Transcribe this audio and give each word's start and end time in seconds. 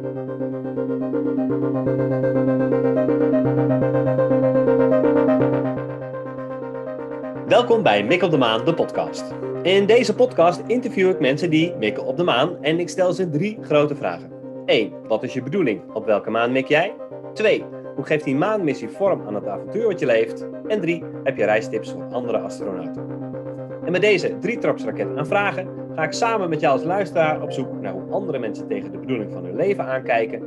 Welkom 0.00 0.16
bij 7.82 8.04
Mik 8.04 8.22
op 8.22 8.30
de 8.30 8.38
Maan, 8.38 8.64
de 8.64 8.74
podcast. 8.74 9.34
In 9.62 9.86
deze 9.86 10.14
podcast 10.14 10.62
interview 10.66 11.08
ik 11.08 11.20
mensen 11.20 11.50
die 11.50 11.74
mikken 11.76 12.04
op 12.04 12.16
de 12.16 12.22
maan 12.22 12.62
en 12.62 12.78
ik 12.78 12.88
stel 12.88 13.12
ze 13.12 13.30
drie 13.30 13.58
grote 13.62 13.96
vragen. 13.96 14.30
1. 14.66 14.92
Wat 15.08 15.22
is 15.22 15.32
je 15.32 15.42
bedoeling? 15.42 15.92
Op 15.92 16.06
welke 16.06 16.30
maan 16.30 16.52
mik 16.52 16.68
jij? 16.68 16.94
2. 17.34 17.64
Hoe 17.94 18.04
geeft 18.04 18.24
die 18.24 18.36
maanmissie 18.36 18.88
vorm 18.88 19.26
aan 19.26 19.34
het 19.34 19.46
avontuur 19.46 19.86
wat 19.86 20.00
je 20.00 20.06
leeft? 20.06 20.46
En 20.66 20.80
3. 20.80 21.04
Heb 21.24 21.36
je 21.36 21.44
reistips 21.44 21.90
voor 21.90 22.04
andere 22.04 22.38
astronauten? 22.38 23.08
En 23.84 23.92
met 23.92 24.00
deze 24.00 24.38
drie 24.38 24.58
trapsraket 24.58 25.16
aan 25.16 25.26
vragen 25.26 25.79
ga 25.94 26.02
ik 26.02 26.12
samen 26.12 26.48
met 26.48 26.60
jou 26.60 26.72
als 26.72 26.84
luisteraar 26.84 27.42
op 27.42 27.52
zoek 27.52 27.72
naar 27.72 27.92
hoe 27.92 28.12
andere 28.12 28.38
mensen 28.38 28.68
tegen 28.68 28.92
de 28.92 28.98
bedoeling 28.98 29.32
van 29.32 29.44
hun 29.44 29.56
leven 29.56 29.84
aankijken 29.84 30.42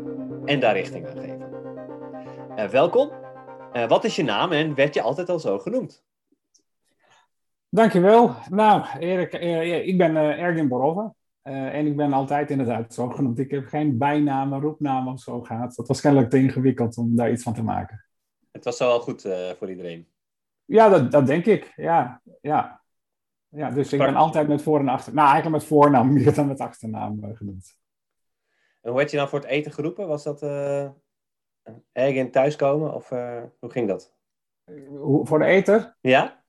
en 0.46 0.60
daar 0.60 0.74
richting 0.74 1.08
aan 1.08 1.18
geven. 1.18 1.52
Uh, 2.56 2.66
welkom. 2.66 3.12
Uh, 3.74 3.88
wat 3.88 4.04
is 4.04 4.16
je 4.16 4.24
naam 4.24 4.52
en 4.52 4.76
werd 4.76 4.94
je 4.94 5.02
altijd 5.02 5.30
al 5.30 5.40
zo 5.40 5.60
genoemd? 5.60 6.04
Dankjewel. 7.70 8.36
Nou, 8.50 8.86
Erik, 9.00 9.34
uh, 9.34 9.88
ik 9.88 9.98
ben 9.98 10.16
Ergin 10.16 10.68
Borova. 10.68 11.14
en 11.42 11.86
ik 11.86 11.96
ben 11.96 12.14
altijd 12.14 12.50
inderdaad 12.50 12.94
zo 12.94 13.10
genoemd. 13.10 13.40
Ik 13.40 13.52
heb 13.52 13.68
geen 13.68 13.98
bijnamen, 13.98 14.62
roepnamen 14.62 15.14
of 15.14 15.20
zo 15.20 15.42
gehad. 15.42 15.76
Dat 15.76 15.88
was 15.88 16.02
kennelijk 16.02 16.30
te 16.30 16.38
ingewikkeld 16.38 16.98
om 16.98 17.16
daar 17.16 17.32
iets 17.32 17.44
van 17.44 17.54
te 17.54 17.64
maken. 17.64 18.06
Het 18.52 18.64
was 18.64 18.78
zo 18.78 18.88
wel 18.88 19.00
goed 19.00 19.22
voor 19.58 19.70
iedereen. 19.70 20.08
Ja, 20.66 20.90
dat, 20.90 21.12
dat 21.12 21.28
denk 21.28 21.46
ik. 21.46 21.74
Ja, 21.76 22.22
ja. 22.42 22.83
Ja, 23.56 23.70
dus 23.70 23.94
ik 23.94 24.00
ben 24.00 24.16
altijd 24.16 24.48
met 24.48 24.62
voor- 24.62 24.80
en 24.80 24.88
achter... 24.88 25.14
Nou, 25.14 25.30
eigenlijk 25.30 25.58
met 25.58 25.68
voornaam 25.68 26.14
meer 26.14 26.34
dan 26.34 26.48
met 26.48 26.60
achternaam 26.60 27.24
uh, 27.24 27.36
genoemd. 27.36 27.78
En 28.82 28.90
hoe 28.90 28.98
werd 28.98 29.12
je 29.12 29.18
dan 29.18 29.30
voor 29.30 29.40
het 29.40 29.48
eten 29.48 29.72
geroepen? 29.72 30.08
Was 30.08 30.24
dat 30.24 30.44
uh, 30.44 30.90
thuiskomen 32.32 32.94
of 32.94 33.12
uh, 33.12 33.44
hoe 33.60 33.72
ging 33.72 33.88
dat? 33.88 34.16
Hoe, 34.88 35.26
voor 35.26 35.40
de 35.40 35.46
eter? 35.46 35.98
Ja? 36.02 36.44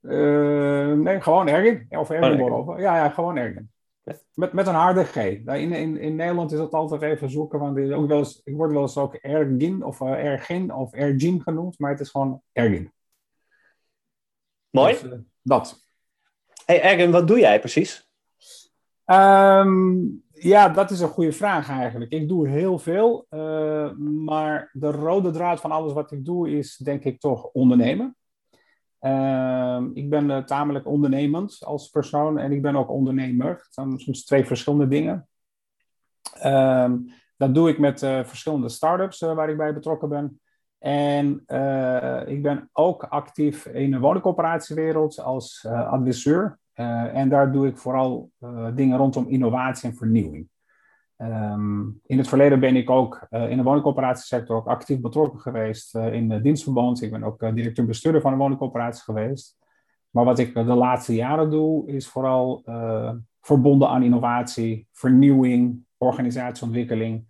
nee, 0.00 1.20
gewoon 1.20 1.48
Ergin. 1.48 1.98
Of 1.98 2.10
Ergin. 2.10 2.64
Ja, 2.78 2.96
ja, 2.96 3.08
gewoon 3.08 3.36
Ergin. 3.36 3.72
Met, 4.34 4.52
met 4.52 4.66
een 4.66 4.74
harde 4.74 5.04
G. 5.04 5.16
In, 5.16 5.72
in, 5.72 5.96
in 5.96 6.16
Nederland 6.16 6.52
is 6.52 6.58
dat 6.58 6.72
altijd 6.72 7.02
even 7.02 7.30
zoeken, 7.30 7.58
want 7.58 7.76
is 7.76 7.90
ook 7.90 8.08
wel 8.08 8.18
eens, 8.18 8.40
ik 8.44 8.56
word 8.56 8.72
wel 8.72 8.82
eens 8.82 8.98
ook 8.98 9.14
Ergin 9.14 9.84
of 9.84 10.00
Ergin 10.00 10.74
of 10.74 10.92
Ergin 10.92 11.42
genoemd, 11.42 11.78
maar 11.78 11.90
het 11.90 12.00
is 12.00 12.10
gewoon 12.10 12.42
Ergin. 12.52 12.92
Mooi. 14.70 14.92
Dus, 14.92 15.20
dat. 15.42 15.83
Hey 16.64 16.82
Ergen, 16.82 17.10
wat 17.10 17.28
doe 17.28 17.38
jij 17.38 17.60
precies? 17.60 18.08
Um, 19.06 20.22
ja, 20.32 20.68
dat 20.68 20.90
is 20.90 21.00
een 21.00 21.08
goede 21.08 21.32
vraag 21.32 21.68
eigenlijk. 21.68 22.10
Ik 22.12 22.28
doe 22.28 22.48
heel 22.48 22.78
veel, 22.78 23.26
uh, 23.30 23.90
maar 23.98 24.70
de 24.72 24.90
rode 24.90 25.30
draad 25.30 25.60
van 25.60 25.70
alles 25.70 25.92
wat 25.92 26.12
ik 26.12 26.24
doe 26.24 26.50
is 26.50 26.76
denk 26.76 27.04
ik 27.04 27.20
toch 27.20 27.44
ondernemen. 27.44 28.16
Uh, 29.00 29.82
ik 29.92 30.10
ben 30.10 30.30
uh, 30.30 30.38
tamelijk 30.38 30.86
ondernemend 30.86 31.58
als 31.64 31.88
persoon 31.88 32.38
en 32.38 32.52
ik 32.52 32.62
ben 32.62 32.76
ook 32.76 32.90
ondernemer. 32.90 33.66
Zijn 33.70 33.98
soms 33.98 34.24
twee 34.24 34.44
verschillende 34.44 34.88
dingen. 34.88 35.28
Ehm, 36.34 36.98
dat 37.36 37.54
doe 37.54 37.68
ik 37.68 37.78
met 37.78 38.02
uh, 38.02 38.24
verschillende 38.24 38.68
start-ups 38.68 39.20
waar 39.20 39.50
ik 39.50 39.56
bij 39.56 39.74
betrokken 39.74 40.08
ben. 40.08 40.40
En 40.84 41.44
uh, 41.46 42.26
ik 42.26 42.42
ben 42.42 42.68
ook 42.72 43.04
actief 43.04 43.66
in 43.66 43.90
de 43.90 43.98
woningcoöperatiewereld 43.98 45.18
als 45.18 45.64
uh, 45.66 45.92
adviseur. 45.92 46.58
Uh, 46.74 47.16
en 47.16 47.28
daar 47.28 47.52
doe 47.52 47.66
ik 47.66 47.78
vooral 47.78 48.30
dingen 48.74 48.98
rondom 48.98 49.28
innovatie 49.28 49.90
en 49.90 49.96
vernieuwing. 49.96 50.48
Um, 51.16 52.00
in 52.06 52.18
het 52.18 52.28
verleden 52.28 52.60
ben 52.60 52.76
ik 52.76 52.90
ook 52.90 53.26
in 53.30 53.56
de 53.56 53.62
woningcoöperatiesector 53.62 54.62
actief 54.62 55.00
betrokken 55.00 55.40
geweest 55.40 55.94
in 55.94 56.28
de 56.28 56.40
dienstverband. 56.40 57.02
Ik 57.02 57.10
ben 57.10 57.24
ook 57.24 57.54
directeur-bestuurder 57.54 58.20
van 58.20 58.32
een 58.32 58.38
woningcoöperatie 58.38 59.02
geweest. 59.02 59.56
Maar 60.10 60.24
wat 60.24 60.38
ik 60.38 60.54
de 60.54 60.62
laatste 60.64 61.14
jaren 61.14 61.50
doe, 61.50 61.86
is 61.86 62.08
vooral 62.08 62.62
verbonden 63.40 63.88
aan 63.88 64.02
innovatie, 64.02 64.88
vernieuwing, 64.92 65.84
organisatieontwikkeling. 65.96 67.24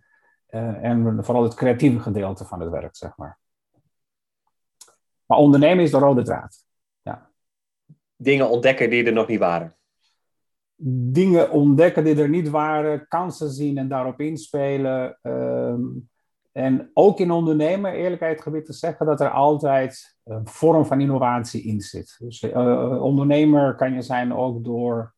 en 0.81 1.17
vooral 1.25 1.43
het 1.43 1.55
creatieve 1.55 1.99
gedeelte 1.99 2.45
van 2.45 2.59
het 2.59 2.69
werk, 2.69 2.95
zeg 2.95 3.17
maar. 3.17 3.43
Maar 5.25 5.37
ondernemen 5.37 5.83
is 5.83 5.91
de 5.91 5.97
rode 5.97 6.23
draad. 6.23 6.65
Ja. 7.01 7.29
Dingen 8.15 8.49
ontdekken 8.49 8.89
die 8.89 9.05
er 9.05 9.13
nog 9.13 9.27
niet 9.27 9.39
waren. 9.39 9.75
Dingen 11.11 11.51
ontdekken 11.51 12.03
die 12.03 12.21
er 12.21 12.29
niet 12.29 12.49
waren, 12.49 13.07
kansen 13.07 13.49
zien 13.49 13.77
en 13.77 13.87
daarop 13.87 14.19
inspelen. 14.19 15.19
Um, 15.21 16.09
en 16.51 16.89
ook 16.93 17.19
in 17.19 17.31
ondernemen, 17.31 17.91
eerlijkheid 17.91 18.41
gebied 18.41 18.65
te 18.65 18.73
zeggen, 18.73 19.05
dat 19.05 19.21
er 19.21 19.29
altijd 19.29 20.17
een 20.23 20.47
vorm 20.47 20.85
van 20.85 21.01
innovatie 21.01 21.63
in 21.63 21.81
zit. 21.81 22.15
Dus 22.19 22.43
uh, 22.43 23.03
ondernemer 23.03 23.75
kan 23.75 23.93
je 23.93 24.01
zijn 24.01 24.33
ook 24.33 24.63
door, 24.63 25.13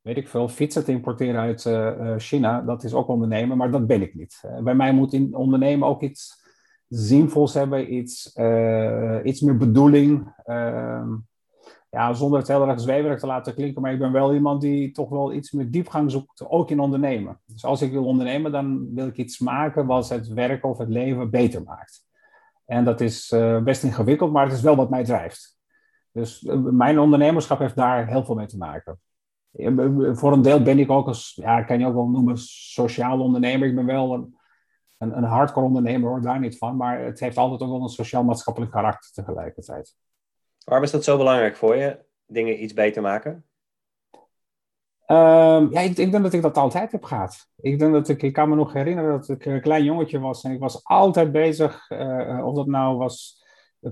weet 0.00 0.16
ik 0.16 0.28
veel, 0.28 0.48
fietsen 0.48 0.84
te 0.84 0.92
importeren 0.92 1.40
uit 1.40 1.64
uh, 1.64 2.14
China. 2.16 2.60
Dat 2.60 2.84
is 2.84 2.94
ook 2.94 3.08
ondernemen, 3.08 3.56
maar 3.56 3.70
dat 3.70 3.86
ben 3.86 4.02
ik 4.02 4.14
niet. 4.14 4.44
Bij 4.62 4.74
mij 4.74 4.92
moet 4.92 5.12
in 5.12 5.34
ondernemen 5.34 5.88
ook 5.88 6.02
iets 6.02 6.46
zinvols 6.88 7.54
hebben, 7.54 7.94
iets, 7.94 8.36
uh, 8.36 9.18
iets 9.22 9.40
meer 9.40 9.56
bedoeling. 9.56 10.34
Uh, 10.46 11.08
ja, 11.90 12.12
zonder 12.12 12.38
het 12.38 12.48
heel 12.48 12.68
erg 12.68 12.80
zweverig 12.80 13.20
te 13.20 13.26
laten 13.26 13.54
klinken, 13.54 13.82
maar 13.82 13.92
ik 13.92 13.98
ben 13.98 14.12
wel 14.12 14.34
iemand 14.34 14.60
die 14.60 14.90
toch 14.90 15.08
wel 15.08 15.32
iets 15.32 15.52
meer 15.52 15.70
diepgang 15.70 16.10
zoekt, 16.10 16.48
ook 16.48 16.70
in 16.70 16.80
ondernemen. 16.80 17.40
Dus 17.46 17.64
als 17.64 17.82
ik 17.82 17.92
wil 17.92 18.04
ondernemen, 18.04 18.52
dan 18.52 18.94
wil 18.94 19.06
ik 19.06 19.16
iets 19.16 19.38
maken 19.38 19.86
wat 19.86 20.08
het 20.08 20.28
werk 20.28 20.64
of 20.64 20.78
het 20.78 20.88
leven 20.88 21.30
beter 21.30 21.62
maakt. 21.62 22.06
En 22.64 22.84
dat 22.84 23.00
is 23.00 23.32
uh, 23.32 23.62
best 23.62 23.82
ingewikkeld, 23.82 24.32
maar 24.32 24.44
het 24.44 24.56
is 24.56 24.62
wel 24.62 24.76
wat 24.76 24.90
mij 24.90 25.04
drijft. 25.04 25.58
Dus 26.12 26.42
mijn 26.70 26.98
ondernemerschap 26.98 27.58
heeft 27.58 27.76
daar 27.76 28.06
heel 28.06 28.24
veel 28.24 28.34
mee 28.34 28.46
te 28.46 28.56
maken. 28.56 29.00
Voor 30.12 30.32
een 30.32 30.42
deel 30.42 30.62
ben 30.62 30.78
ik 30.78 30.90
ook 30.90 31.06
als, 31.06 31.32
ja, 31.34 31.62
kan 31.62 31.78
je 31.78 31.86
ook 31.86 31.94
wel 31.94 32.08
noemen, 32.08 32.38
sociaal 32.38 33.20
ondernemer. 33.20 33.68
Ik 33.68 33.74
ben 33.74 33.86
wel 33.86 34.14
een, 34.14 34.37
een, 34.98 35.16
een 35.16 35.24
hardcore 35.24 35.66
ondernemer 35.66 36.10
hoor, 36.10 36.20
daar 36.20 36.40
niet 36.40 36.58
van. 36.58 36.76
Maar 36.76 37.04
het 37.04 37.20
heeft 37.20 37.36
altijd 37.36 37.60
ook 37.60 37.70
wel 37.70 37.82
een 37.82 37.88
sociaal-maatschappelijk 37.88 38.72
karakter 38.72 39.10
tegelijkertijd. 39.12 39.94
Waarom 40.64 40.84
is 40.84 40.90
dat 40.90 41.04
zo 41.04 41.16
belangrijk 41.16 41.56
voor 41.56 41.76
je? 41.76 41.98
Dingen 42.26 42.62
iets 42.62 42.72
beter 42.72 43.02
maken? 43.02 43.44
Um, 45.10 45.72
ja, 45.72 45.80
ik, 45.80 45.96
ik, 45.96 46.10
denk 46.10 46.22
dat 46.22 46.32
ik 46.32 46.42
dat 46.42 46.56
altijd 46.56 46.92
heb 46.92 47.04
gehad. 47.04 47.46
Ik, 47.56 47.78
denk 47.78 47.92
dat 47.92 48.08
ik, 48.08 48.22
ik 48.22 48.32
kan 48.32 48.48
me 48.48 48.54
nog 48.54 48.72
herinneren 48.72 49.10
dat 49.10 49.28
ik 49.28 49.44
een 49.44 49.60
klein 49.60 49.84
jongetje 49.84 50.18
was 50.18 50.44
en 50.44 50.52
ik 50.52 50.60
was 50.60 50.84
altijd 50.84 51.32
bezig, 51.32 51.90
uh, 51.90 52.46
of 52.46 52.54
dat 52.54 52.66
nou 52.66 52.96
was, 52.96 53.44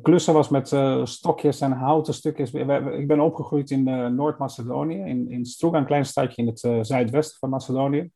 klussen 0.03 0.35
was 0.35 0.49
met 0.49 0.73
uh, 0.73 1.05
stokjes 1.05 1.61
en 1.61 1.73
houten 1.73 2.15
stukjes. 2.15 2.53
Ik 2.53 3.07
ben 3.07 3.21
opgegroeid 3.21 3.71
in 3.71 3.89
uh, 3.89 4.07
Noord-Macedonië, 4.07 4.99
in, 4.99 5.31
in 5.31 5.47
Struga, 5.47 5.79
een 5.79 5.87
klein 5.87 6.05
stadje 6.05 6.43
in 6.43 6.49
het 6.49 6.87
zuidwesten 6.87 7.39
van 7.39 7.51
Macedonië. 7.51 8.11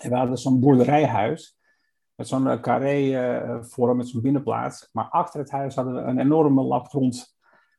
En 0.00 0.10
we 0.10 0.16
hadden 0.16 0.38
zo'n 0.38 0.60
boerderijhuis 0.60 1.56
met 2.16 2.28
zo'n 2.28 2.60
carré-vorm, 2.60 3.96
met 3.96 4.08
zo'n 4.08 4.22
binnenplaats. 4.22 4.88
Maar 4.92 5.04
achter 5.04 5.40
het 5.40 5.50
huis 5.50 5.74
hadden 5.74 5.94
we 5.94 6.00
een 6.00 6.18
enorme 6.18 6.62
lap 6.62 6.88
grond 6.88 7.36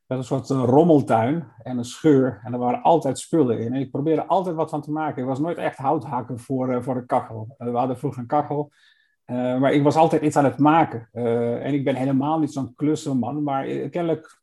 met 0.07 0.17
een 0.17 0.23
soort 0.23 0.49
rommeltuin 0.49 1.51
en 1.63 1.77
een 1.77 1.85
scheur. 1.85 2.41
En 2.43 2.53
er 2.53 2.59
waren 2.59 2.81
altijd 2.81 3.19
spullen 3.19 3.59
in. 3.59 3.73
En 3.73 3.79
ik 3.79 3.91
probeerde 3.91 4.25
altijd 4.25 4.55
wat 4.55 4.69
van 4.69 4.81
te 4.81 4.91
maken. 4.91 5.21
Ik 5.21 5.27
was 5.27 5.39
nooit 5.39 5.57
echt 5.57 5.77
houthakker 5.77 6.39
voor, 6.39 6.69
uh, 6.69 6.81
voor 6.81 6.93
de 6.93 7.05
kachel. 7.05 7.55
We 7.57 7.69
hadden 7.69 7.97
vroeger 7.97 8.21
een 8.21 8.27
kachel. 8.27 8.71
Maar 9.25 9.73
ik 9.73 9.83
was 9.83 9.95
altijd 9.95 10.21
iets 10.21 10.35
aan 10.35 10.43
het 10.45 10.57
maken. 10.57 11.09
en 11.61 11.73
ik 11.73 11.83
ben 11.83 11.95
helemaal 11.95 12.39
niet 12.39 12.53
zo'n 12.53 12.75
klussenman. 12.75 13.43
Maar 13.43 13.65
kennelijk 13.65 14.41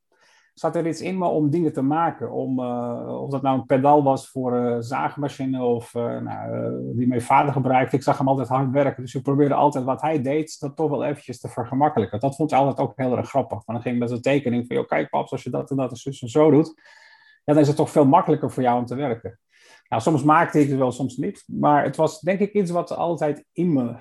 zat 0.55 0.77
er 0.77 0.87
iets 0.87 1.01
in 1.01 1.19
me 1.19 1.27
om 1.27 1.51
dingen 1.51 1.73
te 1.73 1.83
maken. 1.83 2.33
Om, 2.33 2.61
of 3.09 3.31
dat 3.31 3.43
nou 3.43 3.59
een 3.59 3.67
pedaal 3.67 4.03
was 4.03 4.31
voor 4.31 4.53
een 4.53 4.83
zaagmachine 4.83 5.63
of 5.63 5.95
nou, 5.95 6.97
die 6.97 7.09
mijn 7.09 7.23
vader 7.23 7.53
gebruikte. 7.53 7.97
Ik 7.97 8.03
zag 8.03 8.19
hem 8.19 8.29
altijd 8.29 8.49
hard 8.49 8.71
werken. 8.71 9.03
Dus 9.03 9.15
ik 9.15 9.23
probeerde 9.23 9.55
altijd 9.55 9.85
wat 9.85 10.01
hij 10.01 10.23
deed, 10.23 10.61
dat 10.61 10.77
toch 10.77 10.91
wel 10.91 11.05
eventjes 11.05 11.41
te 11.41 11.49
vergemakkelijken. 11.49 12.21
Dat 12.21 12.37
vond 12.37 12.53
ik 12.53 12.59
altijd 12.59 12.79
ook 12.79 12.93
heel 12.97 13.17
erg 13.17 13.29
grappig. 13.29 13.65
Want 13.65 13.67
dan 13.67 13.83
ging 13.83 13.95
ik 13.95 14.01
met 14.01 14.11
een 14.11 14.21
tekening 14.21 14.67
van, 14.67 14.87
kijk 14.87 15.11
paps, 15.11 15.33
als 15.33 15.43
je 15.43 15.51
dat 15.51 15.71
en 15.71 15.77
dat 15.77 16.05
en 16.05 16.29
zo 16.29 16.51
doet, 16.51 16.75
ja, 17.45 17.53
dan 17.53 17.63
is 17.63 17.69
het 17.69 17.77
toch 17.77 17.91
veel 17.91 18.07
makkelijker 18.07 18.51
voor 18.51 18.63
jou 18.63 18.79
om 18.79 18.87
te 18.87 18.95
werken. 18.95 19.39
Nou, 19.89 20.03
soms 20.03 20.23
maakte 20.23 20.61
ik 20.61 20.69
het 20.69 20.79
wel, 20.79 20.93
soms 20.93 21.17
niet. 21.17 21.45
Maar 21.47 21.85
het 21.85 21.97
was 21.97 22.21
denk 22.21 22.41
ik 22.41 22.53
iets 22.53 22.71
wat 22.71 22.97
altijd 22.97 23.45
in 23.53 23.73
me, 23.73 23.95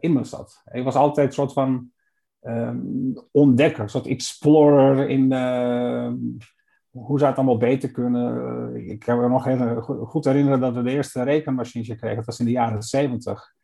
in 0.00 0.12
me 0.12 0.24
zat. 0.24 0.62
Ik 0.72 0.84
was 0.84 0.94
altijd 0.94 1.26
een 1.26 1.32
soort 1.32 1.52
van 1.52 1.90
um, 2.46 3.14
ontdekker, 3.30 3.82
een 3.82 3.88
soort 3.88 4.06
explorer 4.06 5.08
in 5.08 5.32
uh, 5.32 6.12
hoe 6.90 7.18
zou 7.18 7.30
het 7.30 7.38
allemaal 7.38 7.56
beter 7.56 7.90
kunnen. 7.90 8.88
Ik 8.88 8.98
kan 8.98 9.20
me 9.20 9.28
nog 9.28 9.44
heel 9.44 9.80
goed 9.80 10.24
herinneren 10.24 10.60
dat 10.60 10.74
we 10.74 10.82
de 10.82 10.90
eerste 10.90 11.22
rekenmachines 11.22 11.86
kregen. 11.86 12.16
Dat 12.16 12.26
was 12.26 12.38
in 12.38 12.44
de 12.44 12.50
jaren 12.50 12.82
zeventig. 12.82 13.54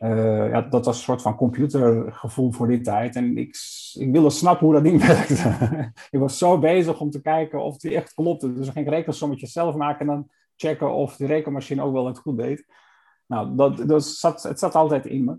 Uh, 0.00 0.50
ja, 0.50 0.60
dat 0.60 0.84
was 0.84 0.96
een 0.96 1.02
soort 1.02 1.22
van 1.22 1.36
computergevoel 1.36 2.52
voor 2.52 2.68
die 2.68 2.80
tijd. 2.80 3.16
En 3.16 3.38
ik, 3.38 3.56
ik 3.92 4.12
wilde 4.12 4.30
snappen 4.30 4.66
hoe 4.66 4.74
dat 4.74 4.84
ding 4.84 5.06
werkte. 5.06 5.92
ik 6.10 6.18
was 6.18 6.38
zo 6.38 6.58
bezig 6.58 7.00
om 7.00 7.10
te 7.10 7.20
kijken 7.20 7.62
of 7.62 7.76
die 7.76 7.94
echt 7.94 8.14
klopte. 8.14 8.52
Dus 8.52 8.66
ik 8.66 8.72
ging 8.72 8.88
rekensommetjes 8.88 9.52
zelf 9.52 9.74
maken 9.74 10.00
en 10.00 10.06
dan 10.06 10.28
checken 10.56 10.92
of 10.92 11.16
die 11.16 11.26
rekenmachine 11.26 11.82
ook 11.82 11.92
wel 11.92 12.06
het 12.06 12.18
goed 12.18 12.38
deed. 12.38 12.66
Nou, 13.26 13.56
dat, 13.56 13.88
dat 13.88 14.04
zat, 14.04 14.42
het 14.42 14.58
zat 14.58 14.74
altijd 14.74 15.06
in 15.06 15.24
me. 15.24 15.38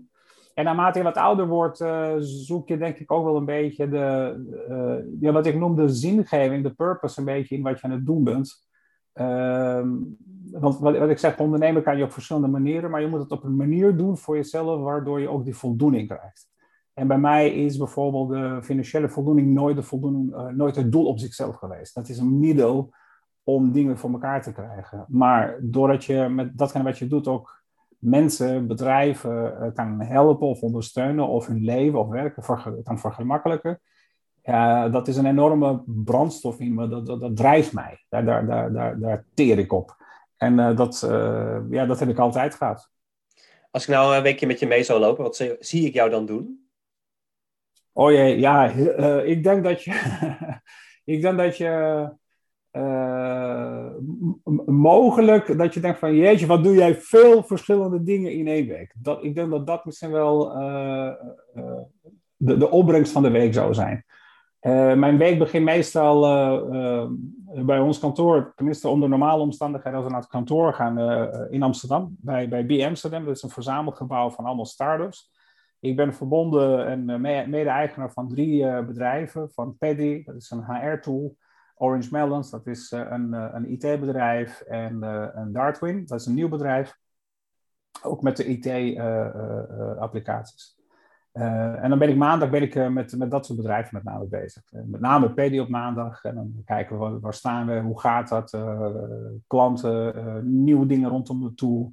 En 0.56 0.64
naarmate 0.64 0.98
je 0.98 1.04
wat 1.04 1.16
ouder 1.16 1.46
wordt, 1.46 1.80
uh, 1.80 2.14
zoek 2.18 2.68
je 2.68 2.78
denk 2.78 2.98
ik 2.98 3.12
ook 3.12 3.24
wel 3.24 3.36
een 3.36 3.44
beetje 3.44 3.88
de, 3.88 4.36
uh, 4.68 5.20
ja, 5.20 5.32
wat 5.32 5.46
ik 5.46 5.58
noem 5.58 5.76
de 5.76 5.88
zingeving, 5.88 6.62
de 6.62 6.74
purpose 6.74 7.18
een 7.18 7.24
beetje 7.24 7.56
in 7.56 7.62
wat 7.62 7.80
je 7.80 7.86
aan 7.86 7.92
het 7.92 8.06
doen 8.06 8.24
bent. 8.24 8.66
Uh, 9.14 9.84
want 10.50 10.78
wat, 10.78 10.98
wat, 10.98 11.08
ik 11.08 11.18
zeg, 11.18 11.38
ondernemen 11.38 11.82
kan 11.82 11.96
je 11.96 12.04
op 12.04 12.12
verschillende 12.12 12.48
manieren, 12.48 12.90
maar 12.90 13.00
je 13.00 13.06
moet 13.06 13.20
het 13.20 13.30
op 13.30 13.44
een 13.44 13.56
manier 13.56 13.96
doen 13.96 14.16
voor 14.16 14.36
jezelf, 14.36 14.80
waardoor 14.80 15.20
je 15.20 15.28
ook 15.28 15.44
die 15.44 15.56
voldoening 15.56 16.08
krijgt. 16.08 16.48
En 16.94 17.06
bij 17.06 17.18
mij 17.18 17.50
is 17.50 17.76
bijvoorbeeld 17.76 18.28
de 18.28 18.58
financiële 18.62 19.08
voldoening 19.08 19.54
nooit, 19.54 19.76
de 19.76 19.82
voldoening, 19.82 20.34
uh, 20.34 20.46
nooit 20.46 20.76
het 20.76 20.92
doel 20.92 21.06
op 21.06 21.18
zichzelf 21.18 21.56
geweest. 21.56 21.94
Dat 21.94 22.08
is 22.08 22.18
een 22.18 22.38
middel 22.38 22.92
om 23.44 23.72
dingen 23.72 23.98
voor 23.98 24.10
elkaar 24.10 24.42
te 24.42 24.52
krijgen. 24.52 25.04
Maar 25.08 25.58
doordat 25.62 26.04
je 26.04 26.28
met 26.28 26.58
datgene 26.58 26.84
wat 26.84 26.98
je 26.98 27.06
doet 27.06 27.28
ook 27.28 27.64
mensen, 28.06 28.66
bedrijven 28.66 29.56
uh, 29.60 29.72
kan 29.74 30.00
helpen 30.00 30.46
of 30.46 30.60
ondersteunen 30.60 31.28
of 31.28 31.46
hun 31.46 31.64
leven 31.64 31.98
of 31.98 32.08
werken 32.08 32.42
voor, 32.42 32.82
kan 32.82 32.98
vergemakkelijken, 32.98 33.80
ja, 34.46 34.88
dat 34.88 35.08
is 35.08 35.16
een 35.16 35.26
enorme 35.26 35.82
brandstof 35.86 36.60
in 36.60 36.74
me. 36.74 36.88
Dat, 36.88 37.06
dat, 37.06 37.20
dat 37.20 37.36
drijft 37.36 37.72
mij. 37.72 38.04
Daar, 38.08 38.24
daar, 38.24 38.46
daar, 38.46 38.72
daar, 38.72 38.98
daar 38.98 39.24
teer 39.34 39.58
ik 39.58 39.72
op. 39.72 39.96
En 40.36 40.58
uh, 40.58 40.76
dat, 40.76 41.02
uh, 41.10 41.58
ja, 41.70 41.86
dat 41.86 42.00
heb 42.00 42.08
ik 42.08 42.18
altijd 42.18 42.54
gehad. 42.54 42.90
Als 43.70 43.82
ik 43.82 43.94
nou 43.94 44.16
een 44.16 44.22
weekje 44.22 44.46
met 44.46 44.58
je 44.58 44.66
mee 44.66 44.82
zou 44.82 45.00
lopen, 45.00 45.24
wat 45.24 45.56
zie 45.58 45.86
ik 45.86 45.94
jou 45.94 46.10
dan 46.10 46.26
doen? 46.26 46.68
Oh 47.92 48.10
jee, 48.10 48.38
ja, 48.38 48.74
uh, 48.74 49.26
ik 49.26 49.42
denk 49.42 49.64
dat 49.64 49.84
je. 49.84 49.90
ik 51.14 51.20
denk 51.20 51.38
dat 51.38 51.56
je. 51.56 52.08
Mogelijk 54.66 55.58
dat 55.58 55.74
je 55.74 55.80
denkt 55.80 55.98
van 55.98 56.14
jeetje, 56.14 56.46
wat 56.46 56.64
doe 56.64 56.74
jij 56.74 56.94
veel 56.94 57.42
verschillende 57.42 58.02
dingen 58.02 58.32
in 58.32 58.46
één 58.46 58.66
week. 58.66 58.94
Dat, 58.98 59.24
ik 59.24 59.34
denk 59.34 59.50
dat 59.50 59.66
dat 59.66 59.84
misschien 59.84 60.10
wel 60.10 60.48
de, 62.36 62.56
de 62.56 62.70
opbrengst 62.70 63.12
van 63.12 63.22
de 63.22 63.30
week 63.30 63.54
zou 63.54 63.74
zijn. 63.74 64.04
Mijn 64.98 65.18
week 65.18 65.38
begint 65.38 65.64
meestal 65.64 66.20
bij 67.64 67.78
ons 67.78 67.98
kantoor, 67.98 68.52
tenminste 68.56 68.88
onder 68.88 69.08
normale 69.08 69.42
omstandigheden, 69.42 69.96
als 69.98 70.06
we 70.06 70.12
naar 70.12 70.20
het 70.20 70.30
kantoor 70.30 70.74
gaan 70.74 70.98
in 71.50 71.62
Amsterdam, 71.62 72.16
bij, 72.18 72.48
bij 72.48 72.64
B 72.64 72.82
Amsterdam. 72.82 73.24
Dat 73.24 73.36
is 73.36 73.42
een 73.42 73.50
verzamelgebouw 73.50 74.30
van 74.30 74.44
allemaal 74.44 74.66
start-ups. 74.66 75.30
Ik 75.80 75.96
ben 75.96 76.14
verbonden 76.14 76.86
en 76.86 77.20
mede-eigenaar 77.50 78.12
van 78.12 78.28
drie 78.28 78.82
bedrijven. 78.84 79.50
Van 79.50 79.76
Paddy, 79.78 80.24
dat 80.24 80.34
is 80.34 80.50
een 80.50 80.64
HR-tool. 80.64 81.36
Orange 81.78 82.08
Melons, 82.10 82.50
dat 82.50 82.66
is 82.66 82.90
een, 82.90 83.32
een 83.32 83.70
IT-bedrijf. 83.70 84.60
En, 84.60 85.02
en 85.34 85.52
Dartwin, 85.52 86.06
dat 86.06 86.20
is 86.20 86.26
een 86.26 86.34
nieuw 86.34 86.48
bedrijf. 86.48 86.98
Ook 88.02 88.22
met 88.22 88.36
de 88.36 88.44
IT-applicaties. 88.44 90.74
En 91.32 91.88
dan 91.88 91.98
ben 91.98 92.08
ik 92.08 92.16
maandag 92.16 92.50
ben 92.50 92.62
ik, 92.62 92.90
met, 92.90 93.16
met 93.16 93.30
dat 93.30 93.46
soort 93.46 93.58
bedrijven 93.58 93.94
met 93.94 94.04
name 94.04 94.26
bezig. 94.26 94.62
Met 94.70 95.00
name 95.00 95.32
PD 95.32 95.60
op 95.60 95.68
maandag. 95.68 96.24
En 96.24 96.34
dan 96.34 96.62
kijken 96.64 96.98
we 96.98 97.20
waar, 97.20 97.34
staan 97.34 97.66
we, 97.66 97.80
hoe 97.80 98.00
gaat 98.00 98.28
dat, 98.28 98.58
klanten, 99.46 100.64
nieuwe 100.64 100.86
dingen 100.86 101.10
rondom 101.10 101.42
de 101.42 101.54
tool. 101.54 101.92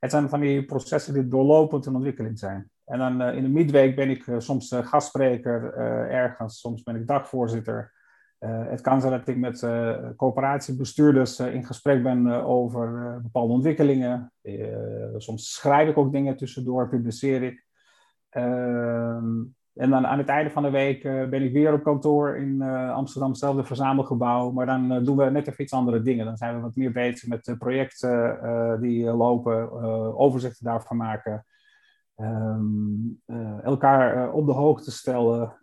Het 0.00 0.10
zijn 0.10 0.28
van 0.28 0.40
die 0.40 0.64
processen 0.64 1.14
die 1.14 1.28
doorlopend 1.28 1.86
in 1.86 1.94
ontwikkeling 1.94 2.38
zijn. 2.38 2.70
En 2.84 2.98
dan 2.98 3.22
in 3.22 3.42
de 3.42 3.48
midweek 3.48 3.96
ben 3.96 4.10
ik 4.10 4.24
soms 4.38 4.74
gastspreker 4.80 5.74
ergens, 6.10 6.60
soms 6.60 6.82
ben 6.82 6.96
ik 6.96 7.06
dagvoorzitter. 7.06 7.94
Het 8.38 8.80
kan 8.80 9.00
zijn 9.00 9.12
dat 9.12 9.28
ik 9.28 9.36
met 9.36 9.66
coöperatiebestuurders 10.16 11.40
in 11.40 11.64
gesprek 11.64 12.02
ben 12.02 12.44
over 12.44 13.18
bepaalde 13.22 13.52
ontwikkelingen. 13.52 14.32
soms 15.16 15.52
schrijf 15.52 15.88
ik 15.88 15.98
ook 15.98 16.12
dingen 16.12 16.36
tussendoor, 16.36 16.88
publiceer 16.88 17.42
ik. 17.42 17.64
Ehm, 18.30 19.42
en 19.74 19.90
dan 19.90 20.06
aan 20.06 20.18
het 20.18 20.28
einde 20.28 20.50
van 20.50 20.62
de 20.62 20.70
week 20.70 21.02
ben 21.02 21.42
ik 21.42 21.52
weer 21.52 21.72
op 21.72 21.82
kantoor 21.82 22.36
in 22.36 22.62
Amsterdam, 22.92 23.30
hetzelfde 23.30 23.64
verzamelgebouw. 23.64 24.50
Maar 24.50 24.66
dan 24.66 25.04
doen 25.04 25.16
we 25.16 25.24
net 25.24 25.48
even 25.48 25.62
iets 25.62 25.72
andere 25.72 26.02
dingen. 26.02 26.24
Dan 26.24 26.36
zijn 26.36 26.54
we 26.54 26.60
wat 26.60 26.76
meer 26.76 26.92
bezig 26.92 27.28
met 27.28 27.54
projecten 27.58 28.38
die 28.80 29.04
lopen, 29.04 29.72
overzichten 30.16 30.64
daarvan 30.64 30.96
maken. 30.96 31.44
Um, 32.20 33.22
elkaar 33.62 34.32
op 34.32 34.46
de 34.46 34.52
hoogte 34.52 34.90
stellen. 34.90 35.56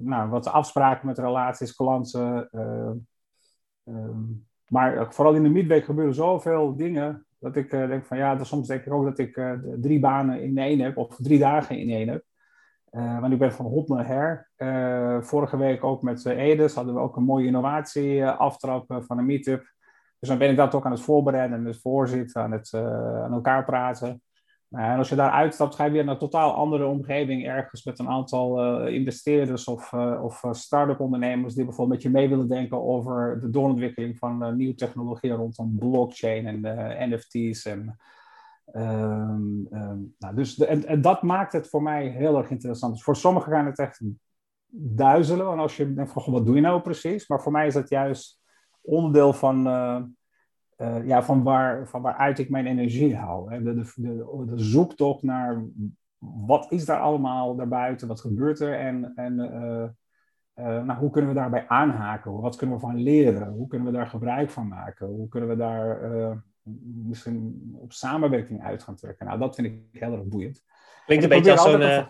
nou, 0.00 0.28
wat 0.28 0.48
afspraken 0.48 1.06
met 1.06 1.18
relaties, 1.18 1.74
klanten. 1.74 2.48
Um, 3.84 4.46
maar 4.68 5.14
vooral 5.14 5.34
in 5.34 5.42
de 5.42 5.48
midweek 5.48 5.84
gebeuren 5.84 6.14
zoveel 6.14 6.76
dingen 6.76 7.26
dat 7.38 7.56
ik 7.56 7.70
denk 7.70 8.04
van 8.04 8.16
ja, 8.16 8.44
soms 8.44 8.66
denk 8.66 8.84
ik 8.84 8.92
ook 8.92 9.04
dat 9.04 9.18
ik 9.18 9.58
drie 9.80 10.00
banen 10.00 10.42
in 10.42 10.58
één 10.58 10.80
heb, 10.80 10.96
of 10.96 11.16
drie 11.16 11.38
dagen 11.38 11.78
in 11.78 11.90
één 11.90 12.08
heb. 12.08 12.24
Want 13.20 13.32
ik 13.32 13.38
ben 13.38 13.52
van 13.52 13.66
hot 13.66 13.88
naar 13.88 14.06
her. 14.06 14.50
vorige 15.24 15.56
week 15.56 15.84
ook 15.84 16.02
met 16.02 16.24
Edes 16.24 16.74
hadden 16.74 16.94
we 16.94 17.00
ook 17.00 17.16
een 17.16 17.22
mooie 17.22 17.46
innovatie-aftrap 17.46 18.84
van 19.06 19.18
een 19.18 19.26
meetup. 19.26 19.74
Dus 20.18 20.28
dan 20.28 20.38
ben 20.38 20.50
ik 20.50 20.56
dat 20.56 20.74
ook 20.74 20.84
aan 20.84 20.90
het 20.90 21.00
voorbereiden 21.00 21.58
en 21.58 21.64
het 21.64 21.80
voorzitten, 21.80 22.42
aan 22.42 22.52
het 22.52 22.74
aan 22.74 23.32
elkaar 23.32 23.64
praten. 23.64 24.22
Nou, 24.68 24.92
en 24.92 24.98
als 24.98 25.08
je 25.08 25.14
daar 25.14 25.30
uitstapt, 25.30 25.74
ga 25.74 25.84
je 25.84 25.90
weer 25.90 26.04
naar 26.04 26.14
een 26.14 26.20
totaal 26.20 26.54
andere 26.54 26.86
omgeving, 26.86 27.46
ergens 27.46 27.84
met 27.84 27.98
een 27.98 28.08
aantal 28.08 28.84
uh, 28.86 28.94
investeerders 28.94 29.64
of, 29.64 29.92
uh, 29.92 30.24
of 30.24 30.42
start-up 30.50 31.00
ondernemers 31.00 31.54
die 31.54 31.64
bijvoorbeeld 31.64 31.96
met 31.96 32.12
je 32.12 32.18
mee 32.18 32.28
willen 32.28 32.48
denken 32.48 32.82
over 32.82 33.40
de 33.40 33.50
doorontwikkeling 33.50 34.18
van 34.18 34.56
nieuwe 34.56 34.74
technologieën 34.74 35.36
rondom 35.36 35.78
blockchain 35.78 36.46
en 36.46 37.10
NFT's. 37.10 37.64
En, 37.64 37.98
um, 38.72 39.66
um, 39.70 40.14
nou, 40.18 40.34
dus 40.34 40.58
en, 40.58 40.86
en, 40.86 41.00
dat 41.00 41.22
maakt 41.22 41.52
het 41.52 41.68
voor 41.68 41.82
mij 41.82 42.08
heel 42.08 42.38
erg 42.38 42.50
interessant. 42.50 42.92
Dus 42.92 43.02
voor 43.02 43.16
sommigen 43.16 43.52
gaan 43.52 43.66
het 43.66 43.78
echt 43.78 44.00
duizelen. 44.78 45.52
En 45.52 45.58
als 45.58 45.76
je 45.76 45.94
denkt 45.94 46.12
van, 46.12 46.32
wat 46.32 46.46
doe 46.46 46.54
je 46.54 46.60
nou 46.60 46.80
precies? 46.80 47.28
Maar 47.28 47.42
voor 47.42 47.52
mij 47.52 47.66
is 47.66 47.74
dat 47.74 47.88
juist 47.88 48.40
onderdeel 48.80 49.32
van 49.32 49.66
uh, 50.76 51.06
ja, 51.06 51.22
van, 51.22 51.42
waar, 51.42 51.88
van 51.88 52.02
waaruit 52.02 52.38
ik 52.38 52.50
mijn 52.50 52.66
energie 52.66 53.16
haal. 53.16 53.50
Hè. 53.50 53.62
De, 53.62 53.74
de, 53.74 53.92
de, 53.94 54.44
de, 54.46 54.58
zoektocht 54.58 55.22
naar 55.22 55.64
wat 56.18 56.72
is 56.72 56.84
daar 56.84 57.00
allemaal 57.00 57.56
daarbuiten, 57.56 58.08
wat 58.08 58.20
gebeurt 58.20 58.60
er 58.60 58.78
en, 58.78 59.12
en 59.14 59.38
uh, 59.38 59.88
uh, 60.66 60.84
nou, 60.84 60.98
hoe 60.98 61.10
kunnen 61.10 61.30
we 61.30 61.36
daarbij 61.36 61.68
aanhaken? 61.68 62.40
Wat 62.40 62.56
kunnen 62.56 62.76
we 62.76 62.82
van 62.82 62.96
leren? 62.96 63.48
Hoe 63.48 63.66
kunnen 63.66 63.86
we 63.86 63.92
daar 63.92 64.06
gebruik 64.06 64.50
van 64.50 64.68
maken? 64.68 65.06
Hoe 65.06 65.28
kunnen 65.28 65.48
we 65.48 65.56
daar 65.56 66.44
misschien 67.06 67.70
op 67.74 67.92
samenwerking 67.92 68.62
uit 68.62 68.82
gaan 68.82 68.96
trekken? 68.96 69.26
Nou, 69.26 69.38
dat 69.38 69.54
vind 69.54 69.66
ik 69.66 70.00
heel 70.00 70.12
erg 70.12 70.24
boeiend. 70.24 70.62
Klinkt 71.06 71.24
een 71.24 71.30
beetje 71.30 71.52
als 71.52 71.62
zo'n 71.62 72.06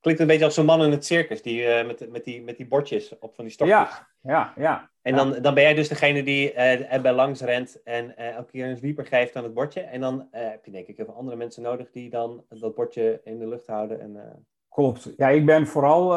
Klinkt 0.00 0.20
een 0.20 0.26
beetje 0.26 0.44
als 0.44 0.54
zo'n 0.54 0.64
man 0.64 0.82
in 0.82 0.90
het 0.90 1.04
circus, 1.04 1.42
die, 1.42 1.62
uh, 1.62 1.86
met, 1.86 2.10
met, 2.10 2.24
die, 2.24 2.42
met 2.42 2.56
die 2.56 2.66
bordjes 2.66 3.18
op 3.18 3.34
van 3.34 3.44
die 3.44 3.52
stokjes. 3.52 3.78
Ja, 3.78 4.08
ja, 4.20 4.52
ja. 4.56 4.90
En 5.02 5.14
dan, 5.14 5.42
dan 5.42 5.54
ben 5.54 5.62
jij 5.62 5.74
dus 5.74 5.88
degene 5.88 6.22
die 6.22 6.52
uh, 6.52 6.92
erbij 6.92 7.12
langs 7.12 7.40
rent 7.40 7.82
en 7.82 8.14
uh, 8.18 8.34
elke 8.34 8.50
keer 8.50 8.66
een 8.66 8.76
zwieper 8.76 9.06
geeft 9.06 9.36
aan 9.36 9.44
het 9.44 9.54
bordje. 9.54 9.80
En 9.80 10.00
dan 10.00 10.28
heb 10.30 10.64
je 10.64 10.70
denk 10.70 10.86
ik 10.86 10.96
veel 10.96 11.14
andere 11.14 11.36
mensen 11.36 11.62
nodig 11.62 11.90
die 11.90 12.10
dan 12.10 12.44
dat 12.48 12.74
bordje 12.74 13.20
in 13.24 13.38
de 13.38 13.48
lucht 13.48 13.66
houden. 13.66 14.00
En, 14.00 14.46
Klopt. 14.68 15.12
Ja, 15.16 15.28
ik 15.28 15.46
ben 15.46 15.66
vooral, 15.66 16.08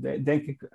denk 0.00 0.44
ik, 0.44 0.68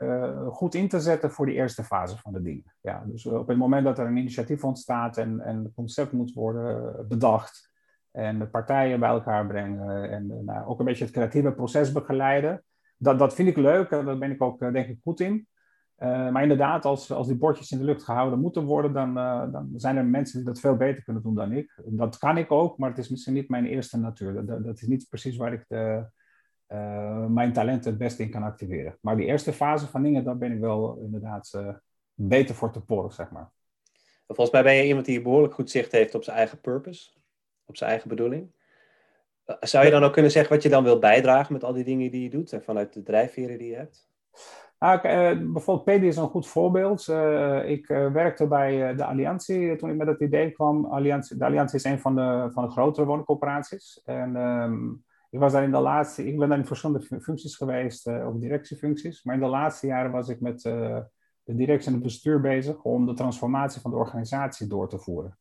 goed 0.47 0.75
in 0.75 0.87
te 0.87 0.99
zetten 0.99 1.31
voor 1.31 1.45
die 1.45 1.55
eerste 1.55 1.83
fase 1.83 2.17
van 2.17 2.33
de 2.33 2.41
dingen. 2.41 2.73
Ja, 2.81 3.03
dus 3.05 3.25
op 3.25 3.47
het 3.47 3.57
moment 3.57 3.83
dat 3.85 3.99
er 3.99 4.05
een 4.05 4.17
initiatief 4.17 4.63
ontstaat 4.63 5.17
en, 5.17 5.39
en 5.39 5.63
het 5.63 5.73
concept 5.73 6.11
moet 6.11 6.33
worden 6.33 7.07
bedacht, 7.07 7.72
en 8.13 8.39
de 8.39 8.47
partijen 8.47 8.99
bij 8.99 9.09
elkaar 9.09 9.47
brengen 9.47 10.09
en 10.09 10.31
eh, 10.31 10.37
nou, 10.37 10.65
ook 10.65 10.79
een 10.79 10.85
beetje 10.85 11.03
het 11.03 11.13
creatieve 11.13 11.51
proces 11.51 11.91
begeleiden. 11.91 12.63
Dat, 12.97 13.19
dat 13.19 13.35
vind 13.35 13.47
ik 13.47 13.57
leuk 13.57 13.89
en 13.89 14.05
daar 14.05 14.17
ben 14.17 14.31
ik 14.31 14.41
ook 14.41 14.61
eh, 14.61 14.71
denk 14.71 14.87
ik 14.87 14.99
goed 15.03 15.19
in. 15.19 15.47
Uh, 15.97 16.31
maar 16.31 16.41
inderdaad, 16.41 16.85
als, 16.85 17.11
als 17.11 17.27
die 17.27 17.37
bordjes 17.37 17.71
in 17.71 17.77
de 17.77 17.83
lucht 17.83 18.03
gehouden 18.03 18.39
moeten 18.39 18.63
worden, 18.63 18.93
dan, 18.93 19.13
dan 19.51 19.69
zijn 19.75 19.97
er 19.97 20.05
mensen 20.05 20.37
die 20.37 20.47
dat 20.47 20.59
veel 20.59 20.75
beter 20.75 21.03
kunnen 21.03 21.23
doen 21.23 21.35
dan 21.35 21.51
ik. 21.51 21.81
Dat 21.85 22.17
kan 22.17 22.37
ik 22.37 22.51
ook, 22.51 22.77
maar 22.77 22.89
het 22.89 22.97
is 22.97 23.09
misschien 23.09 23.33
niet 23.33 23.49
mijn 23.49 23.65
eerste 23.65 23.99
natuur. 23.99 24.45
Dat, 24.45 24.63
dat 24.63 24.81
is 24.81 24.87
niet 24.87 25.09
precies 25.09 25.37
waar 25.37 25.53
ik 25.53 25.65
de, 25.67 26.05
mijn 27.29 27.53
talenten 27.53 27.89
het 27.89 27.99
beste 27.99 28.23
in 28.23 28.29
kan 28.29 28.43
activeren. 28.43 28.97
Maar 29.01 29.15
die 29.15 29.25
eerste 29.25 29.53
fase 29.53 29.87
van 29.87 30.03
dingen, 30.03 30.23
daar 30.23 30.37
ben 30.37 30.51
ik 30.51 30.59
wel 30.59 30.97
inderdaad 30.97 31.51
beter 32.13 32.55
voor 32.55 32.71
te 32.71 32.81
poren, 32.81 33.11
zeg 33.11 33.31
maar. 33.31 33.51
Volgens 34.27 34.51
mij 34.51 34.63
ben 34.63 34.73
je 34.73 34.87
iemand 34.87 35.05
die 35.05 35.21
behoorlijk 35.21 35.53
goed 35.53 35.69
zicht 35.69 35.91
heeft 35.91 36.15
op 36.15 36.23
zijn 36.23 36.37
eigen 36.37 36.61
purpose 36.61 37.13
op 37.73 37.79
zijn 37.79 37.89
eigen 37.89 38.09
bedoeling. 38.09 38.51
Eh, 39.45 39.55
zou 39.59 39.85
je 39.85 39.91
dan 39.91 40.03
ook 40.03 40.13
kunnen 40.13 40.31
zeggen 40.31 40.53
wat 40.53 40.63
je 40.63 40.69
dan 40.69 40.83
wil 40.83 40.99
bijdragen 40.99 41.53
met 41.53 41.63
al 41.63 41.73
die 41.73 41.83
dingen 41.83 42.11
die 42.11 42.23
je 42.23 42.29
doet 42.29 42.53
en 42.53 42.63
vanuit 42.63 42.93
de 42.93 43.03
drijfveren 43.03 43.57
die 43.57 43.69
je 43.69 43.75
hebt? 43.75 44.11
Nou, 44.79 44.97
uh, 44.97 45.51
bijvoorbeeld 45.51 45.83
PD 45.83 46.03
is 46.03 46.17
een 46.17 46.27
goed 46.27 46.47
voorbeeld. 46.47 47.07
Ik 47.65 47.87
werkte 47.87 48.47
bij 48.47 48.95
de 48.95 49.05
Alliantie 49.05 49.75
toen 49.75 49.89
ik 49.89 49.95
met 49.95 50.07
het 50.07 50.19
idee 50.19 50.51
kwam. 50.51 50.85
Alliantie, 50.85 51.37
de 51.37 51.45
Alliantie 51.45 51.77
is 51.77 51.83
een 51.83 51.99
van 51.99 52.15
de, 52.15 52.49
van 52.53 52.63
de 52.63 52.71
grotere 52.71 53.05
woningcoöperaties. 53.05 54.01
En 54.05 54.35
ehm, 54.35 54.89
ik 55.29 55.39
was 55.39 55.51
daar 55.51 55.63
in 55.63 55.71
de 55.71 55.79
laatste, 55.79 56.27
ik 56.27 56.37
ben 56.37 56.49
daar 56.49 56.57
in 56.57 56.65
verschillende 56.65 57.21
functies 57.21 57.55
geweest, 57.55 58.07
ook 58.07 58.41
directiefuncties. 58.41 59.23
Maar 59.23 59.35
in 59.35 59.41
de 59.41 59.47
laatste 59.47 59.87
jaren 59.87 60.11
was 60.11 60.29
ik 60.29 60.41
met 60.41 60.65
de 61.43 61.55
directie 61.55 61.87
en 61.87 61.93
het 61.93 62.03
bestuur 62.03 62.41
bezig 62.41 62.83
om 62.83 63.05
de 63.05 63.13
transformatie 63.13 63.81
van 63.81 63.91
de 63.91 63.97
organisatie 63.97 64.67
door 64.67 64.89
te 64.89 64.99
voeren. 64.99 65.37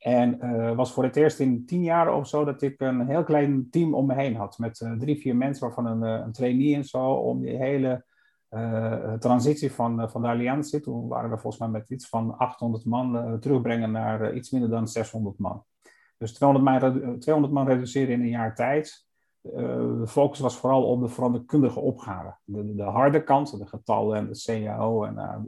En 0.00 0.38
uh, 0.42 0.74
was 0.76 0.92
voor 0.92 1.04
het 1.04 1.16
eerst 1.16 1.40
in 1.40 1.66
tien 1.66 1.82
jaar 1.82 2.14
of 2.14 2.28
zo 2.28 2.44
dat 2.44 2.62
ik 2.62 2.80
een 2.80 3.06
heel 3.06 3.24
klein 3.24 3.70
team 3.70 3.94
om 3.94 4.06
me 4.06 4.14
heen 4.14 4.36
had. 4.36 4.58
Met 4.58 4.80
uh, 4.80 4.92
drie, 4.92 5.20
vier 5.20 5.36
mensen, 5.36 5.64
waarvan 5.64 5.86
een, 5.86 6.02
een 6.02 6.32
trainee 6.32 6.74
en 6.74 6.84
zo. 6.84 7.12
Om 7.12 7.40
die 7.40 7.56
hele 7.56 8.08
transitie 9.18 9.72
van, 9.72 10.10
van 10.10 10.22
de 10.22 10.28
Alliantie. 10.28 10.80
Toen 10.80 11.08
waren 11.08 11.30
we 11.30 11.38
volgens 11.38 11.62
mij 11.62 11.68
met 11.70 11.90
iets 11.90 12.08
van 12.08 12.38
800 12.38 12.84
man 12.84 13.38
terugbrengen 13.40 13.90
naar 13.90 14.34
iets 14.34 14.50
minder 14.50 14.70
dan 14.70 14.88
600 14.88 15.38
man. 15.38 15.64
Dus 16.18 16.32
200 16.32 16.80
man, 16.80 17.18
200 17.18 17.54
man 17.54 17.66
reduceren 17.66 18.14
in 18.14 18.20
een 18.20 18.28
jaar 18.28 18.54
tijd. 18.54 19.06
de 19.42 20.04
focus 20.06 20.38
was 20.38 20.56
vooral 20.56 20.84
op 20.84 21.00
de 21.00 21.08
veranderkundige 21.08 21.80
opgave. 21.80 22.36
De, 22.44 22.74
de, 22.74 22.82
harde 22.82 23.22
kant, 23.22 23.58
de 23.58 23.66
getallen 23.66 24.16
en 24.16 24.26
de 24.32 24.42
CAO. 24.44 25.04
En 25.04 25.42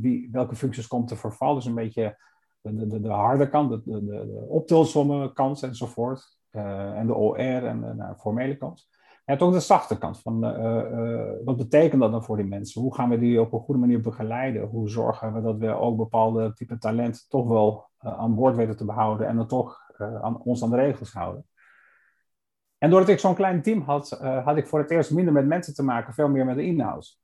wie, 0.00 0.28
welke 0.32 0.56
functies 0.56 0.86
komt 0.86 1.08
te 1.08 1.16
verval. 1.16 1.54
Dus 1.54 1.64
een 1.64 1.74
beetje 1.74 2.16
de, 2.62 2.86
de, 2.86 3.00
de 3.00 3.08
harde 3.08 3.48
kant, 3.48 3.70
de, 3.70 3.82
de, 3.84 5.30
kant 5.34 5.62
enzovoort. 5.62 6.40
Uh, 6.52 6.98
en 6.98 7.06
de 7.06 7.14
OR 7.14 7.38
en 7.38 7.80
de 7.80 7.94
nou, 7.94 8.14
formele 8.14 8.56
kant. 8.56 8.88
En 9.24 9.38
ook 9.38 9.52
de 9.52 9.60
zachte 9.60 9.98
kant 9.98 10.20
van 10.20 10.44
uh, 10.44 10.82
uh, 10.92 11.30
wat 11.44 11.56
betekent 11.56 12.00
dat 12.00 12.10
dan 12.10 12.24
voor 12.24 12.36
die 12.36 12.46
mensen? 12.46 12.82
Hoe 12.82 12.94
gaan 12.94 13.08
we 13.08 13.18
die 13.18 13.40
op 13.40 13.52
een 13.52 13.60
goede 13.60 13.80
manier 13.80 14.00
begeleiden? 14.00 14.62
Hoe 14.62 14.88
zorgen 14.88 15.32
we 15.34 15.40
dat 15.40 15.58
we 15.58 15.72
ook 15.72 15.96
bepaalde 15.96 16.52
type 16.52 16.78
talent 16.78 17.26
toch 17.28 17.48
wel 17.48 17.90
aan 17.98 18.34
boord 18.34 18.56
weten 18.56 18.76
te 18.76 18.84
behouden 18.84 19.26
en 19.26 19.36
dan 19.36 19.46
toch 19.46 19.78
aan, 19.98 20.42
ons 20.42 20.62
aan 20.62 20.70
de 20.70 20.76
regels 20.76 21.12
houden? 21.12 21.46
En 22.78 22.90
doordat 22.90 23.08
ik 23.08 23.18
zo'n 23.18 23.34
klein 23.34 23.62
team 23.62 23.80
had, 23.80 24.10
had 24.44 24.56
ik 24.56 24.66
voor 24.66 24.78
het 24.78 24.90
eerst 24.90 25.10
minder 25.10 25.32
met 25.32 25.46
mensen 25.46 25.74
te 25.74 25.84
maken, 25.84 26.14
veel 26.14 26.28
meer 26.28 26.44
met 26.44 26.56
de 26.56 26.64
in-house. 26.64 27.16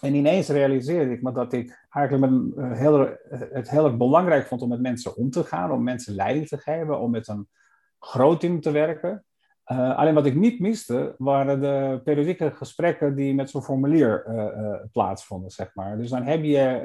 En 0.00 0.14
ineens 0.14 0.48
realiseerde 0.48 1.12
ik 1.12 1.22
me 1.22 1.32
dat 1.32 1.52
ik 1.52 1.86
eigenlijk 1.90 2.32
uh, 2.32 2.72
heel, 2.72 3.08
het 3.28 3.70
heel 3.70 3.84
erg 3.84 3.96
belangrijk 3.96 4.46
vond 4.46 4.62
om 4.62 4.68
met 4.68 4.80
mensen 4.80 5.16
om 5.16 5.30
te 5.30 5.44
gaan, 5.44 5.72
om 5.72 5.82
mensen 5.82 6.14
leiding 6.14 6.48
te 6.48 6.58
geven, 6.58 7.00
om 7.00 7.10
met 7.10 7.28
een 7.28 7.48
groot 7.98 8.40
team 8.40 8.60
te 8.60 8.70
werken. 8.70 9.24
Uh, 9.72 9.96
alleen 9.96 10.14
wat 10.14 10.26
ik 10.26 10.34
niet 10.34 10.60
miste, 10.60 11.14
waren 11.18 11.60
de 11.60 12.00
periodieke 12.04 12.50
gesprekken 12.50 13.14
die 13.14 13.34
met 13.34 13.50
zo'n 13.50 13.62
formulier 13.62 14.24
plaatsvonden, 14.92 15.50
zeg 15.50 15.74
maar. 15.74 15.98
Dus 15.98 16.10
dan 16.10 16.22
heb 16.22 16.42
je 16.42 16.82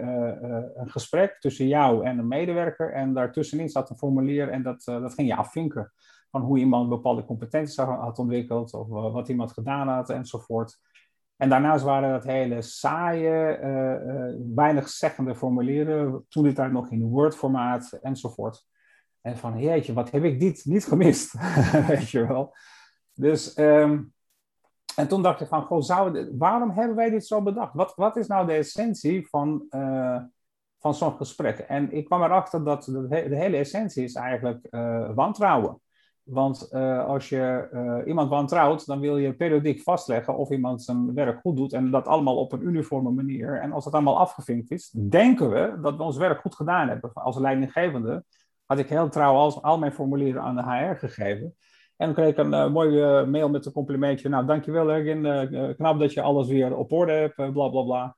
een 0.75 0.89
gesprek 0.89 1.39
tussen 1.39 1.68
jou 1.68 2.06
en 2.06 2.18
een 2.18 2.27
medewerker 2.27 2.94
en 2.94 3.13
daartussenin 3.13 3.70
zat 3.70 3.89
een 3.89 3.98
formulier 3.98 4.50
en 4.50 4.63
dat, 4.63 4.84
dat 4.84 5.13
ging 5.13 5.27
je 5.27 5.36
afvinken. 5.36 5.91
Van 6.30 6.41
hoe 6.41 6.58
iemand 6.58 6.89
bepaalde 6.89 7.25
competenties 7.25 7.77
had 7.77 8.20
ontwikkeld 8.20 8.74
of 8.74 8.88
wat 8.88 9.30
iemand 9.30 9.51
gedaan 9.51 9.88
had 9.88 10.10
enzovoort. 10.10 10.80
En 11.42 11.50
daarnaast 11.50 11.84
waren 11.84 12.12
dat 12.12 12.24
hele 12.24 12.62
saaie, 12.62 13.60
uh, 13.64 14.14
uh, 14.14 14.36
weinig 14.56 14.90
zeggende 14.90 15.36
formulieren, 15.36 16.26
toen 16.30 16.44
dit 16.44 16.56
daar 16.56 16.72
nog 16.72 16.92
in 16.92 17.04
Word-formaat 17.04 17.92
enzovoort. 18.02 18.66
En 19.22 19.38
van, 19.38 19.60
jeetje, 19.60 19.94
wat 19.94 20.12
heb 20.12 20.24
ik 20.24 20.40
dit 20.40 20.66
niet 20.66 20.86
gemist, 20.86 21.34
weet 21.88 22.10
je 22.10 22.28
wel. 22.28 22.56
Dus, 23.14 23.58
um, 23.58 24.14
en 24.96 25.08
toen 25.08 25.22
dacht 25.22 25.42
ik 25.42 25.48
van, 25.48 25.64
goh, 25.64 26.14
waarom 26.38 26.70
hebben 26.70 26.96
wij 26.96 27.10
dit 27.10 27.26
zo 27.26 27.42
bedacht? 27.42 27.74
Wat, 27.74 27.96
wat 27.96 28.16
is 28.16 28.28
nou 28.28 28.48
de 28.48 28.54
essentie 28.54 29.28
van, 29.28 29.66
uh, 29.70 30.22
van 30.80 30.96
zo'n 30.96 31.16
gesprek? 31.16 31.58
En 31.60 31.92
ik 31.92 32.06
kwam 32.06 32.24
erachter 32.24 32.64
dat 32.64 32.84
de, 32.84 33.08
de 33.08 33.36
hele 33.36 33.58
essentie 33.58 34.04
is 34.04 34.14
eigenlijk 34.14 34.68
wantrouwen. 35.16 35.82
Want 36.24 36.70
uh, 36.72 37.06
als 37.06 37.30
je 37.30 37.70
uh, 37.74 38.08
iemand 38.08 38.30
wantrouwt, 38.30 38.86
dan 38.86 39.00
wil 39.00 39.18
je 39.18 39.34
periodiek 39.34 39.82
vastleggen 39.82 40.38
of 40.38 40.50
iemand 40.50 40.84
zijn 40.84 41.13
werk 41.13 41.40
goed 41.40 41.58
doet. 41.58 41.74
En 41.74 41.92
dat 41.92 42.08
allemaal 42.08 42.38
op 42.38 42.51
een 42.51 42.66
uniforme 42.66 43.12
manier. 43.12 43.60
En 43.60 43.72
als 43.72 43.84
dat 43.84 43.94
allemaal 43.94 44.20
afgevinkt 44.20 44.72
is, 44.72 44.90
denken 44.90 45.50
we 45.50 45.80
dat 45.82 45.98
we 45.98 46.04
ons 46.04 46.18
werk 46.18 46.42
goed 46.42 46.56
gedaan 46.56 46.88
hebben. 46.88 47.13
Als 47.13 47.38
leidinggevende 47.38 48.24
had 48.66 48.80
ik 48.80 48.90
heel 48.90 49.10
trouw 49.10 49.36
al, 49.36 49.63
al 49.63 49.78
mijn 49.78 49.94
formulieren 49.94 50.42
aan 50.42 50.56
de 50.56 50.63
HR 50.63 50.96
gegeven. 50.96 51.56
En 51.98 52.06
dan 52.06 52.13
kreeg 52.13 52.28
ik 52.30 52.38
een 52.38 52.51
uh, 52.51 52.70
mooie 52.70 53.25
mail 53.25 53.50
met 53.50 53.66
een 53.66 53.72
complimentje. 53.72 54.30
Nou, 54.30 54.46
dankjewel 54.46 54.92
Ergin. 54.92 55.75
knap 55.75 56.00
dat 56.00 56.13
je 56.13 56.22
alles 56.22 56.48
weer 56.48 56.75
op 56.75 56.92
orde 56.92 57.12
hebt, 57.12 57.36
bla 57.36 57.70
bla 57.70 57.82
bla. 57.82 58.16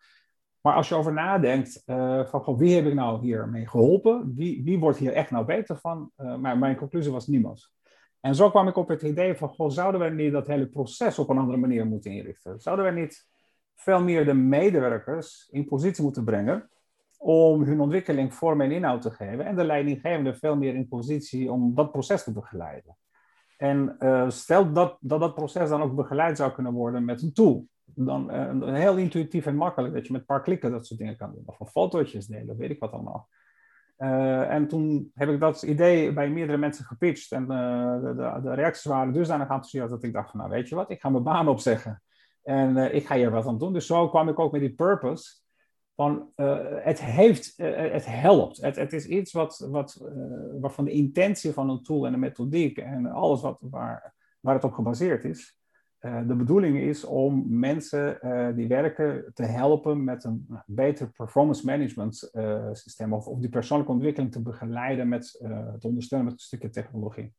Maar 0.61 0.73
als 0.75 0.89
je 0.89 0.95
over 0.95 1.13
nadenkt, 1.13 1.83
van 2.25 2.57
wie 2.57 2.75
heb 2.75 2.85
ik 2.85 2.93
nou 2.93 3.21
hiermee 3.21 3.67
geholpen? 3.67 4.33
Wie, 4.35 4.63
wie 4.63 4.79
wordt 4.79 4.97
hier 4.97 5.13
echt 5.13 5.31
nou 5.31 5.45
beter 5.45 5.77
van? 5.77 6.11
maar 6.15 6.57
mijn 6.57 6.75
conclusie 6.75 7.11
was 7.11 7.27
niemand. 7.27 7.71
En 8.25 8.35
zo 8.35 8.49
kwam 8.49 8.67
ik 8.67 8.75
op 8.75 8.87
het 8.87 9.01
idee 9.01 9.35
van, 9.35 9.49
goh, 9.49 9.69
zouden 9.69 10.01
we 10.01 10.09
niet 10.09 10.31
dat 10.31 10.47
hele 10.47 10.67
proces 10.67 11.19
op 11.19 11.29
een 11.29 11.37
andere 11.37 11.57
manier 11.57 11.85
moeten 11.85 12.11
inrichten? 12.11 12.59
Zouden 12.59 12.85
we 12.85 12.91
niet 12.91 13.27
veel 13.75 14.03
meer 14.03 14.25
de 14.25 14.33
medewerkers 14.33 15.47
in 15.51 15.65
positie 15.65 16.03
moeten 16.03 16.23
brengen 16.23 16.69
om 17.17 17.63
hun 17.63 17.79
ontwikkeling 17.79 18.33
vorm 18.33 18.61
en 18.61 18.71
inhoud 18.71 19.01
te 19.01 19.11
geven 19.11 19.45
en 19.45 19.55
de 19.55 19.63
leidinggevende 19.63 20.35
veel 20.35 20.55
meer 20.55 20.75
in 20.75 20.87
positie 20.87 21.51
om 21.51 21.75
dat 21.75 21.91
proces 21.91 22.23
te 22.23 22.33
begeleiden? 22.33 22.97
En 23.57 23.95
uh, 23.99 24.29
stel 24.29 24.73
dat, 24.73 24.97
dat 24.99 25.19
dat 25.19 25.35
proces 25.35 25.69
dan 25.69 25.81
ook 25.81 25.95
begeleid 25.95 26.37
zou 26.37 26.51
kunnen 26.51 26.73
worden 26.73 27.05
met 27.05 27.21
een 27.21 27.33
tool. 27.33 27.67
Dan 27.85 28.35
uh, 28.35 28.73
heel 28.73 28.97
intuïtief 28.97 29.45
en 29.45 29.55
makkelijk, 29.55 29.93
dat 29.93 30.05
je 30.05 30.11
met 30.11 30.21
een 30.21 30.27
paar 30.27 30.43
klikken 30.43 30.71
dat 30.71 30.85
soort 30.85 30.99
dingen 30.99 31.17
kan 31.17 31.31
doen. 31.33 31.43
Of 31.57 31.71
fotootjes 31.71 32.27
delen, 32.27 32.57
weet 32.57 32.69
ik 32.69 32.79
wat 32.79 32.91
allemaal. 32.91 33.29
Uh, 34.03 34.49
en 34.49 34.67
toen 34.67 35.11
heb 35.13 35.29
ik 35.29 35.39
dat 35.39 35.61
idee 35.61 36.13
bij 36.13 36.29
meerdere 36.29 36.57
mensen 36.57 36.85
gepitcht. 36.85 37.31
En 37.31 37.43
uh, 37.43 38.01
de, 38.01 38.15
de, 38.15 38.39
de, 38.43 38.53
reacties 38.53 38.83
waren 38.83 39.13
dusdanig 39.13 39.47
enthousiast 39.47 39.89
dat 39.89 40.03
ik 40.03 40.13
dacht 40.13 40.29
van, 40.29 40.39
nou 40.39 40.51
weet 40.51 40.69
je 40.69 40.75
wat, 40.75 40.89
ik 40.89 41.01
ga 41.01 41.09
mijn 41.09 41.23
baan 41.23 41.47
opzeggen. 41.47 42.01
En 42.43 42.77
uh, 42.77 42.93
ik 42.93 43.07
ga 43.07 43.15
hier 43.15 43.31
wat 43.31 43.47
aan 43.47 43.57
doen. 43.57 43.73
Dus 43.73 43.85
zo 43.85 44.09
kwam 44.09 44.29
ik 44.29 44.39
ook 44.39 44.51
met 44.51 44.61
die 44.61 44.73
purpose. 44.73 45.41
Van, 45.95 46.31
het 46.81 47.03
heeft, 47.03 47.53
het 47.57 48.05
helpt. 48.05 48.61
Het, 48.61 48.75
het 48.75 48.93
is 48.93 49.05
iets 49.05 49.31
wat, 49.31 49.67
wat, 49.69 50.01
waarvan 50.59 50.85
de 50.85 50.91
intentie 50.91 51.51
van 51.51 51.69
een 51.69 51.83
tool 51.83 52.05
en 52.05 52.11
de 52.11 52.17
methodiek 52.17 52.77
en 52.77 53.05
alles 53.05 53.41
wat, 53.41 53.57
waar, 53.59 54.13
waar 54.39 54.53
het 54.55 54.63
op 54.63 54.73
gebaseerd 54.73 55.23
is, 55.23 55.57
uh, 56.05 56.27
de 56.27 56.35
bedoeling 56.35 56.77
is 56.77 57.05
om 57.05 57.45
mensen 57.47 58.17
uh, 58.21 58.55
die 58.55 58.67
werken 58.67 59.31
te 59.33 59.43
helpen 59.43 60.03
met 60.03 60.23
een 60.23 60.47
beter 60.65 61.11
performance 61.11 61.65
management 61.65 62.29
uh, 62.33 62.69
systeem 62.71 63.13
of, 63.13 63.27
of, 63.27 63.39
die 63.39 63.49
persoonlijke 63.49 63.93
ontwikkeling 63.93 64.31
te 64.31 64.41
begeleiden 64.41 65.07
met 65.07 65.31
te 65.79 65.87
ondersteunen 65.87 66.27
met 66.27 66.39
een 66.39 66.45
stukje 66.45 66.69
technologie. 66.69 67.33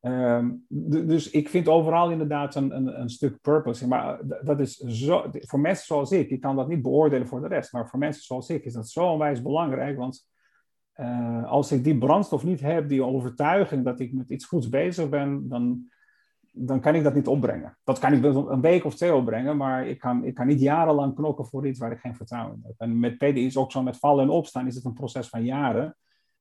Um, 0.00 0.64
dus 0.68 1.30
ik 1.30 1.48
vind 1.48 1.68
overal 1.68 2.10
inderdaad 2.10 2.54
een, 2.54 2.76
een, 2.76 3.00
een, 3.00 3.10
stuk 3.10 3.40
purpose. 3.40 3.88
Maar 3.88 4.20
dat 4.42 4.60
is 4.60 4.76
zo, 4.76 5.30
voor 5.32 5.60
mensen 5.60 5.86
zoals 5.86 6.12
ik, 6.12 6.30
ik 6.30 6.40
kan 6.40 6.56
dat 6.56 6.68
niet 6.68 6.82
beoordelen 6.82 7.26
voor 7.26 7.40
de 7.40 7.48
rest, 7.48 7.72
maar 7.72 7.88
voor 7.88 7.98
mensen 7.98 8.22
zoals 8.22 8.50
ik 8.50 8.64
is 8.64 8.72
dat 8.72 8.88
zo 8.88 9.12
onwijs 9.12 9.42
belangrijk. 9.42 9.96
Want 9.96 10.26
als 11.44 11.72
ik 11.72 11.84
die 11.84 11.98
brandstof 11.98 12.44
niet 12.44 12.60
heb, 12.60 12.88
die 12.88 13.04
overtuiging 13.04 13.84
dat 13.84 14.00
ik 14.00 14.12
met 14.12 14.30
iets 14.30 14.44
goeds 14.44 14.68
bezig 14.68 15.08
ben, 15.08 15.48
dan, 15.48 15.90
dan 16.60 16.80
kan 16.80 16.94
ik 16.94 17.02
dat 17.02 17.14
niet 17.14 17.26
opbrengen. 17.26 17.78
Dat 17.84 17.98
kan 17.98 18.12
ik 18.12 18.20
wel 18.20 18.50
een 18.50 18.60
week 18.60 18.84
of 18.84 18.94
twee 18.94 19.14
opbrengen, 19.14 19.56
maar 19.56 19.86
ik 19.86 19.98
kan, 19.98 20.24
ik 20.24 20.34
kan 20.34 20.46
niet 20.46 20.60
jarenlang 20.60 21.14
knokken 21.14 21.46
voor 21.46 21.66
iets 21.66 21.78
waar 21.78 21.92
ik 21.92 21.98
geen 21.98 22.16
vertrouwen 22.16 22.54
in 22.54 22.62
heb. 22.66 22.74
En 22.78 23.00
met 23.00 23.18
PDI 23.18 23.46
is 23.46 23.56
ook 23.56 23.72
zo, 23.72 23.82
met 23.82 23.96
vallen 23.96 24.24
en 24.24 24.30
opstaan 24.30 24.66
is 24.66 24.74
het 24.74 24.84
een 24.84 24.92
proces 24.92 25.28
van 25.28 25.44
jaren, 25.44 25.96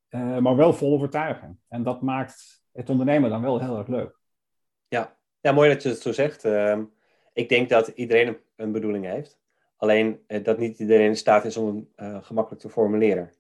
uh, 0.10 0.38
maar 0.38 0.56
wel 0.56 0.74
vol 0.74 0.94
overtuiging. 0.94 1.58
En 1.68 1.84
dat 1.84 2.02
maakt 2.02 2.64
het 2.72 2.90
ondernemen 2.90 3.30
dan 3.30 3.42
wel 3.42 3.60
heel 3.60 3.78
erg 3.78 3.88
leuk. 3.88 4.20
Ja, 4.88 5.18
ja 5.40 5.52
mooi 5.52 5.70
dat 5.70 5.84
je 5.84 5.90
het 5.90 6.02
zo 6.02 6.12
zegt. 6.12 6.46
Uh, 6.46 6.80
ik 7.34 7.50
denk 7.50 7.70
dat 7.70 7.88
iedereen 7.88 8.38
een, 8.56 8.72
bedoeling 8.72 9.06
heeft, 9.06 9.40
alleen 9.78 10.24
uh, 10.28 10.44
dat 10.44 10.58
niet 10.58 10.80
iedereen 10.80 11.08
in 11.08 11.18
staat 11.18 11.46
is 11.46 11.58
om 11.58 11.68
hem 11.68 12.14
uh, 12.14 12.24
gemakkelijk 12.24 12.62
te 12.62 12.70
formuleren. 12.70 13.32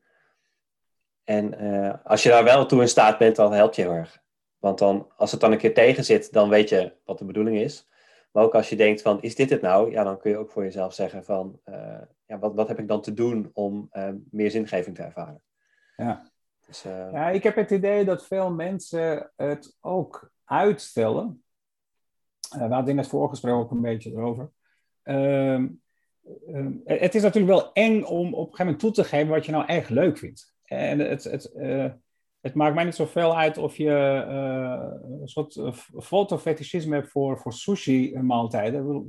En 1.23 1.57
als 2.03 2.23
je 2.23 2.29
daar 2.29 2.43
wel 2.43 2.65
toe 2.65 2.81
in 2.81 2.87
staat 2.87 3.17
bent, 3.17 3.35
dan 3.35 3.53
helpt 3.53 3.75
je 3.75 3.81
heel 3.81 3.91
erg. 3.91 4.25
Want 4.59 4.79
dan, 4.79 5.07
als 5.15 5.31
het 5.31 5.41
dan 5.41 5.51
een 5.51 5.57
keer 5.57 5.73
tegen 5.73 6.05
zit, 6.05 6.33
dan 6.33 6.49
weet 6.49 6.69
je 6.69 6.93
wat 7.05 7.17
de 7.17 7.25
bedoeling 7.25 7.57
is. 7.57 7.87
Maar 8.31 8.43
ook 8.43 8.55
als 8.55 8.69
je 8.69 8.75
denkt 8.75 9.01
van, 9.01 9.21
is 9.21 9.35
dit 9.35 9.49
het 9.49 9.61
nou? 9.61 9.91
Ja, 9.91 10.03
dan 10.03 10.19
kun 10.19 10.31
je 10.31 10.37
ook 10.37 10.51
voor 10.51 10.63
jezelf 10.63 10.93
zeggen 10.93 11.23
van, 11.23 11.59
uh, 11.65 12.01
ja, 12.25 12.39
wat, 12.39 12.53
wat 12.53 12.67
heb 12.67 12.79
ik 12.79 12.87
dan 12.87 13.01
te 13.01 13.13
doen 13.13 13.49
om 13.53 13.89
uh, 13.93 14.09
meer 14.31 14.51
zingeving 14.51 14.95
te 14.95 15.01
ervaren? 15.01 15.41
Ja. 15.95 16.31
Dus, 16.67 16.85
uh... 16.85 17.11
ja, 17.11 17.29
ik 17.29 17.43
heb 17.43 17.55
het 17.55 17.71
idee 17.71 18.05
dat 18.05 18.25
veel 18.25 18.51
mensen 18.51 19.31
het 19.35 19.77
ook 19.81 20.31
uitstellen. 20.43 21.43
we 22.49 22.59
hadden 22.59 22.87
in 22.87 22.97
het 22.97 23.07
voorgesprek 23.07 23.53
ook 23.53 23.71
een 23.71 23.81
beetje 23.81 24.11
erover. 24.11 24.51
Ehm, 25.03 25.67
ehm, 26.47 26.71
het 26.85 27.15
is 27.15 27.21
natuurlijk 27.21 27.53
wel 27.53 27.73
eng 27.73 28.03
om 28.03 28.27
op 28.27 28.33
een 28.33 28.43
gegeven 28.43 28.65
moment 28.65 28.79
toe 28.79 28.91
te 28.91 29.03
geven 29.03 29.27
wat 29.27 29.45
je 29.45 29.51
nou 29.51 29.65
echt 29.65 29.89
leuk 29.89 30.17
vindt. 30.17 30.55
En 30.63 30.99
het, 30.99 31.23
het, 31.23 31.51
het 32.41 32.53
maakt 32.53 32.75
mij 32.75 32.83
niet 32.83 32.95
zoveel 32.95 33.37
uit 33.37 33.57
of 33.57 33.75
je 33.75 34.25
uh, 34.29 35.19
een 35.21 35.27
soort 35.27 35.55
uh, 35.55 35.71
fotofetischisme 35.99 36.95
hebt 36.95 37.11
voor, 37.11 37.37
voor 37.37 37.53
sushi-maaltijden. 37.53 39.05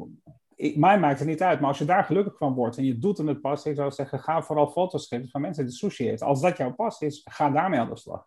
Mij 0.74 0.98
maakt 0.98 1.18
het 1.18 1.28
niet 1.28 1.42
uit, 1.42 1.60
maar 1.60 1.68
als 1.68 1.78
je 1.78 1.84
daar 1.84 2.04
gelukkig 2.04 2.36
van 2.36 2.54
wordt 2.54 2.76
en 2.76 2.84
je 2.84 2.98
doet 2.98 3.16
het 3.16 3.26
met 3.26 3.40
pas, 3.40 3.66
ik 3.66 3.76
zou 3.76 3.90
zeggen, 3.90 4.20
ga 4.20 4.42
vooral 4.42 4.68
foto's 4.68 5.04
schieten 5.04 5.28
van 5.28 5.40
mensen 5.40 5.64
die 5.64 5.74
sushi 5.74 6.10
eten. 6.10 6.26
Als 6.26 6.40
dat 6.40 6.56
jouw 6.56 6.74
pas 6.74 7.00
is, 7.00 7.26
ga 7.30 7.50
daarmee 7.50 7.80
aan 7.80 7.88
de 7.88 7.96
slag. 7.96 8.26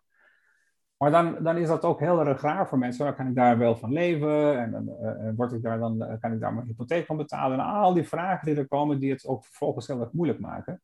Maar 0.96 1.10
dan, 1.10 1.36
dan 1.42 1.56
is 1.56 1.68
dat 1.68 1.84
ook 1.84 2.00
heel 2.00 2.26
erg 2.26 2.40
raar 2.40 2.68
voor 2.68 2.78
mensen. 2.78 3.04
Dan 3.04 3.14
kan 3.14 3.26
ik 3.26 3.34
daar 3.34 3.58
wel 3.58 3.76
van 3.76 3.92
leven 3.92 4.58
en 4.58 4.96
uh, 5.02 5.30
word 5.36 5.52
ik 5.52 5.62
daar 5.62 5.78
dan, 5.78 6.18
kan 6.20 6.32
ik 6.32 6.40
daar 6.40 6.54
mijn 6.54 6.66
hypotheek 6.66 7.06
van 7.06 7.16
betalen. 7.16 7.58
En 7.58 7.64
al 7.64 7.94
die 7.94 8.08
vragen 8.08 8.46
die 8.46 8.56
er 8.56 8.68
komen, 8.68 8.98
die 8.98 9.10
het 9.10 9.26
ook 9.26 9.44
vervolgens 9.44 9.86
heel 9.86 10.00
erg 10.00 10.12
moeilijk 10.12 10.40
maken. 10.40 10.82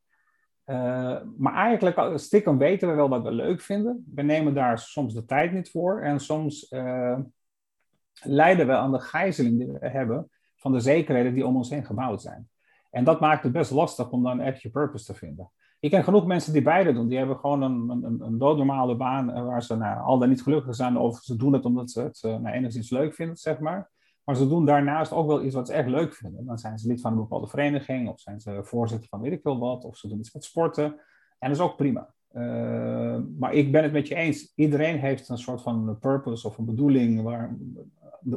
Maar 1.37 1.55
eigenlijk, 1.55 2.19
stiekem 2.19 2.59
weten 2.59 2.89
we 2.89 2.95
wel 2.95 3.09
wat 3.09 3.23
we 3.23 3.33
leuk 3.33 3.61
vinden. 3.61 4.05
We 4.15 4.23
nemen 4.23 4.55
daar 4.55 4.79
soms 4.79 5.15
de 5.15 5.25
tijd 5.25 5.53
niet 5.53 5.71
voor. 5.71 6.03
En 6.03 6.21
soms 6.21 6.75
lijden 8.23 8.67
we 8.67 8.73
aan 8.73 8.93
de 8.93 9.01
gijzeling 9.01 9.59
die 9.59 9.67
we 9.67 9.89
hebben 9.89 10.31
van 10.57 10.73
de 10.73 10.81
zekerheden 10.81 11.35
die 11.35 11.47
om 11.47 11.57
ons 11.57 11.71
heen 11.71 11.85
gebouwd 11.85 12.23
zijn. 12.23 12.49
En 12.91 13.05
dat 13.05 13.21
maakt 13.21 13.43
het 13.43 13.53
best 13.53 13.71
lastig 13.71 14.11
om 14.11 14.23
dan 14.23 14.41
echt 14.41 14.63
je 14.63 14.71
purpose 14.71 15.05
te 15.05 15.15
vinden. 15.15 15.51
Ik 15.81 15.91
ken 15.91 16.05
genoeg 16.05 16.27
mensen 16.27 16.53
die 16.53 16.63
beide 16.63 16.93
doen. 16.93 17.09
Die 17.09 17.19
hebben 17.19 17.37
gewoon 17.37 17.63
een, 17.63 17.91
een, 17.91 18.21
een 18.21 18.39
doodnormale 18.39 18.97
baan 18.97 19.33
eh, 19.33 19.45
waar 19.45 19.63
ze 19.63 19.77
nou, 19.77 20.01
al 20.01 20.19
dan 20.19 20.29
niet 20.29 20.43
gelukkig 20.43 20.75
zijn. 20.75 20.97
Of 20.97 21.19
ze 21.19 21.37
doen 21.37 21.53
het 21.53 21.65
omdat 21.65 21.91
ze 21.91 22.03
het 22.03 22.23
uh, 22.27 22.37
nou, 22.37 22.55
enigszins 22.55 22.91
leuk 22.91 23.15
vinden, 23.15 23.37
zeg 23.37 23.59
maar. 23.59 23.91
Maar 24.29 24.37
ze 24.37 24.49
doen 24.49 24.65
daarnaast 24.67 25.13
ook 25.13 25.27
wel 25.27 25.45
iets 25.45 25.55
wat 25.55 25.67
ze 25.67 25.73
echt 25.73 25.89
leuk 25.89 26.15
vinden. 26.15 26.45
Dan 26.45 26.59
zijn 26.59 26.79
ze 26.79 26.89
lid 26.89 27.01
van 27.01 27.13
een 27.13 27.19
bepaalde 27.19 27.47
vereniging. 27.47 28.09
Of 28.09 28.21
zijn 28.21 28.41
ze 28.41 28.61
voorzitter 28.63 29.09
van 29.09 29.21
weet 29.21 29.33
ik 29.33 29.41
veel 29.43 29.59
wat. 29.59 29.85
Of 29.85 29.97
ze 29.97 30.09
doen 30.09 30.19
iets 30.19 30.33
met 30.33 30.45
sporten. 30.45 30.85
En 31.39 31.49
dat 31.49 31.51
is 31.51 31.61
ook 31.61 31.77
prima. 31.77 32.15
Uh, 32.33 33.19
maar 33.39 33.53
ik 33.53 33.73
ben 33.73 33.83
het 33.83 33.93
met 33.93 34.09
je 34.09 34.15
eens. 34.15 34.53
Iedereen 34.55 34.99
heeft 34.99 35.29
een 35.29 35.39
soort 35.39 35.63
van 35.63 35.99
purpose 35.99 36.47
of 36.47 36.59
een 36.59 36.65
bedoeling. 36.65 37.23
Waar, 37.23 37.57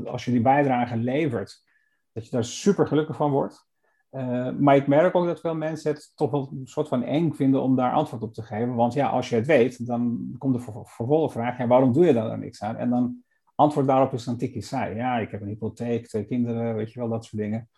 als 0.05 0.25
je 0.25 0.31
die 0.31 0.41
bijdrage 0.41 0.97
levert, 0.97 1.63
dat 2.11 2.25
je 2.25 2.31
daar 2.31 2.43
super 2.43 2.87
gelukkig 2.87 3.15
van 3.15 3.31
wordt. 3.31 3.67
Uh, 4.11 4.51
maar 4.51 4.75
ik 4.75 4.87
merk 4.87 5.15
ook 5.15 5.25
dat 5.25 5.39
veel 5.39 5.55
mensen 5.55 5.91
het 5.91 6.11
toch 6.15 6.31
wel 6.31 6.49
een 6.51 6.67
soort 6.67 6.87
van 6.87 7.03
eng 7.03 7.31
vinden 7.33 7.61
om 7.61 7.75
daar 7.75 7.93
antwoord 7.93 8.23
op 8.23 8.33
te 8.33 8.43
geven. 8.43 8.75
Want 8.75 8.93
ja, 8.93 9.09
als 9.09 9.29
je 9.29 9.35
het 9.35 9.47
weet, 9.47 9.87
dan 9.87 10.35
komt 10.37 10.53
de 10.53 10.83
vervolgvraag, 10.83 11.57
waarom 11.67 11.93
doe 11.93 12.05
je 12.05 12.13
daar 12.13 12.29
dan 12.29 12.39
niks 12.39 12.63
aan? 12.63 12.75
En 12.75 12.89
dan 12.89 13.23
antwoord 13.61 13.87
daarop 13.87 14.13
is 14.13 14.25
een 14.25 14.37
tikkie 14.37 14.61
saai. 14.61 14.95
Ja, 14.95 15.17
ik 15.17 15.31
heb 15.31 15.41
een 15.41 15.47
hypotheek, 15.47 16.07
twee 16.07 16.25
kinderen, 16.25 16.75
weet 16.75 16.93
je 16.93 16.99
wel, 16.99 17.09
dat 17.09 17.25
soort 17.25 17.41
dingen. 17.41 17.69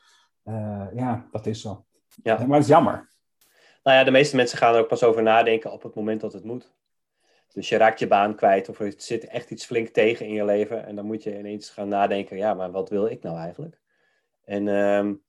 Uh, 0.46 0.88
ja, 0.96 1.28
dat 1.32 1.46
is 1.46 1.62
zo. 1.62 1.86
Ja. 2.24 2.38
Maar 2.38 2.58
het 2.58 2.64
is 2.64 2.68
jammer. 2.68 3.12
Nou 3.84 3.98
ja, 3.98 4.04
de 4.04 4.12
meeste 4.12 4.36
mensen 4.36 4.58
gaan 4.58 4.74
er 4.74 4.80
ook 4.80 4.88
pas 4.88 5.04
over 5.04 5.24
nadenken 5.24 5.72
op 5.72 5.84
het 5.84 5.96
moment 5.96 6.22
dat 6.22 6.34
het 6.34 6.44
moet. 6.44 6.74
Dus 7.54 7.70
je 7.70 7.78
raakt 7.78 8.00
je 8.00 8.08
baan 8.08 8.36
kwijt 8.36 8.70
of 8.70 8.80
er 8.80 8.94
zit 8.98 9.26
echt 9.26 9.52
iets 9.52 9.66
flink 9.66 9.88
tegen 9.88 10.26
in 10.26 10.34
je 10.34 10.46
leven. 10.46 10.86
En 10.86 10.96
dan 10.96 11.06
moet 11.06 11.24
je 11.24 11.38
ineens 11.38 11.70
gaan 11.70 11.88
nadenken, 11.88 12.38
ja, 12.38 12.54
maar 12.54 12.72
wat 12.72 12.90
wil 12.90 13.06
ik 13.06 13.24
nou 13.24 13.38
eigenlijk? 13.38 13.80
En 14.44 14.68
um, 14.68 15.24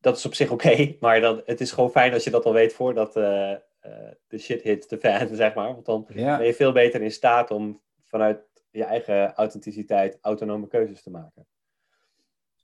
dat 0.00 0.16
is 0.16 0.26
op 0.26 0.34
zich 0.34 0.50
oké, 0.50 0.94
maar 1.00 1.20
dan, 1.20 1.42
het 1.44 1.60
is 1.60 1.72
gewoon 1.72 1.90
fijn 1.90 2.12
als 2.12 2.24
je 2.24 2.30
dat 2.30 2.44
al 2.44 2.52
weet 2.52 2.72
voordat 2.72 3.16
uh, 3.16 3.24
uh, 3.24 4.10
de 4.28 4.38
shit 4.38 4.62
hit 4.62 4.88
de 4.88 4.98
fan, 4.98 5.34
zeg 5.36 5.54
maar. 5.54 5.72
Want 5.72 5.86
dan 5.86 6.06
ben 6.14 6.44
je 6.46 6.54
veel 6.54 6.72
beter 6.72 7.02
in 7.02 7.12
staat 7.12 7.50
om 7.50 7.80
vanuit 8.04 8.49
je 8.70 8.84
eigen 8.84 9.34
authenticiteit 9.34 10.18
autonome 10.20 10.66
keuzes 10.66 11.02
te 11.02 11.10
maken. 11.10 11.46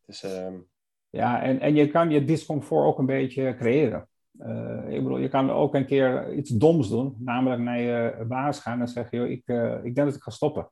Dus, 0.06 0.22
um... 0.22 0.68
Ja, 1.10 1.42
en, 1.42 1.60
en 1.60 1.74
je 1.74 1.88
kan 1.88 2.10
je 2.10 2.24
discomfort 2.24 2.86
ook 2.86 2.98
een 2.98 3.06
beetje 3.06 3.54
creëren. 3.56 4.08
Uh, 4.40 4.88
ik 4.88 5.02
bedoel, 5.02 5.18
je 5.18 5.28
kan 5.28 5.50
ook 5.50 5.74
een 5.74 5.86
keer 5.86 6.34
iets 6.34 6.50
doms 6.50 6.88
doen, 6.88 7.16
namelijk 7.18 7.62
naar 7.62 7.80
je 7.80 8.24
baas 8.28 8.60
gaan 8.60 8.80
en 8.80 8.88
zeggen, 8.88 9.18
joh, 9.18 9.28
ik, 9.28 9.42
ik 9.84 9.94
denk 9.94 10.06
dat 10.06 10.14
ik 10.14 10.22
ga 10.22 10.30
stoppen. 10.30 10.70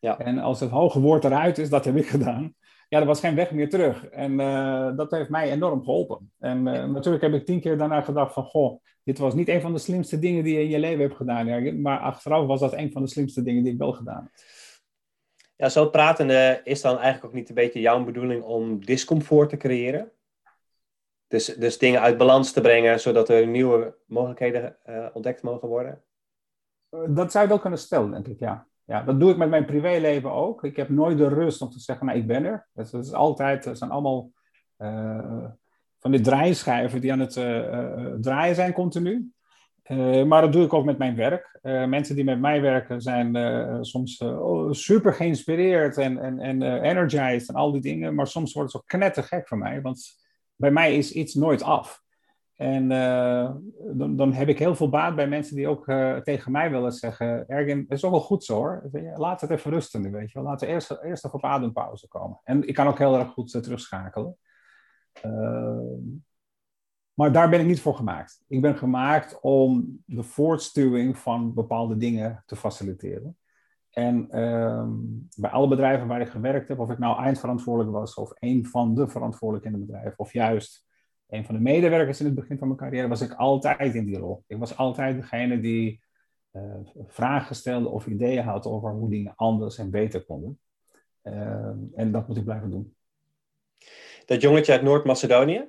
Ja. 0.00 0.18
En 0.18 0.38
als 0.38 0.60
het 0.60 0.70
hoge 0.70 1.00
woord 1.00 1.24
eruit 1.24 1.58
is, 1.58 1.70
dat 1.70 1.84
heb 1.84 1.96
ik 1.96 2.06
gedaan, 2.16 2.54
ja, 2.88 3.00
er 3.00 3.06
was 3.06 3.20
geen 3.20 3.34
weg 3.34 3.50
meer 3.50 3.68
terug. 3.68 4.06
En 4.06 4.32
uh, 4.32 4.96
dat 4.96 5.10
heeft 5.10 5.28
mij 5.28 5.50
enorm 5.50 5.84
geholpen. 5.84 6.32
En 6.38 6.62
natuurlijk 6.62 7.22
heb 7.22 7.34
ik 7.34 7.46
tien 7.46 7.60
keer 7.60 7.78
daarna 7.78 8.00
gedacht 8.00 8.32
van, 8.32 8.44
goh, 8.44 8.82
dit 9.02 9.18
was 9.18 9.34
niet 9.34 9.48
een 9.48 9.60
van 9.60 9.72
de 9.72 9.78
slimste 9.78 10.18
dingen 10.18 10.44
die 10.44 10.54
je 10.54 10.62
in 10.62 10.68
je 10.68 10.78
leven 10.78 11.00
hebt 11.00 11.16
gedaan. 11.16 11.46
Ja, 11.46 11.72
maar 11.72 11.98
achteraf 11.98 12.46
was 12.46 12.60
dat 12.60 12.72
een 12.72 12.92
van 12.92 13.02
de 13.02 13.08
slimste 13.08 13.42
dingen 13.42 13.62
die 13.62 13.72
ik 13.72 13.78
wel 13.78 13.92
gedaan 13.92 14.22
heb. 14.22 14.32
Ja, 15.56 15.68
zo 15.68 15.90
pratende 15.90 16.60
is 16.64 16.80
dan 16.80 16.94
eigenlijk 16.94 17.24
ook 17.24 17.32
niet 17.32 17.48
een 17.48 17.54
beetje 17.54 17.80
jouw 17.80 18.04
bedoeling 18.04 18.42
om 18.42 18.84
discomfort 18.84 19.48
te 19.48 19.56
creëren? 19.56 20.12
Dus, 21.26 21.44
dus 21.44 21.78
dingen 21.78 22.00
uit 22.00 22.16
balans 22.16 22.52
te 22.52 22.60
brengen, 22.60 23.00
zodat 23.00 23.28
er 23.28 23.46
nieuwe 23.46 23.96
mogelijkheden 24.06 24.76
uh, 24.86 25.06
ontdekt 25.12 25.42
mogen 25.42 25.68
worden? 25.68 26.02
Dat 27.08 27.32
zou 27.32 27.44
je 27.44 27.50
wel 27.50 27.60
kunnen 27.60 27.78
stellen, 27.78 28.10
denk 28.10 28.26
ik, 28.26 28.38
ja 28.38 28.66
ja, 28.86 29.02
dat 29.02 29.20
doe 29.20 29.30
ik 29.30 29.36
met 29.36 29.48
mijn 29.48 29.64
privéleven 29.64 30.32
ook. 30.32 30.64
Ik 30.64 30.76
heb 30.76 30.88
nooit 30.88 31.18
de 31.18 31.28
rust 31.28 31.62
om 31.62 31.70
te 31.70 31.80
zeggen, 31.80 32.06
nou, 32.06 32.18
ik 32.18 32.26
ben 32.26 32.44
er. 32.44 32.68
Het, 32.74 32.92
is 32.92 33.12
altijd, 33.12 33.64
het 33.64 33.78
zijn 33.78 33.90
allemaal 33.90 34.30
uh, 34.78 35.44
van 35.98 36.10
die 36.10 36.20
draaischijven 36.20 37.00
die 37.00 37.12
aan 37.12 37.20
het 37.20 37.32
draaien 38.22 38.54
zijn 38.54 38.72
continu. 38.72 39.30
Maar 40.26 40.40
dat 40.40 40.52
doe 40.52 40.64
ik 40.64 40.72
ook 40.72 40.84
met 40.84 40.98
mijn 40.98 41.16
werk. 41.16 41.58
mensen 41.62 42.14
die 42.14 42.24
met 42.24 42.40
mij 42.40 42.60
werken 42.60 43.00
zijn 43.00 43.36
soms 43.84 44.18
oh, 44.18 44.72
super 44.72 45.14
geïnspireerd 45.14 45.98
en, 45.98 46.18
en, 46.18 46.40
en 46.40 46.82
energized 46.82 47.48
en 47.48 47.54
al 47.54 47.72
die 47.72 47.80
dingen. 47.80 48.14
Maar 48.14 48.26
soms 48.26 48.52
wordt 48.52 48.72
het 48.72 48.82
ook 48.82 48.88
knettergek 48.88 49.48
voor 49.48 49.58
mij, 49.58 49.82
want 49.82 50.24
bij 50.56 50.70
mij 50.70 50.96
is 50.96 51.12
iets 51.12 51.34
nooit 51.34 51.62
af. 51.62 52.04
En 52.56 52.88
dan, 53.92 54.16
dan, 54.16 54.32
heb 54.32 54.48
ik 54.48 54.58
heel 54.58 54.74
veel 54.74 54.88
baat 54.88 55.16
bij 55.16 55.28
mensen 55.28 55.56
die 55.56 55.68
ook 55.68 55.84
tegen 56.22 56.52
mij 56.52 56.70
willen 56.70 56.92
zeggen: 56.92 57.48
Ergen, 57.48 57.78
het 57.78 57.98
is 57.98 58.04
ook 58.04 58.10
wel 58.10 58.20
goed 58.20 58.44
zo 58.44 58.54
hoor. 58.54 58.90
Laat 59.14 59.40
het 59.40 59.50
even 59.50 59.70
rusten 59.70 60.12
weet 60.12 60.32
je 60.32 60.38
wel. 60.38 60.48
Laten 60.48 60.66
we 60.66 60.72
eerst, 60.72 60.98
eerst 61.02 61.22
nog 61.22 61.34
op 61.34 61.44
adempauze 61.44 62.08
komen. 62.08 62.40
En 62.44 62.68
ik 62.68 62.74
kan 62.74 62.86
ook 62.86 62.98
heel 62.98 63.18
erg 63.18 63.28
goed 63.28 63.50
terugschakelen. 63.50 64.36
Maar 67.16 67.32
daar 67.32 67.48
ben 67.48 67.60
ik 67.60 67.66
niet 67.66 67.80
voor 67.80 67.94
gemaakt. 67.94 68.44
Ik 68.48 68.60
ben 68.60 68.76
gemaakt 68.76 69.40
om 69.40 70.02
de 70.04 70.22
voortstuwing 70.22 71.18
van 71.18 71.54
bepaalde 71.54 71.96
dingen 71.96 72.42
te 72.46 72.56
faciliteren. 72.56 73.36
En 73.90 74.30
ehm, 74.30 74.90
bij 75.36 75.50
alle 75.50 75.68
bedrijven 75.68 76.06
waar 76.06 76.20
ik 76.20 76.28
gewerkt 76.28 76.68
heb, 76.68 76.78
of 76.78 76.90
ik 76.90 76.98
nou 76.98 77.22
eindverantwoordelijk 77.22 77.96
was, 77.96 78.14
of 78.14 78.32
een 78.38 78.66
van 78.66 78.94
de 78.94 79.08
verantwoordelijken 79.08 79.72
in 79.72 79.78
het 79.78 79.86
bedrijf, 79.86 80.16
of 80.16 80.32
juist 80.32 80.86
een 81.28 81.44
van 81.44 81.54
de 81.54 81.60
medewerkers 81.60 82.20
in 82.20 82.26
het 82.26 82.34
begin 82.34 82.58
van 82.58 82.66
mijn 82.68 82.80
carrière 82.80 83.08
was 83.08 83.20
ik 83.20 83.32
altijd 83.32 83.94
in 83.94 84.04
die 84.04 84.18
rol. 84.18 84.44
Ik 84.46 84.58
was 84.58 84.76
altijd 84.76 85.16
degene 85.16 85.60
die 85.60 86.02
uh, 86.52 86.62
vragen 87.06 87.56
stelde 87.56 87.88
of 87.88 88.06
ideeën 88.06 88.44
had 88.44 88.66
over 88.66 88.90
hoe 88.90 89.10
dingen 89.10 89.32
anders 89.36 89.78
en 89.78 89.90
beter 89.90 90.24
konden. 90.24 90.60
Uh, 91.22 91.70
en 91.94 92.12
dat 92.12 92.28
moet 92.28 92.36
ik 92.36 92.44
blijven 92.44 92.70
doen. 92.70 92.96
Dat 94.26 94.40
jongetje 94.40 94.72
uit 94.72 94.82
Noord-Macedonië? 94.82 95.68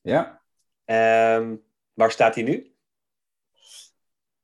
Ja. 0.00 0.44
Um, 0.86 1.62
waar 1.92 2.10
staat 2.10 2.34
hij 2.34 2.44
nu? 2.44 2.74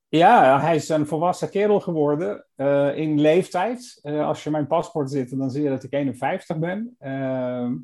Ja, 0.09 0.61
hij 0.61 0.75
is 0.75 0.89
een 0.89 1.07
volwassen 1.07 1.51
kerel 1.51 1.81
geworden 1.81 2.47
uh, 2.57 2.97
in 2.97 3.21
leeftijd. 3.21 4.01
als 4.03 4.45
je 4.45 4.51
mijn 4.51 4.67
paspoort 4.67 5.11
zit, 5.11 5.39
dan 5.39 5.51
zie 5.51 5.63
je 5.63 5.69
dat 5.69 5.83
ik 5.83 5.93
51 5.93 6.59
ben. 6.59 6.97
Ehm, 6.99 7.77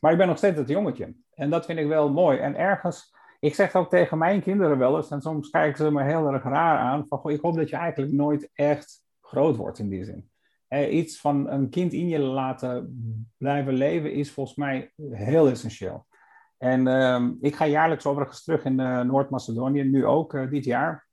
maar 0.00 0.12
ik 0.12 0.18
ben 0.18 0.26
nog 0.26 0.36
steeds 0.36 0.58
het 0.58 0.68
jongetje. 0.68 1.14
En 1.34 1.50
dat 1.50 1.64
vind 1.66 1.78
ik 1.78 1.86
wel 1.86 2.10
mooi. 2.10 2.38
En 2.38 2.56
ergens, 2.56 3.14
ik 3.40 3.54
zeg 3.54 3.74
ook 3.74 3.90
tegen 3.90 4.18
mijn 4.18 4.42
kinderen 4.42 4.78
wel 4.78 4.96
eens, 4.96 5.10
en 5.10 5.20
soms 5.20 5.50
kijken 5.50 5.84
ze 5.84 5.90
me 5.90 6.02
heel 6.02 6.26
erg 6.26 6.42
raar 6.42 6.78
aan, 6.78 7.06
van 7.08 7.18
goh, 7.18 7.32
ik 7.32 7.40
hoop 7.40 7.56
dat 7.56 7.68
je 7.68 7.76
eigenlijk 7.76 8.12
nooit 8.12 8.50
echt 8.52 9.02
groot 9.20 9.56
wordt 9.56 9.78
in 9.78 9.88
die 9.88 10.04
zin. 10.04 10.30
iets 10.90 11.20
van 11.20 11.50
een 11.50 11.68
kind 11.68 11.92
in 11.92 12.08
je 12.08 12.18
laten 12.18 13.32
blijven 13.36 13.74
leven 13.74 14.12
is 14.12 14.30
volgens 14.30 14.56
mij 14.56 14.92
heel 15.10 15.48
essentieel. 15.48 16.06
En 16.60 16.86
uh, 16.86 17.26
ik 17.40 17.56
ga 17.56 17.66
jaarlijks 17.66 18.06
overigens 18.06 18.44
terug 18.44 18.64
in 18.64 18.80
uh, 18.80 19.00
Noord-Macedonië, 19.00 19.82
nu 19.82 20.06
ook 20.06 20.34
uh, 20.34 20.50
dit 20.50 20.64
jaar. 20.64 21.06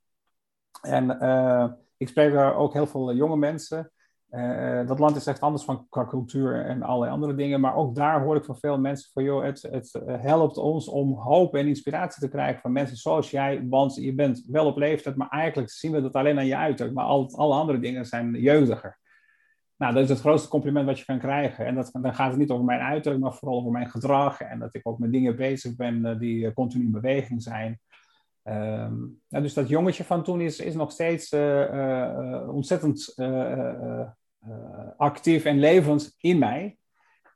En 0.82 1.18
uh, 1.22 1.66
ik 1.96 2.08
spreek 2.08 2.32
daar 2.32 2.54
ook 2.54 2.72
heel 2.72 2.86
veel 2.86 3.14
jonge 3.14 3.36
mensen. 3.36 3.92
Dat 4.86 4.98
land 4.98 5.16
is 5.16 5.26
echt 5.26 5.40
anders 5.40 5.64
van 5.64 5.86
qua 5.88 6.06
cultuur 6.06 6.64
en 6.64 6.82
allerlei 6.82 7.12
andere 7.12 7.34
dingen. 7.34 7.60
Maar 7.60 7.74
ook 7.74 7.94
daar 7.94 8.22
hoor 8.22 8.36
ik 8.36 8.44
van 8.44 8.58
veel 8.58 8.78
mensen 8.78 9.10
van, 9.12 9.22
joh, 9.22 9.44
het, 9.44 9.62
het 9.62 9.94
eh, 9.94 10.20
helpt 10.20 10.56
ons 10.56 10.88
om 10.88 11.12
hoop 11.12 11.54
en 11.54 11.66
inspiratie 11.66 12.22
te 12.22 12.28
krijgen 12.28 12.60
van 12.60 12.72
mensen 12.72 12.96
zoals 12.96 13.30
jij. 13.30 13.66
Want 13.68 13.94
je 13.94 14.14
bent 14.14 14.44
wel 14.46 14.66
op 14.66 14.76
leeftijd, 14.76 15.16
maar 15.16 15.28
eigenlijk 15.28 15.70
zien 15.70 15.92
we 15.92 16.02
dat 16.02 16.12
alleen 16.12 16.38
aan 16.38 16.46
je 16.46 16.56
uiterlijk. 16.56 16.96
Maar 16.96 17.06
al, 17.06 17.30
alle 17.36 17.54
andere 17.54 17.78
dingen 17.78 18.06
zijn 18.06 18.34
jeugdiger. 18.34 18.98
Nou, 19.78 19.94
dat 19.94 20.02
is 20.02 20.08
het 20.08 20.20
grootste 20.20 20.48
compliment 20.48 20.86
wat 20.86 20.98
je 20.98 21.04
kan 21.04 21.18
krijgen. 21.18 21.66
En 21.66 21.74
dat, 21.74 21.90
dan 21.92 22.14
gaat 22.14 22.30
het 22.30 22.38
niet 22.38 22.50
over 22.50 22.64
mijn 22.64 22.80
uiterlijk, 22.80 23.22
maar 23.22 23.34
vooral 23.34 23.58
over 23.58 23.70
mijn 23.70 23.90
gedrag. 23.90 24.40
En 24.40 24.58
dat 24.58 24.74
ik 24.74 24.86
ook 24.86 24.98
met 24.98 25.12
dingen 25.12 25.36
bezig 25.36 25.76
ben 25.76 26.18
die 26.18 26.52
continu 26.52 26.84
in 26.84 26.90
beweging 26.90 27.42
zijn. 27.42 27.80
Um, 28.44 29.20
nou, 29.28 29.42
dus 29.42 29.54
dat 29.54 29.68
jongetje 29.68 30.04
van 30.04 30.22
toen 30.22 30.40
is, 30.40 30.60
is 30.60 30.74
nog 30.74 30.92
steeds 30.92 31.32
uh, 31.32 32.48
ontzettend 32.48 33.14
actief 34.96 35.44
en 35.44 35.58
levend 35.58 36.14
in 36.18 36.38
mij. 36.38 36.78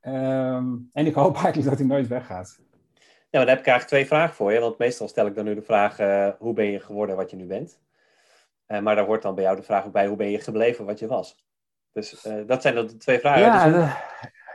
Um, 0.02 0.88
en 0.92 1.07
ik 1.07 1.14
hoop 1.14 1.35
eigenlijk 1.44 1.68
dat 1.68 1.78
hij 1.78 1.87
nooit 1.87 2.09
weggaat. 2.09 2.59
Maar 2.59 3.46
daar 3.46 3.57
heb 3.57 3.59
ik 3.59 3.66
eigenlijk 3.66 3.87
twee 3.87 4.07
vragen 4.07 4.35
voor 4.35 4.52
je. 4.52 4.61
Want 4.61 4.78
meestal 4.78 5.09
stel 5.09 5.26
ik 5.26 5.35
dan 5.35 5.44
nu 5.44 5.55
de 5.55 5.62
vraag: 5.62 5.96
hoe 6.38 6.55
ben 6.55 6.66
je 6.66 6.81
geworden 6.81 7.16
wat 7.16 7.31
je 7.31 7.37
nu 7.37 7.46
bent? 7.46 7.81
maar 8.66 8.96
daar 8.96 9.07
hoort 9.07 9.22
dan 9.22 9.35
bij 9.35 9.44
jou 9.44 9.57
de 9.57 9.62
vraag 9.62 9.87
ook 9.87 9.92
bij: 9.92 10.07
hoe 10.07 10.16
ben 10.16 10.31
je 10.31 10.38
gebleven 10.38 10.85
wat 10.85 10.98
je 10.98 11.07
was? 11.07 11.42
Dus 11.92 12.26
dat 12.46 12.62
zijn 12.62 12.74
dan 12.74 12.87
de 12.87 12.96
twee 12.96 13.18
vragen. 13.18 13.42
Ja, 13.42 13.70
dus... 13.70 13.90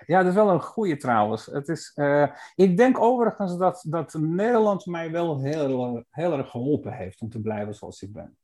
Ja, 0.08 0.19
dat 0.19 0.28
is 0.28 0.34
wel 0.34 0.50
een 0.50 0.62
goede 0.62 0.97
trouwens. 0.97 1.45
Het 1.45 1.67
is, 1.67 1.91
uh, 1.95 2.28
ik 2.56 2.78
denk 2.78 3.00
overigens 3.00 3.58
dat, 3.58 3.86
dat 3.88 4.13
Nederland 4.13 4.86
mij 4.86 5.12
wel 5.12 5.39
heel, 5.39 6.04
heel 6.10 6.38
erg 6.38 6.50
geholpen 6.50 6.93
heeft 6.93 7.21
om 7.21 7.30
te 7.30 7.41
blijven 7.41 7.76
zoals 7.76 8.02
ik 8.02 8.13
ben. 8.13 8.38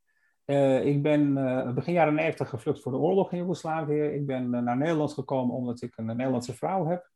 Uh, 0.46 0.86
ik 0.86 1.02
ben 1.02 1.34
begin 1.76 1.94
jaren 1.94 2.14
90 2.14 2.50
gevlucht 2.50 2.82
voor 2.82 2.92
de 2.92 2.98
oorlog 2.98 3.32
in 3.32 3.38
Joegoslavië. 3.38 4.02
Ik 4.02 4.26
ben 4.26 4.50
naar 4.50 4.78
Nederland 4.78 5.14
gekomen 5.14 5.56
omdat 5.56 5.82
ik 5.82 5.98
een 5.98 6.06
Nederlandse 6.06 6.56
vrouw 6.56 6.88
heb. 6.88 7.10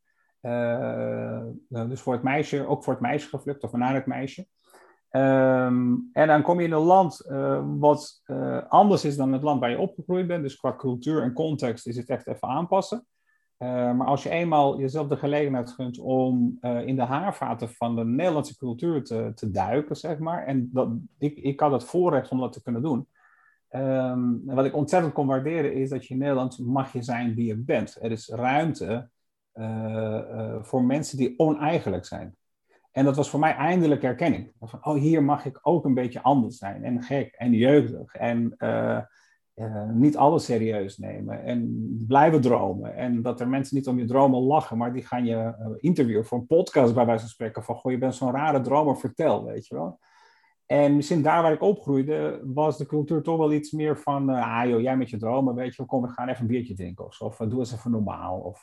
dus 1.88 2.00
voor 2.00 2.12
het 2.12 2.22
meisje, 2.22 2.66
ook 2.66 2.84
voor 2.84 2.92
het 2.92 3.02
meisje 3.02 3.28
gevlucht, 3.28 3.62
of 3.62 3.72
naar 3.72 3.94
het 3.94 4.06
meisje. 4.06 4.46
Ehm, 5.08 5.94
en 6.12 6.26
dan 6.26 6.42
kom 6.42 6.60
je 6.60 6.66
in 6.66 6.72
een 6.72 6.78
land 6.78 7.26
uh, 7.28 7.64
wat 7.78 8.22
uh, 8.26 8.62
anders 8.68 9.04
is 9.04 9.16
dan 9.16 9.32
het 9.32 9.42
land 9.42 9.60
waar 9.60 9.70
je 9.70 9.78
opgegroeid 9.78 10.26
bent. 10.26 10.42
Dus 10.42 10.56
qua 10.56 10.76
cultuur 10.76 11.22
en 11.22 11.32
context 11.32 11.86
is 11.86 11.96
het 11.96 12.08
echt 12.08 12.26
even 12.26 12.48
aanpassen. 12.48 13.06
Uh, 13.58 13.68
maar 13.92 14.06
als 14.06 14.22
je 14.22 14.30
eenmaal 14.30 14.78
jezelf 14.78 15.08
de 15.08 15.16
gelegenheid 15.16 15.70
gunt 15.70 15.98
om 15.98 16.58
in 16.60 16.96
de 16.96 17.02
haarvaten 17.02 17.68
van 17.68 17.96
de 17.96 18.04
Nederlandse 18.04 18.56
cultuur 18.56 19.04
te, 19.04 19.32
te 19.34 19.50
duiken, 19.50 19.96
zeg 19.96 20.18
maar. 20.18 20.46
En 20.46 20.70
dat, 20.72 20.88
ik, 21.18 21.36
ik 21.36 21.60
had 21.60 21.72
het 21.72 21.84
voorrecht 21.84 22.30
om 22.30 22.40
dat 22.40 22.52
te 22.52 22.62
kunnen 22.62 22.82
doen. 22.82 23.08
Um, 23.70 24.42
wat 24.44 24.64
ik 24.64 24.74
ontzettend 24.74 25.12
kon 25.12 25.26
waarderen 25.26 25.74
is 25.74 25.88
dat 25.88 26.06
je 26.06 26.14
in 26.14 26.20
Nederland 26.20 26.58
mag 26.58 26.92
je 26.92 27.02
zijn 27.02 27.34
wie 27.34 27.46
je 27.46 27.56
bent. 27.56 27.98
Er 28.00 28.10
is 28.10 28.28
ruimte 28.28 29.08
voor 30.60 30.84
mensen 30.84 31.18
die 31.18 31.38
oneigenlijk 31.38 32.04
zijn. 32.04 32.36
En 32.98 33.04
dat 33.04 33.16
was 33.16 33.30
voor 33.30 33.40
mij 33.40 33.54
eindelijk 33.54 34.02
erkenning. 34.02 34.52
Van, 34.60 34.78
oh, 34.82 34.94
hier 34.94 35.22
mag 35.22 35.44
ik 35.44 35.58
ook 35.62 35.84
een 35.84 35.94
beetje 35.94 36.22
anders 36.22 36.56
zijn. 36.58 36.84
En 36.84 37.02
gek 37.02 37.34
en 37.34 37.52
jeugdig. 37.52 38.14
En 38.14 38.54
uh, 38.58 39.00
uh, 39.54 39.90
niet 39.90 40.16
alles 40.16 40.44
serieus 40.44 40.98
nemen. 40.98 41.44
En 41.44 41.86
blijven 42.06 42.40
dromen. 42.40 42.94
En 42.94 43.22
dat 43.22 43.40
er 43.40 43.48
mensen 43.48 43.76
niet 43.76 43.88
om 43.88 43.98
je 43.98 44.04
dromen 44.04 44.40
lachen, 44.40 44.78
maar 44.78 44.92
die 44.92 45.06
gaan 45.06 45.24
je 45.24 45.34
uh, 45.34 45.66
interviewen 45.76 46.24
voor 46.24 46.38
een 46.38 46.46
podcast 46.46 46.94
bij 46.94 47.06
wijze 47.06 47.20
van 47.20 47.30
spreken. 47.30 47.62
Van, 47.62 47.74
goh, 47.74 47.92
je 47.92 47.98
bent 47.98 48.14
zo'n 48.14 48.32
rare 48.32 48.60
dromer, 48.60 48.96
vertel, 48.96 49.44
weet 49.44 49.66
je 49.66 49.74
wel. 49.74 49.98
En 50.66 50.96
misschien 50.96 51.22
daar 51.22 51.42
waar 51.42 51.52
ik 51.52 51.62
opgroeide, 51.62 52.40
was 52.44 52.78
de 52.78 52.86
cultuur 52.86 53.22
toch 53.22 53.38
wel 53.38 53.52
iets 53.52 53.72
meer 53.72 53.98
van... 53.98 54.28
ah 54.28 54.68
joh, 54.68 54.80
jij 54.80 54.96
met 54.96 55.10
je 55.10 55.16
dromen, 55.16 55.54
weet 55.54 55.74
je 55.74 55.84
kom, 55.84 56.02
we 56.02 56.08
gaan 56.08 56.28
even 56.28 56.40
een 56.40 56.46
biertje 56.46 56.74
drinken 56.74 57.04
of. 57.04 57.20
Of 57.20 57.36
doe 57.36 57.58
eens 57.58 57.72
even 57.72 57.90
normaal. 57.90 58.38
Of 58.38 58.62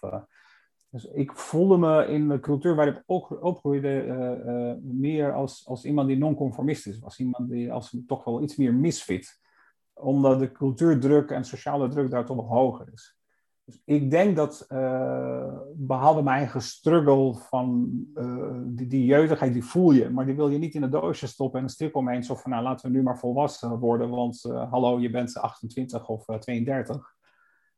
dus 0.96 1.06
ik 1.06 1.32
voelde 1.32 1.78
me 1.78 2.08
in 2.08 2.30
de 2.30 2.40
cultuur 2.40 2.76
waar 2.76 2.88
ik 2.88 3.04
opgroeide 3.42 4.06
uh, 4.06 4.46
uh, 4.54 4.74
meer 4.82 5.34
als, 5.34 5.68
als 5.68 5.86
iemand 5.86 6.08
die 6.08 6.18
non-conformistisch 6.18 7.00
was. 7.00 7.20
Iemand 7.20 7.50
die 7.50 7.72
als 7.72 7.98
toch 8.08 8.24
wel 8.24 8.42
iets 8.42 8.56
meer 8.56 8.74
misfit. 8.74 9.40
Omdat 9.94 10.40
de 10.40 10.52
cultuurdruk 10.52 11.32
en 11.32 11.46
sociale 11.46 11.88
druk 11.88 12.10
daar 12.10 12.26
toch 12.26 12.36
wel 12.36 12.48
hoger 12.48 12.88
is. 12.94 13.18
Dus 13.66 13.82
ik 13.86 14.12
denk 14.12 14.36
dat, 14.36 14.66
uh, 14.70 15.58
behalve 15.74 16.22
mijn 16.22 16.38
eigen 16.38 16.62
struggle 16.62 17.34
van 17.34 17.90
die, 18.66 18.88
die 18.88 19.06
jeugdigheid, 19.06 19.54
die 19.54 19.66
voel 19.66 19.92
je. 19.92 20.10
Maar 20.10 20.26
die 20.26 20.36
wil 20.36 20.50
je 20.50 20.58
niet 20.58 20.76
in 20.76 20.84
een 20.84 20.90
doosje 20.90 21.28
stoppen 21.28 21.60
en 21.60 21.66
een 21.66 21.72
strik 21.72 21.96
omheen. 21.96 22.24
Zo 22.24 22.36
van, 22.36 22.52
nou 22.52 22.64
laten 22.64 22.92
we 22.92 22.98
nu 22.98 23.04
maar 23.04 23.20
volwassen 23.20 23.80
worden. 23.80 24.10
Want 24.10 24.42
hallo, 24.42 25.00
je 25.00 25.10
bent 25.10 25.38
28 25.38 26.08
of 26.08 26.26
32. 26.26 27.15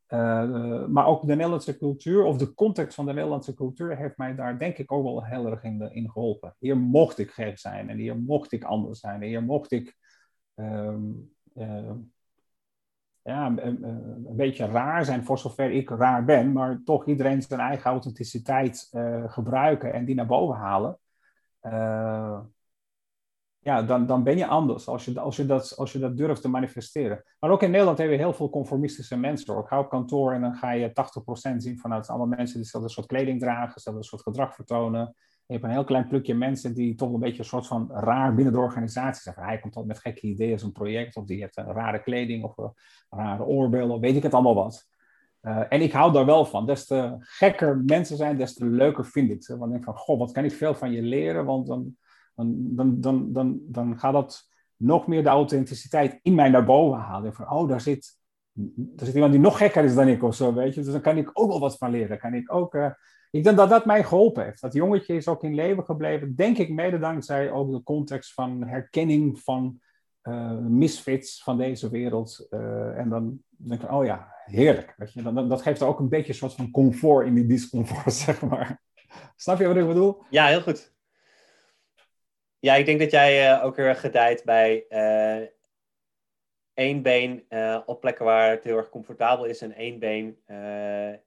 Uh, 0.07 0.85
maar 0.85 1.05
ook 1.05 1.21
de 1.21 1.35
Nederlandse 1.35 1.77
cultuur, 1.77 2.23
of 2.23 2.37
de 2.37 2.53
context 2.53 2.95
van 2.95 3.05
de 3.05 3.13
Nederlandse 3.13 3.53
cultuur, 3.53 3.97
heeft 3.97 4.17
mij 4.17 4.35
daar 4.35 4.59
denk 4.59 4.77
ik 4.77 4.91
ook 4.91 5.03
wel 5.03 5.25
heel 5.25 5.45
erg 5.45 5.63
in, 5.63 6.09
geholpen. 6.11 6.55
Hier 6.59 6.77
mocht 6.77 7.17
ik 7.17 7.31
gek 7.31 7.59
zijn 7.59 7.89
en 7.89 7.97
hier 7.97 8.17
mocht 8.17 8.51
ik 8.51 8.63
anders 8.63 8.99
zijn 8.99 9.21
en 9.21 9.27
hier 9.27 9.43
mocht 9.43 9.71
ik 9.71 9.97
um, 10.55 11.31
uh, 11.53 11.91
ja, 13.21 13.45
een, 13.55 14.35
beetje 14.35 14.65
raar 14.65 15.05
zijn, 15.05 15.23
voor 15.23 15.37
zover 15.37 15.71
ik 15.71 15.89
raar 15.89 16.25
ben, 16.25 16.51
maar 16.51 16.81
toch 16.83 17.07
iedereen 17.07 17.41
zijn 17.41 17.59
eigen 17.59 17.91
authenticiteit 17.91 18.89
uh, 18.91 19.23
gebruiken 19.31 19.93
en 19.93 20.05
die 20.05 20.15
naar 20.15 20.25
boven 20.25 20.55
halen 20.55 20.99
ja, 23.67 23.81
dan, 23.81 24.05
dan 24.05 24.23
ben 24.23 24.37
je 24.37 24.47
anders 24.47 24.87
als 24.87 25.05
je, 25.05 25.19
als, 25.19 25.35
je 25.35 25.45
dat, 25.45 25.77
als 25.77 25.91
je 25.91 25.99
dat 25.99 26.17
durft 26.17 26.41
te 26.41 26.49
manifesteren. 26.49 27.23
Maar 27.39 27.49
ook 27.49 27.63
in 27.63 27.71
Nederland 27.71 27.97
hebben 27.97 28.17
we 28.17 28.23
heel 28.23 28.33
veel 28.33 28.49
conformistische 28.49 29.17
mensen. 29.17 29.57
Ik 29.57 29.67
ga 29.67 29.79
op 29.79 29.89
kantoor 29.89 30.33
en 30.33 30.41
dan 30.41 30.55
ga 30.55 30.71
je 30.71 30.89
80% 30.89 31.55
zien 31.57 31.77
vanuit 31.77 32.07
allemaal 32.07 32.27
mensen 32.27 32.47
die 32.47 32.61
hetzelfde 32.61 32.89
soort 32.89 33.07
kleding 33.07 33.39
dragen, 33.39 33.73
hetzelfde 33.73 34.03
soort 34.03 34.21
gedrag 34.21 34.55
vertonen. 34.55 35.15
Je 35.45 35.53
hebt 35.53 35.63
een 35.63 35.71
heel 35.71 35.83
klein 35.83 36.07
plukje 36.07 36.33
mensen 36.33 36.73
die 36.73 36.95
toch 36.95 37.13
een 37.13 37.19
beetje 37.19 37.39
een 37.39 37.45
soort 37.45 37.67
van 37.67 37.91
raar 37.91 38.35
binnen 38.35 38.53
de 38.53 38.59
organisatie 38.59 39.21
zeggen. 39.21 39.43
Hij 39.43 39.59
komt 39.59 39.75
altijd 39.75 39.93
met 39.93 40.03
gekke 40.03 40.27
ideeën, 40.27 40.59
zo'n 40.59 40.71
project, 40.71 41.15
of 41.15 41.25
die 41.25 41.39
heeft 41.39 41.57
een 41.57 41.73
rare 41.73 42.03
kleding 42.03 42.43
of 42.43 42.55
rare 43.09 43.45
oorbel, 43.45 43.89
of 43.89 43.99
weet 43.99 44.15
ik 44.15 44.23
het 44.23 44.33
allemaal 44.33 44.55
wat. 44.55 44.87
Uh, 45.41 45.63
en 45.69 45.81
ik 45.81 45.91
hou 45.91 46.11
daar 46.11 46.25
wel 46.25 46.45
van. 46.45 46.65
Des 46.65 46.85
te 46.85 47.15
gekker 47.19 47.77
mensen 47.85 48.17
zijn, 48.17 48.37
des 48.37 48.53
te 48.53 48.65
leuker 48.65 49.05
vind 49.05 49.31
ik 49.31 49.43
ze. 49.43 49.57
Want 49.57 49.65
ik 49.65 49.71
denk 49.71 49.83
van, 49.83 49.95
goh, 49.97 50.19
wat 50.19 50.31
kan 50.31 50.43
ik 50.43 50.51
veel 50.51 50.75
van 50.75 50.91
je 50.91 51.01
leren? 51.01 51.45
Want 51.45 51.67
dan 51.67 51.95
dan, 52.37 52.75
dan, 52.75 53.01
dan, 53.01 53.33
dan, 53.33 53.59
dan 53.67 53.99
gaat 53.99 54.13
dat 54.13 54.49
nog 54.75 55.07
meer 55.07 55.23
de 55.23 55.29
authenticiteit 55.29 56.19
in 56.21 56.35
mij 56.35 56.49
naar 56.49 56.65
boven 56.65 56.99
halen. 56.99 57.33
Van, 57.33 57.51
oh, 57.51 57.69
daar 57.69 57.81
zit, 57.81 58.17
daar 58.53 59.05
zit 59.05 59.15
iemand 59.15 59.31
die 59.31 59.41
nog 59.41 59.57
gekker 59.57 59.83
is 59.83 59.95
dan 59.95 60.07
ik 60.07 60.23
of 60.23 60.35
zo, 60.35 60.53
weet 60.53 60.73
je. 60.73 60.81
Dus 60.81 60.91
dan 60.91 61.01
kan 61.01 61.17
ik 61.17 61.29
ook 61.33 61.49
wel 61.49 61.59
wat 61.59 61.77
van 61.77 61.91
leren. 61.91 62.19
Kan 62.19 62.33
ik, 62.33 62.53
ook, 62.53 62.73
uh, 62.73 62.89
ik 63.31 63.43
denk 63.43 63.57
dat 63.57 63.69
dat 63.69 63.85
mij 63.85 64.03
geholpen 64.03 64.43
heeft. 64.43 64.61
Dat 64.61 64.73
jongetje 64.73 65.15
is 65.15 65.27
ook 65.27 65.43
in 65.43 65.55
leven 65.55 65.83
gebleven, 65.83 66.35
denk 66.35 66.57
ik 66.57 66.69
mede 66.69 66.99
dankzij 66.99 67.51
ook 67.51 67.71
de 67.71 67.83
context 67.83 68.33
van 68.33 68.63
herkenning 68.63 69.39
van 69.39 69.79
uh, 70.23 70.57
misfits 70.57 71.43
van 71.43 71.57
deze 71.57 71.89
wereld. 71.89 72.47
Uh, 72.49 72.97
en 72.97 73.09
dan 73.09 73.39
denk 73.49 73.81
ik, 73.81 73.91
oh 73.91 74.05
ja, 74.05 74.33
heerlijk. 74.45 74.93
Weet 74.97 75.13
je? 75.13 75.21
Dan, 75.21 75.49
dat 75.49 75.61
geeft 75.61 75.81
ook 75.81 75.99
een 75.99 76.09
beetje 76.09 76.29
een 76.29 76.37
soort 76.37 76.53
van 76.53 76.71
comfort 76.71 77.27
in 77.27 77.33
die 77.33 77.45
discomfort, 77.45 78.13
zeg 78.25 78.41
maar. 78.41 78.81
Snap 79.35 79.59
je 79.59 79.67
wat 79.67 79.77
ik 79.77 79.87
bedoel? 79.87 80.23
Ja, 80.29 80.45
heel 80.45 80.61
goed. 80.61 80.95
Ja, 82.59 82.75
ik 82.75 82.85
denk 82.85 82.99
dat 82.99 83.11
jij 83.11 83.57
uh, 83.57 83.63
ook 83.63 83.75
heel 83.75 83.85
erg 83.85 83.99
gedijt 83.99 84.43
bij 84.43 84.85
uh, 84.89 85.47
één 86.73 87.01
been 87.01 87.45
uh, 87.49 87.81
op 87.85 88.01
plekken 88.01 88.25
waar 88.25 88.49
het 88.49 88.63
heel 88.63 88.77
erg 88.77 88.89
comfortabel 88.89 89.45
is 89.45 89.61
en 89.61 89.73
één 89.73 89.99
been 89.99 90.37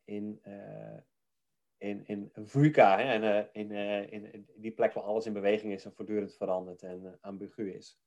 in, 0.04 0.40
in, 1.78 2.04
in 2.06 2.30
VUCA, 2.34 2.98
hè, 2.98 3.02
en, 3.02 3.48
in, 3.52 3.72
in, 4.32 4.46
die 4.56 4.70
plek 4.70 4.92
waar 4.92 5.04
alles 5.04 5.26
in 5.26 5.32
beweging 5.32 5.72
is 5.72 5.84
en 5.84 5.92
voortdurend 5.92 6.36
verandert 6.36 6.82
en 6.82 7.18
ambigu 7.20 7.72
is. 7.72 8.00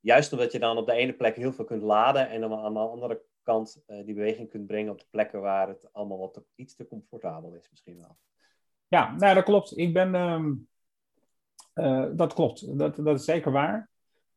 Juist 0.00 0.32
omdat 0.32 0.52
je 0.52 0.58
dan 0.58 0.76
op 0.76 0.86
de 0.86 0.92
ene 0.92 1.12
plek 1.12 1.36
heel 1.36 1.52
veel 1.52 1.64
kunt 1.64 1.82
laden 1.82 2.28
en 2.28 2.40
dan 2.40 2.54
aan 2.54 2.74
de 2.74 2.78
andere 2.78 3.22
kant 3.42 3.84
die 3.86 4.14
beweging 4.14 4.50
kunt 4.50 4.66
brengen 4.66 4.92
op 4.92 4.98
de 5.00 5.06
plekken 5.10 5.40
waar 5.40 5.68
het 5.68 5.92
allemaal 5.92 6.18
wat 6.18 6.44
iets 6.54 6.74
te 6.74 6.86
comfortabel 6.86 7.54
is 7.54 7.70
misschien 7.70 7.98
wel. 7.98 8.16
Ja, 8.88 9.14
nou 9.16 9.34
dat 9.34 9.44
klopt. 9.44 9.78
Ik 9.78 9.92
ben... 9.92 10.14
Um 10.14 10.72
uh, 11.74 12.04
dat 12.12 12.34
klopt, 12.34 12.78
dat, 12.78 12.96
dat 12.96 13.18
is 13.18 13.24
zeker 13.24 13.52
waar. 13.52 13.88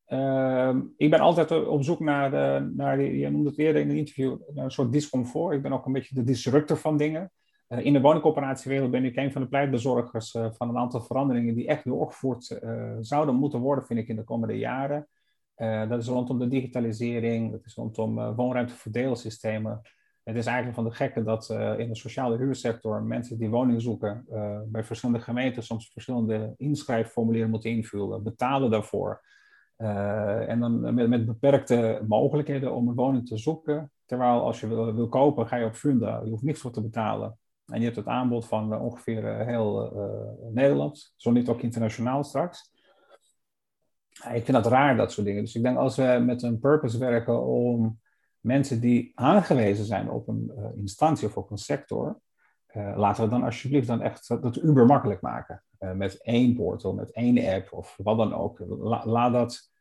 Uh, 0.07 0.75
ik 0.97 1.09
ben 1.09 1.19
altijd 1.19 1.65
op 1.67 1.83
zoek 1.83 1.99
naar, 1.99 2.31
de, 2.31 2.71
naar 2.75 2.97
die, 2.97 3.17
je 3.17 3.29
noemde 3.29 3.49
het 3.49 3.57
eerder 3.57 3.81
in 3.81 3.89
een 3.89 3.97
interview, 3.97 4.37
een 4.55 4.71
soort 4.71 4.91
discomfort. 4.91 5.55
Ik 5.55 5.61
ben 5.61 5.73
ook 5.73 5.85
een 5.85 5.93
beetje 5.93 6.15
de 6.15 6.23
disruptor 6.23 6.77
van 6.77 6.97
dingen. 6.97 7.31
In 7.67 7.93
de 7.93 8.01
woningcoöperatiewereld 8.01 8.91
ben 8.91 9.05
ik 9.05 9.15
een 9.15 9.31
van 9.31 9.41
de 9.41 9.47
pleitbezorgers 9.47 10.31
van 10.31 10.69
een 10.69 10.77
aantal 10.77 11.01
veranderingen 11.01 11.55
die 11.55 11.67
echt 11.67 11.83
doorgevoerd 11.83 12.59
zouden 12.99 13.35
moeten 13.35 13.59
worden, 13.59 13.85
vind 13.85 13.99
ik, 13.99 14.07
in 14.07 14.15
de 14.15 14.23
komende 14.23 14.57
jaren. 14.57 15.07
dat 15.89 16.01
is 16.01 16.07
rondom 16.07 16.39
de 16.39 16.47
digitalisering, 16.47 17.51
dat 17.51 17.65
is 17.65 17.75
rondom 17.75 18.35
woonruimteverdeelsystemen. 18.35 19.81
Het 20.27 20.35
is 20.35 20.45
eigenlijk 20.45 20.75
van 20.75 20.83
de 20.83 20.91
gekke 20.91 21.23
dat 21.23 21.49
uh, 21.49 21.79
in 21.79 21.87
de 21.87 21.95
sociale 21.95 22.37
huursector 22.37 23.03
mensen 23.03 23.37
die 23.37 23.49
woning 23.49 23.81
zoeken 23.81 24.25
uh, 24.31 24.59
bij 24.65 24.83
verschillende 24.83 25.21
gemeenten 25.21 25.63
soms 25.63 25.89
verschillende 25.91 26.53
inschrijfformulieren 26.57 27.49
moeten 27.49 27.69
invullen, 27.69 28.23
betalen 28.23 28.71
daarvoor. 28.71 29.21
Uh, 29.77 30.49
en 30.49 30.59
dan 30.59 30.93
met, 30.93 31.09
met, 31.09 31.25
beperkte 31.25 32.03
mogelijkheden 32.07 32.73
om 32.73 32.87
een 32.87 32.95
woning 32.95 33.27
te 33.27 33.37
zoeken. 33.37 33.91
Terwijl 34.05 34.41
als 34.41 34.59
je 34.59 34.67
wil, 34.67 34.95
wil 34.95 35.09
kopen, 35.09 35.47
ga 35.47 35.55
je 35.55 35.65
op 35.65 35.75
Funda, 35.75 36.21
je 36.23 36.29
hoeft 36.29 36.43
niks 36.43 36.59
voor 36.59 36.71
te 36.71 36.81
betalen. 36.81 37.37
En 37.65 37.77
je 37.77 37.85
hebt 37.85 37.95
het 37.95 38.07
aanbod 38.07 38.45
van 38.47 38.79
ongeveer 38.79 39.45
heel 39.45 39.91
Nederland, 40.53 41.13
zo 41.15 41.31
niet 41.31 41.49
ook 41.49 41.61
internationaal 41.61 42.23
straks. 42.23 42.71
ik 44.33 44.45
vind 44.45 44.63
dat 44.63 44.67
raar, 44.67 44.97
dat 44.97 45.11
soort 45.11 45.25
dingen. 45.27 45.43
Dus 45.43 45.55
ik 45.55 45.63
denk 45.63 45.77
als 45.77 45.95
we 45.95 46.23
met 46.25 46.43
een 46.43 46.59
purpose 46.59 46.97
werken 46.97 47.45
om 47.45 47.99
mensen 48.47 48.81
die 48.81 49.11
aangewezen 49.15 49.85
zijn 49.85 50.09
op 50.09 50.27
een 50.27 50.51
uh, 50.57 50.65
instantie 50.75 51.27
of 51.27 51.37
op 51.37 51.51
een 51.51 51.57
sector, 51.57 52.19
uh, 52.75 52.93
laten 52.97 53.23
we 53.23 53.29
dan 53.29 53.43
alsjeblieft 53.43 53.87
dan 53.87 54.01
echt 54.01 54.27
dat, 54.27 54.41
dat 54.41 54.63
uber 54.63 54.85
makkelijk 54.85 55.21
maken. 55.21 55.63
Uh, 55.79 55.91
met 55.91 56.21
één 56.21 56.55
portal, 56.55 56.93
met 56.93 57.11
één 57.11 57.55
app 57.55 57.73
of 57.73 57.97
wat 58.03 58.17
dan 58.17 58.33
ook. 58.33 58.59
La, 58.67 59.05
laat, 59.05 59.33
dat, 59.33 59.71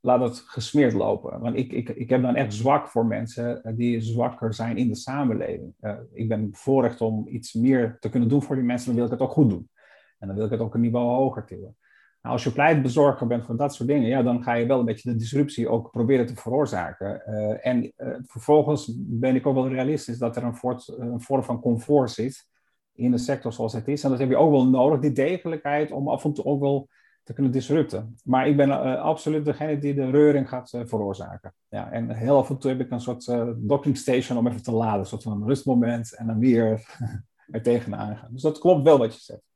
laat 0.00 0.20
dat 0.20 0.38
gesmeerd 0.38 0.92
lopen. 0.92 1.40
Want 1.40 1.56
ik, 1.56 1.72
ik, 1.72 1.88
ik 1.88 2.10
heb 2.10 2.22
dan 2.22 2.34
echt 2.34 2.54
zwak 2.54 2.88
voor 2.88 3.06
mensen 3.06 3.74
die 3.76 4.00
zwakker 4.00 4.54
zijn 4.54 4.76
in 4.76 4.88
de 4.88 4.94
samenleving. 4.94 5.74
ik 6.12 6.28
ben 6.28 6.50
bevoorrecht 6.50 7.00
om 7.00 7.28
iets 7.28 7.52
meer 7.52 7.96
te 7.98 8.08
kunnen 8.08 8.28
doen 8.28 8.42
voor 8.42 8.56
die 8.56 8.64
mensen, 8.64 8.86
dan 8.86 8.96
wil 8.96 9.04
ik 9.04 9.10
het 9.10 9.20
ook 9.20 9.32
goed 9.32 9.50
doen. 9.50 9.70
En 10.18 10.26
dan 10.26 10.36
wil 10.36 10.44
ik 10.44 10.50
het 10.50 10.60
ook 10.60 10.74
een 10.74 10.80
niveau 10.80 11.06
hoger 11.06 11.44
tillen. 11.44 11.76
Nou, 12.22 12.34
als 12.34 12.44
je 12.44 12.52
pleitbezorger 12.52 13.26
bent 13.26 13.44
voor 13.44 13.56
dat 13.56 13.74
soort 13.74 13.88
dingen, 13.88 14.08
ja, 14.08 14.22
dan 14.22 14.42
ga 14.42 14.54
je 14.54 14.66
wel 14.66 14.78
een 14.78 14.84
beetje 14.84 15.10
de 15.10 15.18
disruptie 15.18 15.68
ook 15.68 15.90
proberen 15.90 16.26
te 16.26 16.36
veroorzaken. 16.36 17.22
Uh, 17.26 17.66
en 17.66 17.92
uh, 17.96 18.14
vervolgens 18.22 18.92
ben 18.96 19.34
ik 19.34 19.46
ook 19.46 19.54
wel 19.54 19.68
realistisch 19.68 20.18
dat 20.18 20.36
er 20.36 20.42
een, 20.42 20.56
voort, 20.56 20.94
een, 20.98 21.20
vorm 21.20 21.42
van 21.42 21.60
comfort 21.60 22.10
zit 22.10 22.48
in 22.94 23.10
de 23.10 23.18
sector 23.18 23.52
zoals 23.52 23.72
het 23.72 23.88
is. 23.88 24.04
En 24.04 24.10
dat 24.10 24.18
heb 24.18 24.28
je 24.28 24.36
ook 24.36 24.50
wel 24.50 24.68
nodig, 24.68 25.00
die 25.00 25.12
degelijkheid, 25.12 25.90
om 25.90 26.08
af 26.08 26.24
en 26.24 26.32
toe 26.32 26.44
ook 26.44 26.60
wel 26.60 26.88
te 27.22 27.32
kunnen 27.32 27.52
disrupten. 27.52 28.16
Maar 28.24 28.48
ik 28.48 28.56
ben 28.56 28.68
uh, 28.68 29.02
absoluut 29.02 29.44
degene 29.44 29.78
die 29.78 29.94
de 29.94 30.10
reuring 30.10 30.48
gaat 30.48 30.70
veroorzaken. 30.84 31.54
Ja, 31.68 31.90
en 31.90 32.10
heel 32.10 32.36
af 32.36 32.50
en 32.50 32.58
toe 32.58 32.70
heb 32.70 32.80
ik 32.80 32.90
een 32.90 33.00
soort 33.00 33.26
docking 33.56 33.96
station 33.96 34.38
om 34.38 34.46
even 34.46 34.62
te 34.62 34.72
laden, 34.72 35.00
een 35.00 35.06
soort 35.06 35.22
van 35.22 35.46
rustmoment 35.46 36.16
en 36.16 36.26
dan 36.26 36.38
weer 36.38 36.86
er 37.50 37.62
tegenaan 37.62 38.16
gaan. 38.16 38.32
Dus 38.32 38.42
dat 38.42 38.58
klopt 38.58 38.82
wel 38.82 38.98
wat 38.98 39.14
je 39.14 39.20
zegt. 39.20 39.49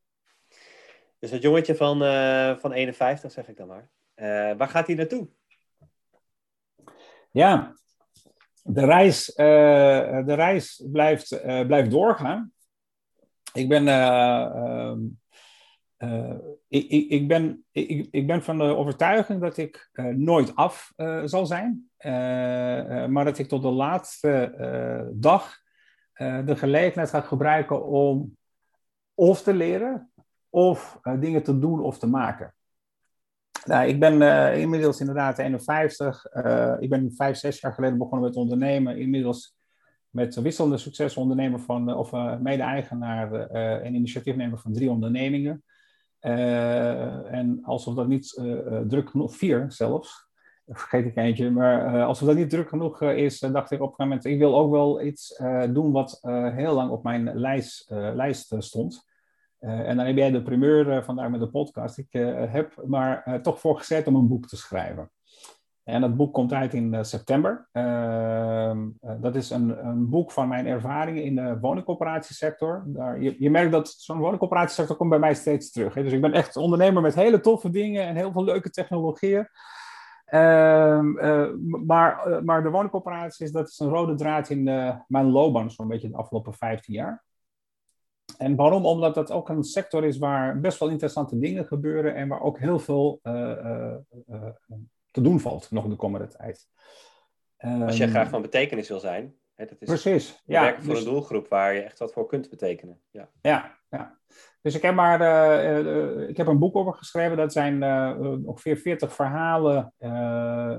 Dus 1.25 1.33
dat 1.33 1.43
jongetje 1.43 1.75
van, 1.75 1.99
van 2.59 2.73
51, 2.73 3.33
zeg 3.33 3.49
ik 3.49 3.57
dan 3.57 3.69
maar. 3.69 3.91
waar 4.57 4.69
gaat 4.69 4.87
hij 4.87 4.97
naartoe? 4.97 5.29
Ja, 7.31 7.77
de 8.63 8.85
reis, 8.85 9.25
de 9.35 10.35
reis 10.35 10.85
blijft, 10.93 11.41
blijft 11.43 11.91
doorgaan. 11.91 12.53
Ik 13.53 13.69
ben 13.69 13.89
ehm, 13.89 15.01
ik, 16.69 16.89
ik, 16.89 17.11
ik, 17.11 17.29
ben, 17.29 17.65
ik, 17.71 18.09
ik 18.11 18.27
ben 18.27 18.43
van 18.43 18.59
de 18.59 18.65
overtuiging 18.65 19.41
dat 19.41 19.57
ik 19.57 19.91
nooit 20.17 20.55
af 20.55 20.93
zal 21.25 21.47
zijn, 21.47 21.91
maar 23.13 23.25
dat 23.25 23.39
ik 23.39 23.49
tot 23.49 23.63
de 23.63 23.71
laatste 23.71 25.13
dag 25.15 25.59
de 26.45 26.57
gelegenheid 26.57 27.11
ga 27.11 27.21
gebruiken 27.21 27.85
om 27.87 28.37
of 29.15 29.43
te 29.43 29.55
leren, 29.55 30.13
of 30.55 30.99
dingen 31.19 31.43
te 31.43 31.59
doen 31.59 31.81
of 31.81 31.99
te 31.99 32.07
maken. 32.07 32.55
Nou, 33.65 33.89
ik 33.89 34.01
ben 34.01 34.23
inmiddels 34.59 35.01
inderdaad 35.01 35.39
51. 35.39 36.25
ik 36.81 36.91
ben 36.91 37.13
vijf, 37.15 37.37
zes 37.37 37.61
jaar 37.61 37.73
geleden 37.73 37.99
begonnen 37.99 38.29
met 38.29 38.37
ondernemen. 38.37 38.99
Inmiddels 38.99 39.57
met 40.11 40.35
wisselende 40.35 40.77
succesondernemer 40.77 41.61
van, 41.61 41.95
of 41.95 42.13
mede-eigenaar 42.41 43.49
en 43.81 43.95
initiatiefnemer 43.95 44.59
van 44.59 44.73
drie 44.73 44.91
ondernemingen. 44.91 45.65
En 46.21 47.59
alsof 47.63 47.95
dat 47.95 48.09
niet 48.09 48.43
druk 48.89 49.11
genoeg, 49.11 49.37
vier 49.37 49.65
zelfs, 49.69 50.29
vergeet 50.67 51.05
ik 51.05 51.17
eentje, 51.17 51.51
maar 51.51 52.05
alsof 52.05 52.29
dat 52.29 52.37
niet 52.37 52.51
druk 52.51 52.69
genoeg 52.69 53.03
is, 53.03 53.39
dacht 53.39 53.71
ik 53.71 53.81
op 53.81 53.89
een 53.89 54.07
moment, 54.07 54.25
ik 54.25 54.39
wil 54.39 54.57
ook 54.57 54.71
wel 54.71 55.03
iets 55.03 55.43
doen 55.71 55.93
wat 55.93 56.19
heel 56.55 56.75
lang 56.75 56.91
op 56.91 57.03
mijn 57.03 57.35
lijst, 57.35 57.87
lijst 57.91 58.55
stond. 58.59 59.13
En 59.65 59.97
dan 59.97 60.07
heb 60.07 60.17
jij 60.17 60.31
de 60.31 60.43
primeur 60.43 61.05
vandaag 61.05 61.31
met 61.31 61.41
de 61.41 61.49
podcast. 61.49 61.99
Ik 61.99 62.13
heb 62.49 62.83
maar 62.87 63.41
toch 63.43 63.61
voor 63.61 63.79
gezet 63.79 64.07
om 64.07 64.15
een 64.15 64.29
boek 64.29 64.47
te 64.47 64.57
schrijven. 64.57 65.11
En 65.85 66.01
dat 66.01 66.17
boek 66.17 66.33
komt 66.35 66.53
uit 66.53 66.75
in 66.75 67.05
september. 67.05 67.69
Uh, 67.73 68.77
dat 69.21 69.35
is 69.35 69.51
een, 69.51 69.87
een, 69.87 70.09
boek 70.09 70.33
van 70.33 70.49
mijn 70.49 70.67
ervaringen 70.67 71.25
in 71.25 71.35
de 71.35 71.59
woningcoöperatiesector. 71.61 72.83
Daar, 72.87 73.21
je, 73.21 73.37
je 73.39 73.51
merkt 73.51 73.73
dat 73.73 73.89
zo'n 73.89 74.19
woningcoöperatiesector 74.19 74.97
komt 74.97 75.11
bij 75.11 75.19
mij 75.19 75.35
steeds 75.35 75.71
terug. 75.71 75.95
Hè? 75.95 76.03
Dus 76.03 76.13
ik 76.13 76.21
ben 76.21 76.33
echt 76.33 76.57
ondernemer 76.57 77.03
met 77.03 77.15
hele 77.15 77.41
toffe 77.41 77.71
dingen 77.71 78.07
en 78.07 78.17
heel 78.17 78.33
veel 78.33 78.45
leuke 78.45 78.71
technologieën. 78.71 79.49
Ehm, 80.25 81.13
maar, 81.87 82.41
maar 82.45 82.63
de 82.63 82.71
woningcoöperaties, 82.71 83.53
dat 83.53 83.69
is 83.69 83.79
een 83.79 83.89
rode 83.89 84.15
draad 84.15 84.51
in 84.51 84.65
mijn 85.07 85.31
loopbaan, 85.31 85.71
zo'n 85.71 85.89
beetje 85.89 86.09
de 86.09 86.17
afgelopen 86.17 86.55
15 86.55 86.95
jaar. 86.95 87.25
En 88.39 88.57
waarom? 88.57 88.87
Omdat 88.87 89.15
dat 89.15 89.31
ook 89.31 89.49
een 89.49 89.65
sector 89.65 90.05
is 90.05 90.19
waar 90.19 90.61
best 90.61 90.79
wel 90.79 90.89
interessante 90.89 91.39
dingen 91.39 91.67
gebeuren 91.67 92.15
en 92.15 92.29
waar 92.29 92.43
ook 92.43 92.59
heel 92.59 92.79
veel 92.79 93.19
te 95.11 95.21
doen 95.21 95.41
valt 95.41 95.71
nog 95.71 95.89
de 95.89 95.97
komende 95.97 96.27
tijd. 96.27 96.69
Als 97.57 97.97
je 97.97 98.09
graag 98.09 98.29
van 98.29 98.43
betekenis 98.43 98.89
wil 98.89 99.01
zijn. 99.01 99.35
Hè, 99.55 99.65
dat 99.65 99.77
is 99.81 99.89
precies. 99.89 100.43
Ja, 100.45 100.63
werken 100.63 100.85
voor 100.85 100.95
dus, 100.95 101.05
een 101.05 101.11
doelgroep 101.11 101.49
waar 101.49 101.75
je 101.75 101.81
echt 101.81 101.99
wat 101.99 102.13
voor 102.13 102.27
kunt 102.27 102.51
betekenen. 102.51 103.01
Ja, 103.11 103.29
ja. 103.41 103.79
ja. 103.91 104.19
Dus 104.61 104.75
ik 104.75 104.83
heb, 104.83 104.95
maar, 104.95 105.21
uh, 105.21 106.29
ik 106.29 106.37
heb 106.37 106.47
een 106.47 106.59
boek 106.59 106.77
over 106.77 106.95
geschreven. 106.95 107.37
Dat 107.37 107.53
zijn 107.53 107.83
uh, 107.83 108.47
ongeveer 108.47 108.77
40 108.77 109.15
verhalen 109.15 109.93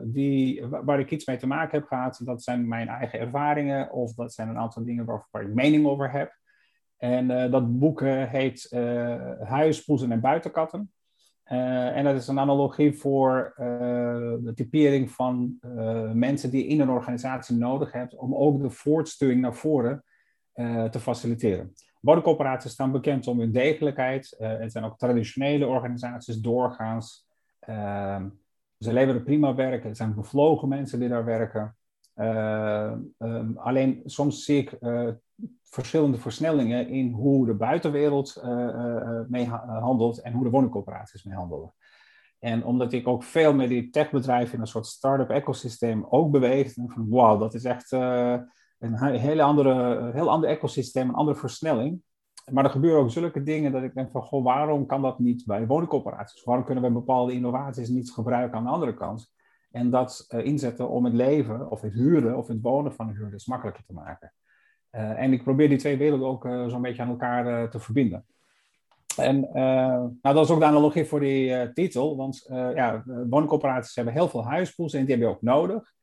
die, 0.04 0.66
waar 0.66 1.00
ik 1.00 1.12
iets 1.12 1.26
mee 1.26 1.38
te 1.38 1.48
maken 1.48 1.80
heb 1.80 1.88
gehad. 1.88 2.22
Dat 2.24 2.44
zijn 2.44 2.68
mijn 2.68 2.88
eigen 2.88 3.20
ervaringen 3.20 3.92
of 3.92 4.14
dat 4.14 4.34
zijn 4.34 4.50
een 4.50 4.58
aantal 4.58 4.84
dingen 4.84 5.06
waar, 5.06 5.28
waar 5.32 5.42
ik 5.42 5.54
mening 5.54 5.88
over 5.88 6.12
heb. 6.12 6.44
En 6.98 7.52
dat 7.52 7.80
boek 7.80 8.02
heet 8.02 8.68
Huis, 9.40 9.84
Poezen 9.84 10.12
en 10.12 10.20
Buitenkatten. 10.20 10.92
En 11.44 12.04
dat 12.04 12.16
is 12.16 12.28
een 12.28 12.40
analogie 12.40 12.94
voor 12.94 13.54
de 14.44 14.52
typering 14.56 15.12
van 15.12 15.58
mensen 16.14 16.50
die 16.50 16.64
je 16.64 16.70
in 16.70 16.80
een 16.80 16.90
organisatie 16.90 17.56
nodig 17.56 17.92
hebt 17.92 18.16
om 18.16 18.36
ook 18.36 18.62
de 18.62 18.70
voortstuwing 18.70 19.42
naar 19.42 19.56
voren 19.56 20.04
te 20.90 21.00
faciliteren. 21.00 21.74
Woningcoöperaties 22.06 22.72
staan 22.72 22.92
bekend 22.92 23.28
om 23.28 23.40
hun 23.40 23.52
degelijkheid. 23.52 24.36
het 24.38 24.72
zijn 24.72 24.84
ook 24.84 24.98
traditionele 24.98 25.68
organisaties 25.68 26.36
doorgaans. 26.36 27.28
Ehm, 27.60 28.30
ze 28.80 28.94
leveren 28.94 29.24
prima 29.24 29.56
werk. 29.56 29.84
Het 29.84 29.98
zijn 29.98 30.16
bevlogen 30.16 30.68
mensen 30.68 31.00
die 31.00 31.10
daar 31.10 31.26
werken. 31.26 31.76
Um, 32.18 33.58
alleen 33.58 34.02
soms 34.06 34.44
zie 34.44 34.58
ik 34.58 34.78
verschillende 35.64 36.18
versnellingen 36.18 36.88
in 36.88 37.12
hoe 37.12 37.46
de 37.46 37.54
buitenwereld 37.54 38.42
uh, 38.46 39.20
mee 39.28 39.48
handelt 39.48 40.22
en 40.22 40.34
hoe 40.34 40.44
de 40.44 40.50
woningcoöperaties 40.50 41.24
mee 41.24 41.38
handelen. 41.38 41.74
En 42.40 42.66
omdat 42.66 42.94
ik 42.94 43.08
ook 43.08 43.24
veel 43.24 43.54
met 43.54 43.70
die 43.70 43.90
techbedrijven 43.90 44.54
in 44.56 44.62
een 44.62 44.68
soort 44.68 44.86
start-up 44.86 45.30
ecosysteem 45.30 46.06
ook 46.10 46.32
beweeg, 46.32 46.74
denk 46.74 46.92
van 46.92 47.10
wauw, 47.10 47.38
dat 47.38 47.54
is 47.54 47.64
echt 47.64 47.92
een 47.92 48.98
hele 48.98 49.44
andere, 49.44 50.12
heel 50.14 50.30
ander 50.30 50.50
ecosysteem, 50.50 51.10
een 51.10 51.16
andere 51.16 51.38
versnelling. 51.38 52.02
Maar 52.52 52.64
er 52.64 52.70
gebeuren 52.70 53.02
ook 53.02 53.12
zulke 53.12 53.44
dingen 53.44 53.72
dat 53.72 53.84
ik 53.84 53.94
denk 53.94 54.12
van, 54.12 54.22
goh, 54.22 54.44
waarom 54.44 54.86
kan 54.86 55.02
dat 55.02 55.20
niet 55.20 55.46
bij 55.46 55.68
woningcoöperaties? 55.68 56.44
Waarom 56.44 56.66
kunnen 56.66 56.84
we 56.84 56.92
bepaalde 56.92 57.34
innovaties 57.34 57.90
niet 57.90 58.12
gebruiken 58.12 58.58
aan 58.58 58.64
de 58.64 58.70
andere 58.70 58.94
kant? 58.94 59.34
En 59.76 59.90
dat 59.90 60.26
inzetten 60.30 60.90
om 60.90 61.06
het 61.06 61.14
leven 61.14 61.72
of 61.72 61.82
het 61.82 61.94
huren 61.94 62.38
of 62.38 62.48
het 62.48 62.62
wonen 62.62 62.94
van 62.94 63.08
de 63.08 63.14
huurders 63.14 63.46
makkelijker 63.46 63.84
te 63.84 63.94
maken. 63.94 64.34
Uh, 64.92 65.22
en 65.22 65.34
ik 65.34 65.44
probeer 65.44 65.70
die 65.70 65.78
twee 65.78 65.98
werelden 65.98 66.28
ook 66.28 66.46
uh, 66.46 66.68
zo'n 66.68 66.82
beetje 66.82 67.02
aan 67.02 67.10
elkaar 67.10 67.70
te 67.70 67.80
verbinden. 67.80 68.26
En 69.18 69.50
nou, 69.54 70.12
dat 70.22 70.46
is 70.46 70.52
ook 70.52 70.60
de 70.60 70.66
analogie 70.66 71.06
voor 71.06 71.20
die 71.20 71.74
titel, 71.74 72.18
want 72.18 72.46
ja, 72.50 73.04
woningcorporaties 73.06 73.96
hebben 73.96 74.14
heel 74.14 74.30
veel 74.30 74.46
huispoels 74.46 74.94
en 74.94 75.00
die 75.00 75.10
hebben 75.10 75.28
je 75.28 75.34
ook 75.34 75.42
nodig. 75.42 75.94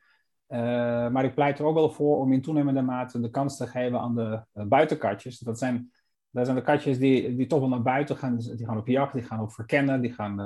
maar 1.12 1.24
ik 1.24 1.34
pleit 1.34 1.58
er 1.58 1.64
ook 1.64 1.74
wel 1.74 1.90
voor 1.90 2.18
om 2.18 2.32
in 2.32 2.42
toenemende 2.42 2.82
mate 2.82 3.20
de 3.20 3.30
kans 3.30 3.56
te 3.56 3.66
geven 3.66 4.00
aan 4.00 4.14
de 4.14 4.42
buitenkatjes. 4.68 5.38
Dat 5.38 5.58
zijn, 5.58 5.92
dat 6.32 6.44
zijn 6.44 6.56
de 6.56 6.62
katjes 6.62 6.98
die, 6.98 7.36
die 7.36 7.46
toch 7.46 7.60
wel 7.60 7.68
naar 7.68 7.82
buiten 7.82 8.16
gaan. 8.16 8.36
Dus 8.36 8.46
die 8.46 8.66
gaan 8.66 8.78
op 8.78 8.86
jacht, 8.86 9.12
die 9.12 9.22
gaan 9.22 9.40
op 9.40 9.52
verkennen, 9.52 10.00
die, 10.00 10.12
gaan, 10.12 10.36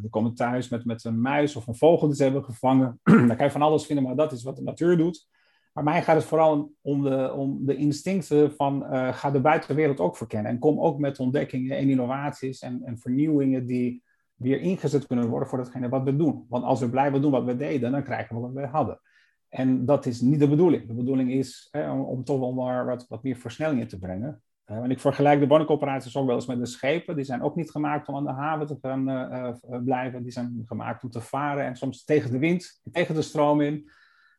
die 0.00 0.10
komen 0.10 0.34
thuis 0.34 0.68
met, 0.68 0.84
met 0.84 1.04
een 1.04 1.20
muis 1.20 1.56
of 1.56 1.66
een 1.66 1.74
vogel 1.74 2.06
die 2.06 2.16
ze 2.16 2.22
hebben 2.22 2.44
gevangen. 2.44 3.00
Daar 3.28 3.36
kan 3.36 3.46
je 3.46 3.52
van 3.52 3.62
alles 3.62 3.86
vinden, 3.86 4.04
maar 4.04 4.16
dat 4.16 4.32
is 4.32 4.42
wat 4.42 4.56
de 4.56 4.62
natuur 4.62 4.96
doet. 4.96 5.28
Maar 5.72 5.84
mij 5.84 6.02
gaat 6.02 6.16
het 6.16 6.24
vooral 6.24 6.72
om 6.80 7.02
de, 7.02 7.32
om 7.32 7.66
de 7.66 7.76
instincten 7.76 8.52
van 8.54 8.82
uh, 8.82 9.12
ga 9.12 9.30
de 9.30 9.40
buitenwereld 9.40 10.00
ook 10.00 10.16
verkennen. 10.16 10.50
En 10.50 10.58
kom 10.58 10.80
ook 10.80 10.98
met 10.98 11.18
ontdekkingen 11.18 11.76
en 11.76 11.88
innovaties 11.88 12.60
en, 12.60 12.82
en 12.84 12.98
vernieuwingen 12.98 13.66
die 13.66 14.02
weer 14.34 14.60
ingezet 14.60 15.06
kunnen 15.06 15.28
worden 15.28 15.48
voor 15.48 15.58
datgene 15.58 15.88
wat 15.88 16.02
we 16.02 16.16
doen. 16.16 16.46
Want 16.48 16.64
als 16.64 16.80
we 16.80 16.90
blijven 16.90 17.22
doen 17.22 17.30
wat 17.30 17.44
we 17.44 17.56
deden, 17.56 17.92
dan 17.92 18.02
krijgen 18.02 18.36
we 18.36 18.42
wat 18.42 18.52
we 18.52 18.66
hadden. 18.66 19.00
En 19.48 19.84
dat 19.84 20.06
is 20.06 20.20
niet 20.20 20.40
de 20.40 20.48
bedoeling. 20.48 20.86
De 20.86 20.94
bedoeling 20.94 21.32
is 21.32 21.70
om, 22.06 22.24
toch 22.24 22.38
wel 22.38 22.52
maar 22.52 22.86
wat, 22.86 23.06
wat 23.08 23.22
meer 23.22 23.36
versnellingen 23.36 23.88
te 23.88 23.98
brengen. 23.98 24.42
En 24.80 24.90
ik 24.90 25.00
vergelijk 25.00 25.40
de 25.40 25.46
woningcoöperaties 25.46 26.16
ook 26.16 26.26
wel 26.26 26.34
eens 26.34 26.46
met 26.46 26.58
de 26.58 26.66
schepen. 26.66 27.16
Die 27.16 27.24
zijn 27.24 27.42
ook 27.42 27.56
niet 27.56 27.70
gemaakt 27.70 28.08
om 28.08 28.16
aan 28.16 28.24
de 28.24 28.32
haven 28.32 28.66
te 28.66 28.78
gaan 28.80 29.08
uh, 29.08 29.50
blijven. 29.84 30.22
Die 30.22 30.32
zijn 30.32 30.62
gemaakt 30.66 31.02
om 31.02 31.10
te 31.10 31.20
varen 31.20 31.64
en 31.64 31.76
soms 31.76 32.04
tegen 32.04 32.30
de 32.30 32.38
wind, 32.38 32.80
tegen 32.92 33.14
de 33.14 33.22
stroom 33.22 33.60
in. 33.60 33.90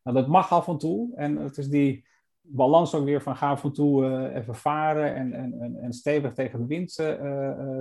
Nou, 0.04 0.18
dat 0.18 0.28
mag 0.28 0.52
af 0.52 0.68
en 0.68 0.78
toe. 0.78 1.16
En 1.16 1.38
het 1.38 1.58
is 1.58 1.70
die 1.70 2.08
balans 2.42 2.96
ook 2.96 3.06
weer 3.06 3.22
van 3.22 3.36
ga 3.36 3.50
af 3.50 3.64
en 3.64 3.74
toe 3.74 4.06
uh, 4.06 4.36
even 4.36 4.56
varen 4.56 5.16
en, 5.16 5.34
en, 5.34 5.78
en, 5.82 5.94
stevig 5.94 6.34
tegen 6.34 6.60
de 6.60 6.66
wind 6.66 6.92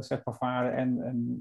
zeg 0.05 0.25
maar 0.25 0.35
varen. 0.35 0.75
En, 0.75 1.03
en 1.03 1.39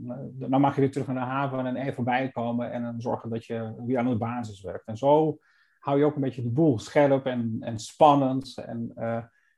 dan 0.49 0.61
mag 0.61 0.75
je 0.75 0.81
weer 0.81 0.91
terug 0.91 1.07
naar 1.07 1.15
de 1.15 1.31
haven 1.31 1.65
en 1.65 1.75
even 1.75 2.03
bijkomen 2.03 2.71
en 2.71 2.81
dan 2.81 3.01
zorgen 3.01 3.29
dat 3.29 3.45
je 3.45 3.73
weer 3.85 3.97
aan 3.97 4.09
de 4.09 4.17
basis 4.17 4.61
werkt. 4.61 4.87
En 4.87 4.97
zo 4.97 5.37
hou 5.79 5.99
je 5.99 6.05
ook 6.05 6.15
een 6.15 6.21
beetje 6.21 6.43
de 6.43 6.49
boel 6.49 6.79
scherp 6.79 7.25
en, 7.25 7.57
en 7.59 7.79
spannend. 7.79 8.57
En, 8.65 8.91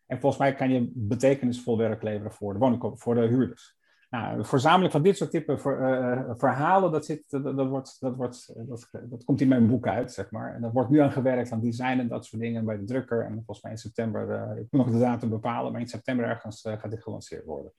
en 0.07 0.19
volgens 0.19 0.41
mij 0.41 0.53
kan 0.53 0.71
je 0.71 0.91
betekenisvol 0.93 1.77
werk 1.77 2.03
leveren 2.03 2.31
voor 2.31 2.53
de, 2.59 2.91
voor 2.95 3.15
de 3.15 3.27
huurders. 3.27 3.81
Nou, 4.09 4.45
verzamelen 4.45 4.91
van 4.91 5.01
dit 5.01 5.17
soort 5.17 5.31
type 5.31 5.51
uh, 5.51 6.21
verhalen, 6.35 6.91
dat, 6.91 7.05
zit, 7.05 7.23
dat, 7.27 7.43
dat, 7.43 7.67
wordt, 7.67 7.97
dat, 7.99 8.15
wordt, 8.15 8.53
dat, 8.67 8.89
dat 8.91 9.23
komt 9.23 9.41
in 9.41 9.47
mijn 9.47 9.67
boek 9.67 9.87
uit, 9.87 10.11
zeg 10.11 10.31
maar. 10.31 10.55
En 10.55 10.61
dat 10.61 10.71
wordt 10.71 10.89
nu 10.89 10.99
aan 10.99 11.11
gewerkt 11.11 11.51
aan 11.51 11.61
design 11.61 11.99
en 11.99 12.07
dat 12.07 12.25
soort 12.25 12.41
dingen 12.41 12.65
bij 12.65 12.77
de 12.77 12.83
drukker. 12.83 13.25
En 13.25 13.33
volgens 13.33 13.61
mij 13.61 13.71
in 13.71 13.77
september, 13.77 14.29
uh, 14.29 14.61
ik 14.61 14.67
moet 14.69 14.85
nog 14.85 14.93
de 14.93 14.99
datum 14.99 15.29
bepalen, 15.29 15.71
maar 15.71 15.81
in 15.81 15.87
september 15.87 16.25
ergens 16.25 16.61
gaat 16.61 16.91
dit 16.91 17.03
gelanceerd 17.03 17.45
worden. 17.45 17.71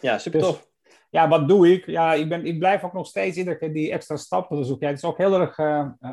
Ja, 0.00 0.18
super 0.18 0.40
dus, 0.40 0.48
tof. 0.48 0.70
Ja, 1.10 1.28
wat 1.28 1.48
doe 1.48 1.72
ik? 1.72 1.86
Ja, 1.86 2.14
ik, 2.14 2.28
ben, 2.28 2.44
ik 2.46 2.58
blijf 2.58 2.84
ook 2.84 2.92
nog 2.92 3.06
steeds 3.06 3.36
iedere 3.36 3.58
keer 3.58 3.72
die 3.72 3.92
extra 3.92 4.16
stappen 4.16 4.64
zoeken. 4.64 4.86
Ja, 4.86 4.92
het 4.92 5.02
is 5.02 5.08
ook 5.08 5.18
heel 5.18 5.40
erg 5.40 5.58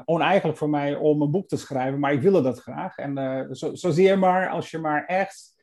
oneigenlijk 0.05 0.57
voor 0.57 0.69
mij 0.69 0.95
om 0.95 1.21
een 1.21 1.31
boek 1.31 1.47
te 1.47 1.57
schrijven, 1.57 1.99
maar 1.99 2.13
ik 2.13 2.21
wil 2.21 2.41
dat 2.41 2.59
graag. 2.59 2.97
En 2.97 3.47
zo, 3.55 3.75
zo 3.75 3.89
zie 3.89 4.07
je 4.07 4.15
maar, 4.15 4.49
als 4.49 4.71
je 4.71 4.77
maar 4.77 5.05
echt 5.05 5.53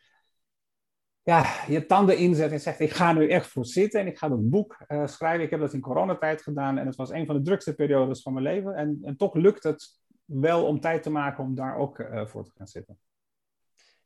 ja, 1.22 1.64
je 1.68 1.86
tanden 1.86 2.16
inzet 2.16 2.52
en 2.52 2.60
zegt: 2.60 2.80
Ik 2.80 2.90
ga 2.90 3.12
nu 3.12 3.28
echt 3.28 3.46
voor 3.46 3.66
zitten 3.66 4.00
en 4.00 4.06
ik 4.06 4.18
ga 4.18 4.28
dat 4.28 4.50
boek 4.50 4.84
uh, 4.88 5.06
schrijven. 5.06 5.44
Ik 5.44 5.50
heb 5.50 5.60
dat 5.60 5.72
in 5.72 5.80
coronatijd 5.80 6.42
gedaan 6.42 6.78
en 6.78 6.86
het 6.86 6.96
was 6.96 7.10
een 7.10 7.26
van 7.26 7.36
de 7.36 7.42
drukste 7.42 7.74
periodes 7.74 8.22
van 8.22 8.32
mijn 8.32 8.44
leven. 8.44 8.74
En, 8.74 8.98
en 9.02 9.16
toch 9.16 9.34
lukt 9.34 9.62
het 9.62 9.98
wel 10.24 10.66
om 10.66 10.80
tijd 10.80 11.02
te 11.02 11.10
maken 11.10 11.44
om 11.44 11.54
daar 11.54 11.76
ook 11.76 11.98
uh, 11.98 12.26
voor 12.26 12.44
te 12.44 12.52
gaan 12.56 12.66
zitten. 12.66 12.98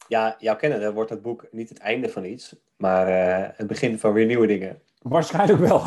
Ja, 0.09 0.35
jouw 0.39 0.57
kennen 0.57 0.95
wordt 0.95 1.11
het 1.11 1.23
boek 1.23 1.47
niet 1.51 1.69
het 1.69 1.79
einde 1.79 2.09
van 2.09 2.25
iets, 2.25 2.57
maar 2.77 3.09
uh, 3.09 3.49
het 3.57 3.67
begin 3.67 3.99
van 3.99 4.13
weer 4.13 4.27
nieuwe 4.27 4.47
dingen. 4.47 4.83
Waarschijnlijk 4.99 5.59
wel. 5.59 5.83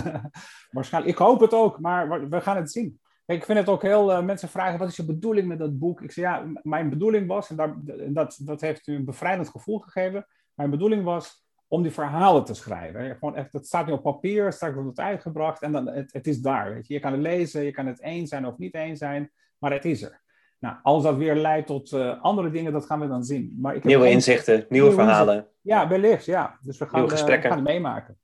Waarschijnlijk. 0.76 1.12
Ik 1.12 1.24
hoop 1.24 1.40
het 1.40 1.54
ook, 1.54 1.80
maar 1.80 2.28
we 2.28 2.40
gaan 2.40 2.56
het 2.56 2.72
zien. 2.72 3.00
ik 3.26 3.44
vind 3.44 3.58
het 3.58 3.68
ook 3.68 3.82
heel. 3.82 4.10
Uh, 4.10 4.22
mensen 4.22 4.48
vragen: 4.48 4.78
wat 4.78 4.88
is 4.88 4.96
je 4.96 5.04
bedoeling 5.04 5.48
met 5.48 5.58
dat 5.58 5.78
boek? 5.78 6.02
Ik 6.02 6.12
zeg 6.12 6.24
ja, 6.24 6.52
mijn 6.62 6.90
bedoeling 6.90 7.26
was, 7.26 7.50
en 7.50 7.84
dat, 8.08 8.38
dat 8.42 8.60
heeft 8.60 8.86
u 8.86 8.94
een 8.94 9.04
bevrijdend 9.04 9.48
gevoel 9.48 9.78
gegeven. 9.78 10.26
Mijn 10.54 10.70
bedoeling 10.70 11.04
was 11.04 11.46
om 11.68 11.82
die 11.82 11.92
verhalen 11.92 12.44
te 12.44 12.54
schrijven. 12.54 13.16
Gewoon 13.18 13.36
echt, 13.36 13.52
het 13.52 13.66
staat 13.66 13.86
nu 13.86 13.92
op 13.92 14.02
papier, 14.02 14.52
straks 14.52 14.74
wordt 14.74 14.88
het 14.88 15.00
uitgebracht 15.00 15.62
en 15.62 15.72
dan, 15.72 15.86
het, 15.86 16.12
het 16.12 16.26
is 16.26 16.38
daar. 16.38 16.74
Weet 16.74 16.86
je. 16.86 16.94
je 16.94 17.00
kan 17.00 17.12
het 17.12 17.20
lezen, 17.20 17.62
je 17.62 17.70
kan 17.70 17.86
het 17.86 18.02
eens 18.02 18.28
zijn 18.28 18.46
of 18.46 18.58
niet 18.58 18.74
eens 18.74 18.98
zijn, 18.98 19.30
maar 19.58 19.72
het 19.72 19.84
is 19.84 20.02
er. 20.02 20.24
Nou, 20.58 20.76
als 20.82 21.02
dat 21.02 21.16
weer 21.16 21.34
leidt 21.34 21.66
tot 21.66 21.92
uh, 21.92 22.22
andere 22.22 22.50
dingen, 22.50 22.72
dat 22.72 22.86
gaan 22.86 23.00
we 23.00 23.08
dan 23.08 23.24
zien. 23.24 23.56
Maar 23.60 23.76
ik 23.76 23.84
nieuwe 23.84 24.04
geen... 24.04 24.12
inzichten, 24.12 24.54
nieuwe, 24.54 24.68
nieuwe 24.70 24.92
verhalen. 24.92 25.34
Inzichten. 25.34 25.60
Ja, 25.60 25.88
wellicht, 25.88 26.24
ja. 26.24 26.58
Dus 26.62 26.78
we 26.78 26.86
gaan, 26.86 27.04
uh, 27.04 27.16
gaan 27.16 27.52
het 27.52 27.62
meemaken. 27.62 28.18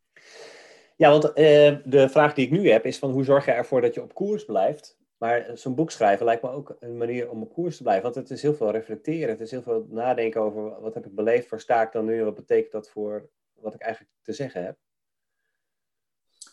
Ja, 0.96 1.10
want 1.10 1.24
uh, 1.24 1.32
de 1.84 2.08
vraag 2.10 2.34
die 2.34 2.46
ik 2.46 2.52
nu 2.52 2.70
heb 2.70 2.86
is 2.86 2.98
van 2.98 3.10
hoe 3.10 3.24
zorg 3.24 3.44
je 3.44 3.50
ervoor 3.50 3.80
dat 3.80 3.94
je 3.94 4.02
op 4.02 4.14
koers 4.14 4.44
blijft? 4.44 5.00
Maar 5.18 5.50
zo'n 5.54 5.74
boek 5.74 5.90
schrijven 5.90 6.24
lijkt 6.24 6.42
me 6.42 6.50
ook 6.50 6.76
een 6.80 6.96
manier 6.96 7.30
om 7.30 7.42
op 7.42 7.52
koers 7.52 7.76
te 7.76 7.82
blijven. 7.82 8.02
Want 8.02 8.14
het 8.14 8.30
is 8.30 8.42
heel 8.42 8.54
veel 8.54 8.70
reflecteren. 8.70 9.28
Het 9.28 9.40
is 9.40 9.50
heel 9.50 9.62
veel 9.62 9.86
nadenken 9.90 10.40
over 10.40 10.80
wat 10.80 10.94
heb 10.94 11.06
ik 11.06 11.14
beleefd, 11.14 11.50
waar 11.50 11.60
sta 11.60 11.82
ik 11.82 11.92
dan 11.92 12.04
nu? 12.04 12.24
Wat 12.24 12.34
betekent 12.34 12.72
dat 12.72 12.90
voor 12.90 13.28
wat 13.52 13.74
ik 13.74 13.80
eigenlijk 13.80 14.14
te 14.22 14.32
zeggen 14.32 14.64
heb? 14.64 14.76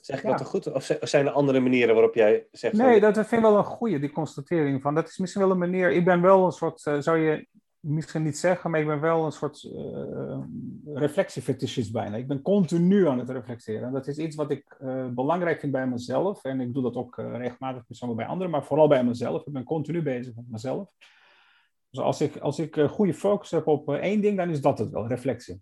Zeg 0.10 0.20
ik 0.20 0.30
ja. 0.30 0.38
dat 0.38 0.48
goed? 0.48 0.72
Of 0.72 0.98
zijn 1.02 1.26
er 1.26 1.32
andere 1.32 1.60
manieren 1.60 1.94
waarop 1.96 2.16
jij 2.16 2.48
zegt... 2.52 2.74
Nee, 2.74 3.00
dat 3.00 3.14
vind 3.14 3.32
ik 3.32 3.42
wel 3.42 3.58
een 3.58 3.64
goede, 3.64 4.00
die 4.00 4.12
constatering 4.12 4.82
van. 4.82 4.96
Dat 4.96 5.08
is 5.08 5.18
misschien 5.18 5.42
wel 5.42 5.52
een 5.52 5.58
manier... 5.58 5.92
Ik 5.92 6.06
ben 6.06 6.22
wel 6.22 6.46
een 6.46 6.52
soort, 6.52 6.86
uh, 6.86 7.00
zou 7.00 7.18
je 7.18 7.48
misschien 7.80 8.24
niet 8.24 8.38
zeggen, 8.38 8.72
maar 8.72 8.80
ik 8.80 8.86
ben 8.86 9.00
wel 9.00 9.26
een 9.26 9.32
soort 9.32 9.64
uh, 9.64 10.40
reflectiefetischist 10.94 11.92
bijna. 11.92 12.16
Ik 12.16 12.28
ben 12.28 12.42
continu 12.42 13.08
aan 13.08 13.20
het 13.20 13.30
reflecteren. 13.30 13.92
Dat 13.92 14.08
is 14.08 14.18
iets 14.18 14.36
wat 14.36 14.52
ik 14.52 14.78
uh, 14.82 15.08
belangrijk 15.08 15.60
vind 15.60 15.72
bij 15.72 15.88
mezelf. 15.88 16.44
En 16.44 16.62
ik 16.62 16.74
doe 16.74 16.84
dat 16.84 16.96
ook 16.96 17.16
regelmatig 17.16 17.84
soms 17.90 18.16
bij 18.16 18.26
anderen, 18.26 18.52
maar 18.52 18.64
vooral 18.64 18.88
bij 18.88 19.04
mezelf. 19.04 19.46
Ik 19.46 19.54
ben 19.54 19.64
continu 19.64 20.02
bezig 20.02 20.36
met 20.36 20.46
mezelf. 20.50 20.90
Dus 21.90 22.04
als 22.04 22.22
ik, 22.22 22.38
als 22.38 22.60
ik 22.60 22.76
goede 22.90 23.14
focus 23.14 23.52
heb 23.52 23.68
op 23.68 23.94
één 23.94 24.22
ding, 24.22 24.38
dan 24.38 24.50
is 24.50 24.62
dat 24.62 24.80
het 24.80 24.90
wel, 24.90 25.08
reflectie. 25.08 25.62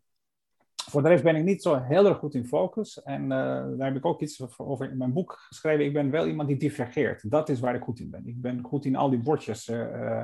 Voor 0.89 1.04
de 1.04 1.08
rest 1.08 1.23
ben 1.23 1.36
ik 1.36 1.43
niet 1.43 1.62
zo 1.62 1.82
heel 1.82 2.06
erg 2.06 2.17
goed 2.17 2.34
in 2.34 2.45
focus. 2.45 3.04
En 3.04 3.30
daar 3.30 3.88
heb 3.88 3.95
ik 3.95 4.06
ook 4.06 4.21
iets 4.21 4.58
over 4.58 4.91
in 4.91 4.97
mijn 4.97 5.13
boek 5.13 5.32
geschreven. 5.32 5.86
Ik 5.86 5.93
ben 5.93 6.12
wel 6.12 6.28
iemand 6.28 6.47
die 6.47 6.58
divergeert. 6.58 7.32
Dat 7.32 7.50
is 7.50 7.60
waar 7.60 7.76
ik 7.76 7.84
goed 7.84 8.00
in 8.00 8.10
ben. 8.10 8.28
Ik 8.28 8.41
ben 8.41 8.63
goed 8.63 8.86
in 8.86 8.95
al 8.95 9.10
die 9.10 9.19
bordjes 9.19 9.67
uh, 9.67 10.21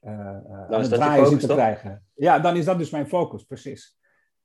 is 0.00 0.88
je 0.88 0.96
focus, 0.96 1.46
te 1.46 1.46
krijgen. 1.46 2.02
Ja, 2.14 2.38
dan 2.38 2.56
is 2.56 2.64
dat 2.64 2.78
dus 2.78 2.90
mijn 2.90 3.08
focus, 3.08 3.44
precies. 3.44 3.96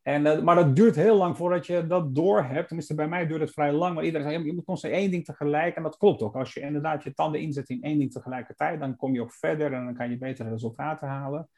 En, 0.02 0.44
maar 0.44 0.56
dat 0.56 0.76
duurt 0.76 0.96
heel 0.96 1.18
lang 1.18 1.38
voordat 1.38 1.68
je 1.68 1.88
dat 1.88 2.16
door 2.16 2.44
hebt. 2.44 2.68
Tenminste, 2.68 2.96
bij 2.96 3.08
mij 3.08 3.28
duurt 3.28 3.42
het 3.42 3.52
vrij 3.52 3.72
lang. 3.72 3.96
Maar 3.96 4.04
iedereen 4.04 4.30
zegt, 4.30 4.46
je 4.46 4.54
moet 4.54 4.66
constant 4.66 4.94
één 4.94 5.12
ding 5.12 5.26
tegelijk. 5.26 5.76
En 5.76 5.84
dat 5.84 5.98
klopt 5.98 6.22
ook. 6.22 6.36
Als 6.36 6.54
je 6.54 6.60
inderdaad 6.60 7.04
je 7.04 7.14
tanden 7.14 7.42
inzet 7.42 7.70
in 7.70 7.82
één 7.82 7.98
ding 7.98 8.12
tegelijkertijd, 8.12 8.80
dan 8.80 8.96
kom 8.96 9.14
je 9.14 9.22
ook 9.22 9.34
verder 9.34 9.74
en 9.74 9.86
dan 9.86 9.96
kan 9.96 10.10
je 10.10 10.18
betere 10.18 10.50
resultaten 10.50 11.08
halen. 11.08 11.50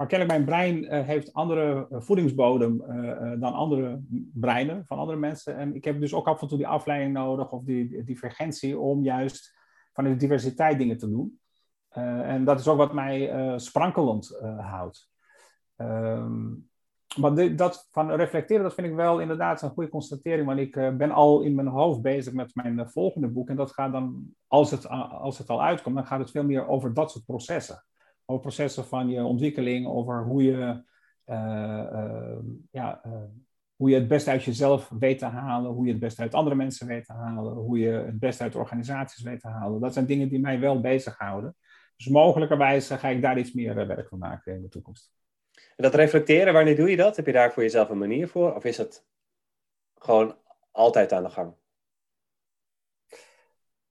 Maar 0.00 0.08
kennelijk, 0.08 0.38
mijn 0.38 0.48
brein 0.48 0.84
uh, 0.84 1.06
heeft 1.06 1.32
andere 1.32 1.86
voedingsbodem 1.90 2.78
dan 3.40 3.52
andere 3.52 4.00
breinen 4.32 4.86
van 4.86 4.98
andere 4.98 5.18
mensen. 5.18 5.56
En 5.56 5.74
ik 5.74 5.84
heb 5.84 6.00
dus 6.00 6.14
ook 6.14 6.26
af 6.26 6.42
en 6.42 6.48
toe 6.48 6.58
die 6.58 6.66
afleiding 6.66 7.12
nodig 7.12 7.52
of 7.52 7.64
die, 7.64 8.04
divergentie 8.04 8.78
om 8.78 9.02
juist 9.04 9.56
van 9.92 10.04
de 10.04 10.16
diversiteit 10.16 10.78
dingen 10.78 10.98
te 10.98 11.10
doen. 11.10 11.40
En 12.22 12.44
dat 12.44 12.60
is 12.60 12.68
ook 12.68 12.76
wat 12.76 12.92
mij 12.92 13.52
sprankelend 13.58 14.38
houdt. 14.58 15.10
Maar 17.16 17.34
de, 17.34 17.54
dat 17.54 17.88
van 17.90 18.10
reflecteren, 18.10 18.62
dat 18.62 18.74
vind 18.74 18.86
ik 18.86 18.94
wel 18.94 19.20
inderdaad 19.20 19.62
een 19.62 19.70
goede 19.70 19.90
constatering. 19.90 20.46
Want 20.46 20.58
ik 20.58 20.72
ben 20.72 21.10
al 21.10 21.40
in 21.40 21.54
mijn 21.54 21.68
hoofd 21.68 22.02
bezig 22.02 22.32
met 22.32 22.54
mijn 22.54 22.90
volgende 22.90 23.28
boek. 23.28 23.48
En 23.48 23.56
dat 23.56 23.72
gaat 23.72 23.92
dan, 23.92 24.34
als 24.46 24.70
het, 24.70 24.88
als 24.88 25.38
het 25.38 25.48
al 25.48 25.62
uitkomt, 25.62 25.96
dan 25.96 26.06
gaat 26.06 26.20
het 26.20 26.30
veel 26.30 26.44
meer 26.44 26.68
over 26.68 26.94
dat 26.94 27.10
soort 27.10 27.24
processen. 27.24 27.84
Over 28.30 28.40
processen 28.40 28.84
van 28.84 29.08
je 29.08 29.24
ontwikkeling, 29.24 29.86
over 29.86 30.24
hoe 30.24 30.42
je, 30.42 30.82
ja, 32.70 33.00
hoe 33.76 33.90
je 33.90 33.94
het 33.94 34.08
beste 34.08 34.30
uit 34.30 34.44
jezelf 34.44 34.88
weet 34.98 35.18
te 35.18 35.24
halen, 35.24 35.72
hoe 35.72 35.84
je 35.84 35.90
het 35.90 36.00
beste 36.00 36.22
uit 36.22 36.34
andere 36.34 36.56
mensen 36.56 36.86
weet 36.86 37.04
te 37.04 37.12
halen, 37.12 37.52
hoe 37.52 37.78
je 37.78 37.90
het 37.90 38.18
beste 38.18 38.42
uit 38.42 38.54
organisaties 38.54 39.22
weet 39.22 39.40
te 39.40 39.48
halen. 39.48 39.80
Dat 39.80 39.92
zijn 39.92 40.06
dingen 40.06 40.28
die 40.28 40.40
mij 40.40 40.60
wel 40.60 40.80
bezighouden. 40.80 41.56
Dus 41.96 42.08
mogelijkerwijs 42.08 42.90
ga 42.90 43.08
ik 43.08 43.22
daar 43.22 43.38
iets 43.38 43.52
meer 43.52 43.78
eh, 43.78 43.86
werk 43.86 44.08
van 44.08 44.18
maken 44.18 44.54
in 44.54 44.62
de 44.62 44.68
toekomst. 44.68 45.12
En 45.52 45.84
dat 45.84 45.94
reflecteren, 45.94 46.52
wanneer 46.52 46.76
doe 46.76 46.90
je 46.90 46.96
dat? 46.96 47.16
Heb 47.16 47.26
je 47.26 47.32
daar 47.32 47.52
voor 47.52 47.62
jezelf 47.62 47.88
een 47.88 47.98
manier 47.98 48.28
voor? 48.28 48.54
Of 48.54 48.64
is 48.64 48.76
het 48.76 49.06
gewoon 49.94 50.36
altijd 50.70 51.12
aan 51.12 51.22
de 51.22 51.30
gang? 51.30 51.54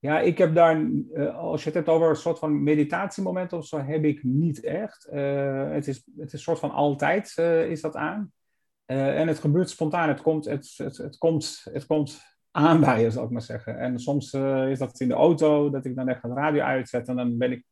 Ja, 0.01 0.19
ik 0.19 0.37
heb 0.37 0.55
daar, 0.55 0.89
eh, 1.13 1.37
als 1.37 1.59
je 1.59 1.65
het 1.65 1.75
hebt 1.75 1.89
over 1.89 2.09
een 2.09 2.15
soort 2.15 2.39
van 2.39 2.63
meditatiemoment 2.63 3.53
of 3.53 3.65
zo, 3.65 3.79
heb 3.79 4.03
ik 4.03 4.23
niet 4.23 4.63
echt. 4.63 5.09
Uh, 5.13 5.71
het, 5.71 5.87
is, 5.87 6.03
het 6.17 6.25
is 6.27 6.33
een 6.33 6.39
soort 6.39 6.59
van 6.59 6.71
altijd 6.71 7.35
uh, 7.39 7.69
is 7.69 7.81
dat 7.81 7.95
aan. 7.95 8.31
en 8.85 9.27
het 9.27 9.39
gebeurt 9.39 9.69
spontaan, 9.69 10.07
het 10.07 10.21
komt, 10.21 10.45
het, 10.45 10.73
het, 10.77 10.97
het, 10.97 11.17
komt, 11.17 11.67
het 11.73 11.85
komt 11.85 12.21
aan 12.51 12.79
bij 12.79 13.01
je, 13.01 13.11
zal 13.11 13.23
ik 13.23 13.29
maar 13.29 13.41
zeggen. 13.41 13.79
En 13.79 13.99
soms 13.99 14.33
is 14.69 14.79
dat 14.79 14.99
in 14.99 15.07
de 15.07 15.13
auto, 15.13 15.69
dat 15.69 15.85
ik 15.85 15.95
dan 15.95 16.07
echt 16.07 16.21
de 16.21 16.33
radio 16.33 16.61
uitzet 16.61 17.07
en 17.07 17.15
dan 17.15 17.37
ben 17.37 17.51
ik 17.51 17.65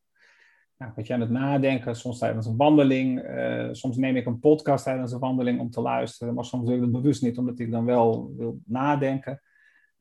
nou, 0.77 0.91
je 0.95 1.13
aan 1.13 1.21
het 1.21 1.29
nadenken, 1.29 1.95
soms 1.95 2.19
tijdens 2.19 2.45
een 2.45 2.57
wandeling. 2.57 3.23
Soms 3.71 3.97
neem 3.97 4.15
ik 4.15 4.25
een 4.25 4.39
podcast 4.39 4.83
tijdens 4.83 5.11
een 5.11 5.19
wandeling 5.19 5.59
om 5.59 5.69
te 5.69 5.81
luisteren, 5.81 6.33
maar 6.33 6.45
soms 6.45 6.65
doe 6.65 6.75
ik 6.75 6.81
het 6.81 6.91
bewust 6.91 7.21
niet, 7.21 7.37
omdat 7.37 7.59
ik 7.59 7.71
dan 7.71 7.85
wel 7.85 8.33
wil 8.37 8.59
nadenken. 8.65 9.41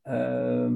Uh, 0.05 0.71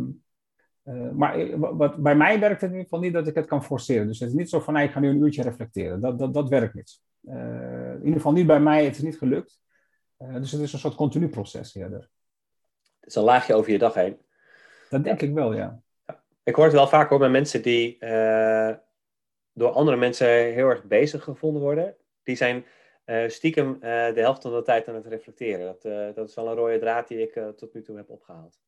uh, 0.90 1.10
maar 1.10 1.58
wat, 1.58 1.96
bij 1.96 2.14
mij 2.14 2.40
werkt 2.40 2.60
het 2.60 2.70
in 2.70 2.76
ieder 2.76 2.82
geval 2.82 3.00
niet 3.00 3.12
dat 3.12 3.26
ik 3.26 3.34
het 3.34 3.46
kan 3.46 3.64
forceren. 3.64 4.06
Dus 4.06 4.18
het 4.18 4.28
is 4.28 4.34
niet 4.34 4.48
zo 4.48 4.60
van, 4.60 4.74
nee, 4.74 4.86
ik 4.86 4.92
ga 4.92 5.00
nu 5.00 5.08
een 5.08 5.22
uurtje 5.22 5.42
reflecteren. 5.42 6.00
Dat, 6.00 6.18
dat, 6.18 6.34
dat 6.34 6.48
werkt 6.48 6.74
niet. 6.74 7.00
Eh, 7.26 7.92
in 7.92 7.98
ieder 7.98 8.14
geval 8.14 8.32
niet 8.32 8.46
bij 8.46 8.60
mij, 8.60 8.84
het 8.84 8.96
is 8.96 9.02
niet 9.02 9.18
gelukt. 9.18 9.60
dus 10.16 10.52
het 10.52 10.60
is 10.60 10.72
een 10.72 10.78
soort 10.78 10.94
continu 10.94 11.28
proces 11.28 11.74
eerder. 11.74 12.10
Het 13.00 13.08
is 13.08 13.14
een 13.14 13.22
laagje 13.22 13.54
over 13.54 13.72
je 13.72 13.78
dag 13.78 13.94
heen. 13.94 14.18
Dat 14.90 15.04
denk 15.04 15.22
ik 15.22 15.32
wel, 15.32 15.52
ja. 15.52 15.82
ja. 16.06 16.22
Ik 16.42 16.54
hoor 16.54 16.64
het 16.64 16.74
wel 16.74 16.88
vaak 16.88 17.08
hoor 17.08 17.18
bij 17.18 17.28
mensen 17.28 17.62
die 17.62 17.98
door 19.52 19.70
andere 19.70 19.96
mensen 19.96 20.28
heel 20.28 20.68
erg 20.68 20.84
bezig 20.84 21.24
gevonden 21.24 21.62
worden. 21.62 21.96
Die 22.22 22.36
zijn 22.36 22.64
stiekem 23.26 23.80
de 23.80 24.12
helft 24.14 24.42
van 24.42 24.52
de 24.52 24.62
tijd 24.62 24.88
aan 24.88 24.94
het 24.94 25.06
reflecteren. 25.06 25.66
Dat, 25.66 26.14
dat 26.14 26.28
is 26.28 26.34
wel 26.34 26.48
een 26.48 26.54
rode 26.54 26.78
draad 26.78 27.08
die 27.08 27.22
ik 27.22 27.42
tot 27.56 27.74
nu 27.74 27.82
toe 27.82 27.96
heb 27.96 28.10
opgehaald. 28.10 28.60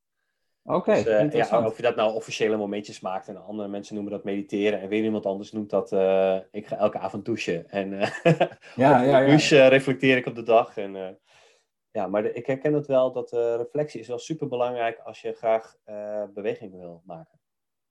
Oké, 0.64 0.76
okay, 0.76 1.28
dus, 1.28 1.48
ja, 1.48 1.66
Of 1.66 1.76
je 1.76 1.82
dat 1.82 1.96
nou 1.96 2.14
officiële 2.14 2.56
momentjes 2.56 3.00
maakt 3.00 3.28
en 3.28 3.44
andere 3.44 3.68
mensen 3.68 3.94
noemen 3.94 4.12
dat 4.12 4.24
mediteren 4.24 4.80
en 4.80 4.88
weer 4.88 5.04
iemand 5.04 5.26
anders 5.26 5.52
noemt 5.52 5.70
dat 5.70 5.92
ik 6.50 6.66
ga 6.66 6.76
elke 6.76 6.98
avond 6.98 7.24
douchen. 7.24 7.70
En 7.70 7.90
ja, 8.74 9.02
ja, 9.02 9.02
ja, 9.02 9.26
douche 9.26 9.66
reflecteer 9.66 10.16
ik 10.16 10.26
op 10.26 10.34
de 10.34 10.42
dag. 10.42 10.76
En, 10.76 11.18
ja, 11.90 12.06
maar 12.06 12.22
de, 12.22 12.32
ik 12.32 12.46
herken 12.46 12.72
het 12.72 12.86
wel 12.86 13.12
dat 13.12 13.30
reflectie 13.32 14.00
is 14.00 14.08
wel 14.08 14.18
super 14.18 14.48
belangrijk 14.48 14.98
als 14.98 15.20
je 15.20 15.32
graag 15.32 15.76
beweging 16.34 16.72
wil 16.72 17.02
maken. 17.04 17.40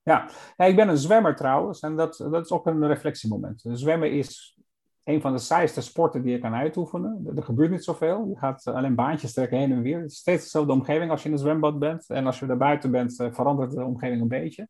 Ja. 0.02 0.30
ja, 0.56 0.64
ik 0.64 0.76
ben 0.76 0.88
een 0.88 0.96
zwemmer 0.96 1.36
trouwens 1.36 1.80
en 1.80 1.96
dat, 1.96 2.16
dat 2.16 2.44
is 2.44 2.50
ook 2.50 2.66
een 2.66 2.86
reflectiemoment. 2.86 3.62
Zwemmen 3.72 4.12
is 4.12 4.58
een 5.04 5.20
van 5.20 5.32
de 5.32 5.38
saaiste 5.38 5.80
sporten 5.80 6.22
die 6.22 6.32
je 6.32 6.38
kan 6.38 6.54
uitoefenen. 6.54 7.32
Er 7.36 7.42
gebeurt 7.42 7.70
niet 7.70 7.84
zoveel. 7.84 8.26
Je 8.28 8.38
gaat 8.38 8.66
alleen 8.66 8.94
baantjes 8.94 9.32
trekken 9.32 9.58
heen 9.58 9.72
en 9.72 9.82
weer. 9.82 10.00
Het 10.00 10.10
is 10.10 10.16
steeds 10.16 10.42
dezelfde 10.42 10.72
omgeving 10.72 11.10
als 11.10 11.22
je 11.22 11.28
in 11.28 11.34
een 11.34 11.40
zwembad 11.40 11.78
bent. 11.78 12.08
En 12.08 12.26
als 12.26 12.38
je 12.38 12.46
er 12.46 12.56
buiten 12.56 12.90
bent, 12.90 13.20
eh, 13.20 13.32
verandert 13.32 13.70
de 13.70 13.84
omgeving 13.84 14.20
een 14.20 14.28
beetje. 14.28 14.68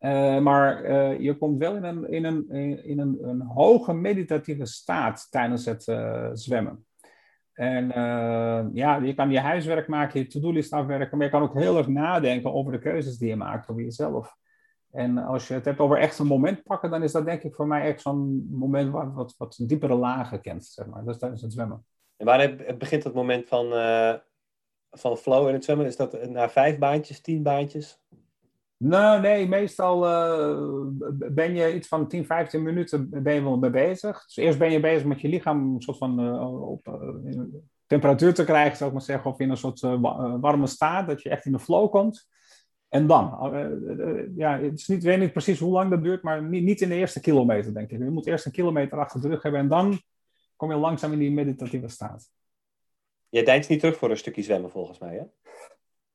Uh, 0.00 0.38
maar 0.38 0.90
je 1.22 1.36
komt 1.36 1.58
wel 1.58 1.76
in 1.76 1.84
een, 1.84 2.08
in 2.08 2.24
een, 2.24 2.48
in 2.84 2.98
een, 2.98 3.18
een 3.20 3.40
hoge 3.40 3.92
meditatieve 3.92 4.66
staat 4.66 5.26
tijdens 5.30 5.64
het 5.64 5.82
zwemmen. 6.32 6.86
En 7.52 7.86
ja, 8.74 8.96
je 8.96 9.14
kan 9.14 9.30
je 9.30 9.40
huiswerk 9.40 9.88
maken, 9.88 10.20
je 10.20 10.26
to-do-list 10.26 10.72
afwerken, 10.72 11.16
maar 11.16 11.26
je 11.26 11.32
kan 11.32 11.42
ook 11.42 11.54
heel 11.54 11.78
erg 11.78 11.88
nadenken 11.88 12.52
over 12.52 12.72
de 12.72 12.78
keuzes 12.78 13.18
die 13.18 13.28
je 13.28 13.36
maakt 13.36 13.68
over 13.68 13.82
jezelf. 13.82 14.36
En 14.92 15.18
als 15.18 15.48
je 15.48 15.54
het 15.54 15.64
hebt 15.64 15.78
over 15.78 15.98
echt 15.98 16.18
een 16.18 16.26
moment 16.26 16.62
pakken, 16.62 16.90
dan 16.90 17.02
is 17.02 17.12
dat 17.12 17.24
denk 17.24 17.42
ik 17.42 17.54
voor 17.54 17.66
mij 17.66 17.82
echt 17.82 18.00
zo'n 18.00 18.48
moment 18.50 18.92
wat, 18.92 19.12
wat, 19.12 19.34
wat 19.38 19.58
diepere 19.62 19.94
lagen 19.94 20.40
kent, 20.40 20.64
zeg 20.64 20.86
maar. 20.86 21.04
Dat 21.04 21.14
is 21.14 21.20
tijdens 21.20 21.42
het 21.42 21.52
zwemmen. 21.52 21.84
En 22.16 22.26
waar 22.26 22.56
begint 22.78 23.04
het 23.04 23.14
moment 23.14 23.48
van, 23.48 23.66
uh, 23.72 24.14
van 24.90 25.16
flow 25.16 25.48
in 25.48 25.54
het 25.54 25.64
zwemmen? 25.64 25.86
Is 25.86 25.96
dat 25.96 26.28
na 26.28 26.48
vijf 26.48 26.78
baantjes, 26.78 27.20
tien 27.20 27.42
baantjes? 27.42 28.02
Nou, 28.76 29.20
nee, 29.20 29.48
meestal 29.48 30.06
uh, 30.06 30.86
ben 31.32 31.54
je 31.54 31.74
iets 31.74 31.88
van 31.88 32.08
10, 32.08 32.26
15 32.26 32.62
minuten 32.62 33.22
ben 33.22 33.34
je 33.34 33.42
wel 33.42 33.58
mee 33.58 33.70
bezig. 33.70 34.24
Dus 34.24 34.36
eerst 34.36 34.58
ben 34.58 34.72
je 34.72 34.80
bezig 34.80 35.06
met 35.06 35.20
je 35.20 35.28
lichaam 35.28 35.74
een 35.74 35.82
soort 35.82 35.98
van 35.98 36.20
uh, 36.20 36.68
op, 36.68 37.00
temperatuur 37.86 38.34
te 38.34 38.44
krijgen, 38.44 38.76
zou 38.76 38.90
ik 38.90 38.96
maar 38.96 39.04
zeggen, 39.04 39.30
of 39.30 39.40
in 39.40 39.50
een 39.50 39.56
soort 39.56 39.80
warme 40.40 40.66
staat, 40.66 41.06
dat 41.06 41.22
je 41.22 41.28
echt 41.28 41.44
in 41.44 41.52
de 41.52 41.58
flow 41.58 41.90
komt. 41.90 42.28
En 42.90 43.06
dan? 43.06 43.52
Uh, 43.54 44.36
ja, 44.36 44.58
het 44.58 44.78
is 44.78 44.88
niet, 44.88 44.98
ik 44.98 45.04
weet 45.04 45.18
niet 45.18 45.32
precies 45.32 45.58
hoe 45.58 45.72
lang 45.72 45.90
dat 45.90 46.02
duurt, 46.02 46.22
maar 46.22 46.42
niet, 46.42 46.80
in 46.80 46.88
de 46.88 46.94
eerste 46.94 47.20
kilometer, 47.20 47.74
denk 47.74 47.90
ik. 47.90 47.98
Je 47.98 48.10
moet 48.10 48.26
eerst 48.26 48.46
een 48.46 48.52
kilometer 48.52 48.98
achter 48.98 49.20
de 49.20 49.28
rug 49.28 49.42
hebben 49.42 49.60
en 49.60 49.68
dan 49.68 50.00
kom 50.56 50.70
je 50.70 50.76
langzaam 50.76 51.12
in 51.12 51.18
die 51.18 51.32
meditatieve 51.32 51.88
staat. 51.88 52.30
Je 53.28 53.42
deinst 53.42 53.68
niet 53.68 53.80
terug 53.80 53.96
voor 53.96 54.10
een 54.10 54.16
stukje 54.16 54.42
zwemmen 54.42 54.70
volgens 54.70 54.98
mij, 54.98 55.14
hè? 55.14 55.22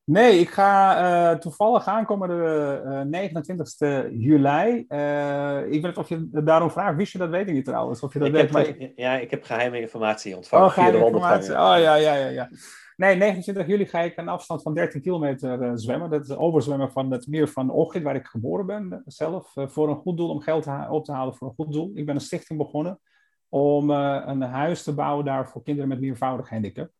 Nee, 0.04 0.38
ik 0.38 0.48
ga 0.48 1.00
uh, 1.32 1.38
toevallig 1.38 1.86
aankomende 1.86 2.82
uh, 2.86 3.00
29 3.00 3.74
juli. 4.10 4.84
Uh, 4.88 5.62
ik 5.64 5.82
weet 5.82 5.82
niet 5.82 5.96
of 5.96 6.08
je 6.08 6.28
daarom 6.30 6.70
vraagt. 6.70 6.96
Wist 6.96 7.12
je 7.12 7.18
dat? 7.18 7.28
Weet 7.28 7.48
ik 7.48 7.54
niet 7.54 7.64
trouwens. 7.64 8.00
Of 8.00 8.12
je 8.12 8.18
dat 8.18 8.28
ik 8.28 8.34
weet. 8.34 8.42
Heb, 8.42 8.78
maar... 8.78 8.90
Ja, 8.96 9.18
ik 9.18 9.30
heb 9.30 9.44
geheime 9.44 9.80
informatie 9.80 10.36
ontvangen. 10.36 10.66
Oh, 10.66 10.72
geheime 10.72 11.04
informatie. 11.04 11.50
Oh 11.50 11.56
ja, 11.56 11.94
ja, 11.94 12.14
ja, 12.14 12.28
ja. 12.28 12.48
Nee, 12.96 13.16
29 13.16 13.66
juli 13.66 13.86
ga 13.86 14.00
ik 14.00 14.16
een 14.16 14.28
afstand 14.28 14.62
van 14.62 14.74
13 14.74 15.00
kilometer 15.00 15.62
uh, 15.62 15.72
zwemmen. 15.74 16.10
Dat 16.10 16.28
is 16.28 16.36
overzwemmen 16.36 16.90
van 16.92 17.10
het 17.10 17.26
meer 17.26 17.48
van 17.48 17.70
Ochit, 17.70 18.02
waar 18.02 18.14
ik 18.14 18.26
geboren 18.26 18.66
ben 18.66 19.02
zelf. 19.06 19.52
voor 19.54 19.88
een 19.88 19.96
goed 19.96 20.16
doel, 20.16 20.30
om 20.30 20.40
geld 20.40 20.66
op 20.90 21.04
te 21.04 21.12
halen 21.12 21.34
voor 21.34 21.48
een 21.48 21.54
goed 21.54 21.72
doel. 21.72 21.90
Ik 21.94 22.06
ben 22.06 22.14
een 22.14 22.20
stichting 22.20 22.58
begonnen 22.58 23.00
om 23.48 23.90
een 23.90 24.42
huis 24.42 24.82
te 24.82 24.94
bouwen 24.94 25.24
daar 25.24 25.48
voor 25.48 25.62
kinderen 25.62 25.88
met 25.88 26.00
meervoudig 26.00 26.48
handicap. 26.48 26.90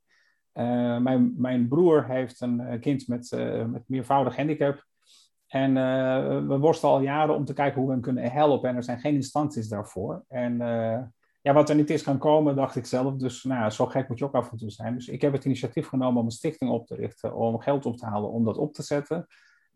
Mijn, 0.53 1.35
mijn 1.37 1.69
broer 1.69 2.07
heeft 2.07 2.41
een 2.41 2.81
kind 2.81 3.09
met, 3.09 3.31
met 3.67 3.83
meervoudig 3.87 4.37
handicap. 4.37 4.85
En 5.47 5.75
we 6.49 6.59
worstelen 6.59 6.95
al 6.95 7.01
jaren 7.01 7.35
om 7.35 7.45
te 7.45 7.55
kijken 7.55 7.79
hoe 7.79 7.87
we 7.87 7.93
hem 7.93 8.03
kunnen 8.03 8.31
helpen. 8.31 8.69
En 8.69 8.77
er 8.77 8.85
zijn 8.85 9.01
geen 9.01 9.15
instanties 9.15 9.69
daarvoor. 9.69 10.25
En 10.29 10.61
ja, 11.47 11.53
wat 11.53 11.69
er 11.69 11.77
niet 11.77 11.91
is 11.91 12.03
gaan 12.03 12.19
komen, 12.19 12.57
dacht 12.57 12.77
ik 12.77 12.87
zelf. 12.87 13.15
Dus 13.15 13.45
nou, 13.45 13.71
zo 13.71 13.87
gek 13.87 14.09
moet 14.09 14.19
je 14.19 14.25
ook 14.25 14.35
af 14.35 14.51
en 14.51 14.57
toe 14.57 14.71
zijn. 14.71 14.95
Dus 14.95 15.09
ik 15.09 15.21
heb 15.21 15.33
het 15.33 15.45
initiatief 15.45 15.87
genomen 15.87 16.21
om 16.21 16.25
een 16.25 16.33
stichting 16.33 16.71
op 16.71 16.87
te 16.87 16.95
richten. 16.95 17.35
Om 17.35 17.61
geld 17.61 17.87
op 17.87 17.97
te 17.97 18.07
halen 18.07 18.31
om 18.31 18.45
dat 18.45 18.57
op 18.57 18.73
te 18.73 18.83
zetten. 18.83 19.27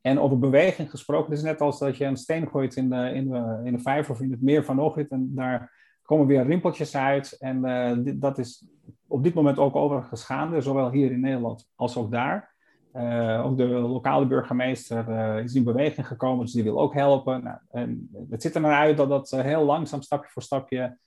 En 0.00 0.20
over 0.20 0.38
beweging 0.38 0.90
gesproken, 0.90 1.30
het 1.30 1.38
is 1.38 1.44
net 1.44 1.60
als 1.60 1.78
dat 1.78 1.96
je 1.96 2.04
een 2.04 2.16
steen 2.16 2.48
gooit 2.48 2.76
in 2.76 2.90
de, 2.90 3.12
in 3.14 3.28
de, 3.28 3.60
in 3.64 3.72
de 3.72 3.78
vijver 3.78 4.12
of 4.12 4.20
in 4.20 4.30
het 4.30 4.42
meer 4.42 4.64
van. 4.64 4.94
En 5.08 5.30
daar 5.34 5.72
komen 6.02 6.26
weer 6.26 6.46
rimpeltjes 6.46 6.96
uit. 6.96 7.36
En 7.38 7.62
dit, 8.04 8.20
dat 8.20 8.38
is 8.38 8.66
op 9.06 9.24
dit 9.24 9.34
moment 9.34 9.58
ook 9.58 9.76
overigens 9.76 10.24
gaande, 10.24 10.60
zowel 10.60 10.90
hier 10.90 11.12
in 11.12 11.20
Nederland 11.20 11.68
als 11.74 11.96
ook 11.96 12.10
daar. 12.10 12.54
Uh, 12.96 13.46
ook 13.46 13.56
de 13.56 13.66
lokale 13.66 14.26
burgemeester 14.26 15.08
uh, 15.08 15.44
is 15.44 15.54
in 15.54 15.64
beweging 15.64 16.06
gekomen, 16.06 16.44
dus 16.44 16.54
die 16.54 16.62
wil 16.62 16.80
ook 16.80 16.94
helpen. 16.94 17.42
Nou, 17.44 17.58
en 17.70 18.10
het 18.30 18.42
ziet 18.42 18.54
er 18.54 18.60
naar 18.60 18.78
uit 18.78 18.96
dat 18.96 19.08
dat 19.08 19.32
eh, 19.32 19.40
heel 19.40 19.64
langzaam, 19.64 20.02
stapje 20.02 20.30
voor 20.30 20.42
stapje, 20.42 20.98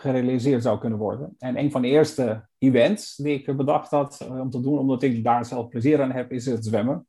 gerealiseerd 0.00 0.62
zou 0.62 0.78
kunnen 0.78 0.98
worden. 0.98 1.34
En 1.38 1.58
een 1.58 1.70
van 1.70 1.82
de 1.82 1.88
eerste 1.88 2.48
events 2.58 3.16
die 3.16 3.42
ik 3.42 3.56
bedacht 3.56 3.90
had 3.90 4.28
om 4.28 4.50
te 4.50 4.60
doen, 4.60 4.78
omdat 4.78 5.02
ik 5.02 5.24
daar 5.24 5.44
zelf 5.44 5.68
plezier 5.68 6.02
aan 6.02 6.12
heb, 6.12 6.32
is 6.32 6.46
het 6.46 6.64
zwemmen. 6.64 7.06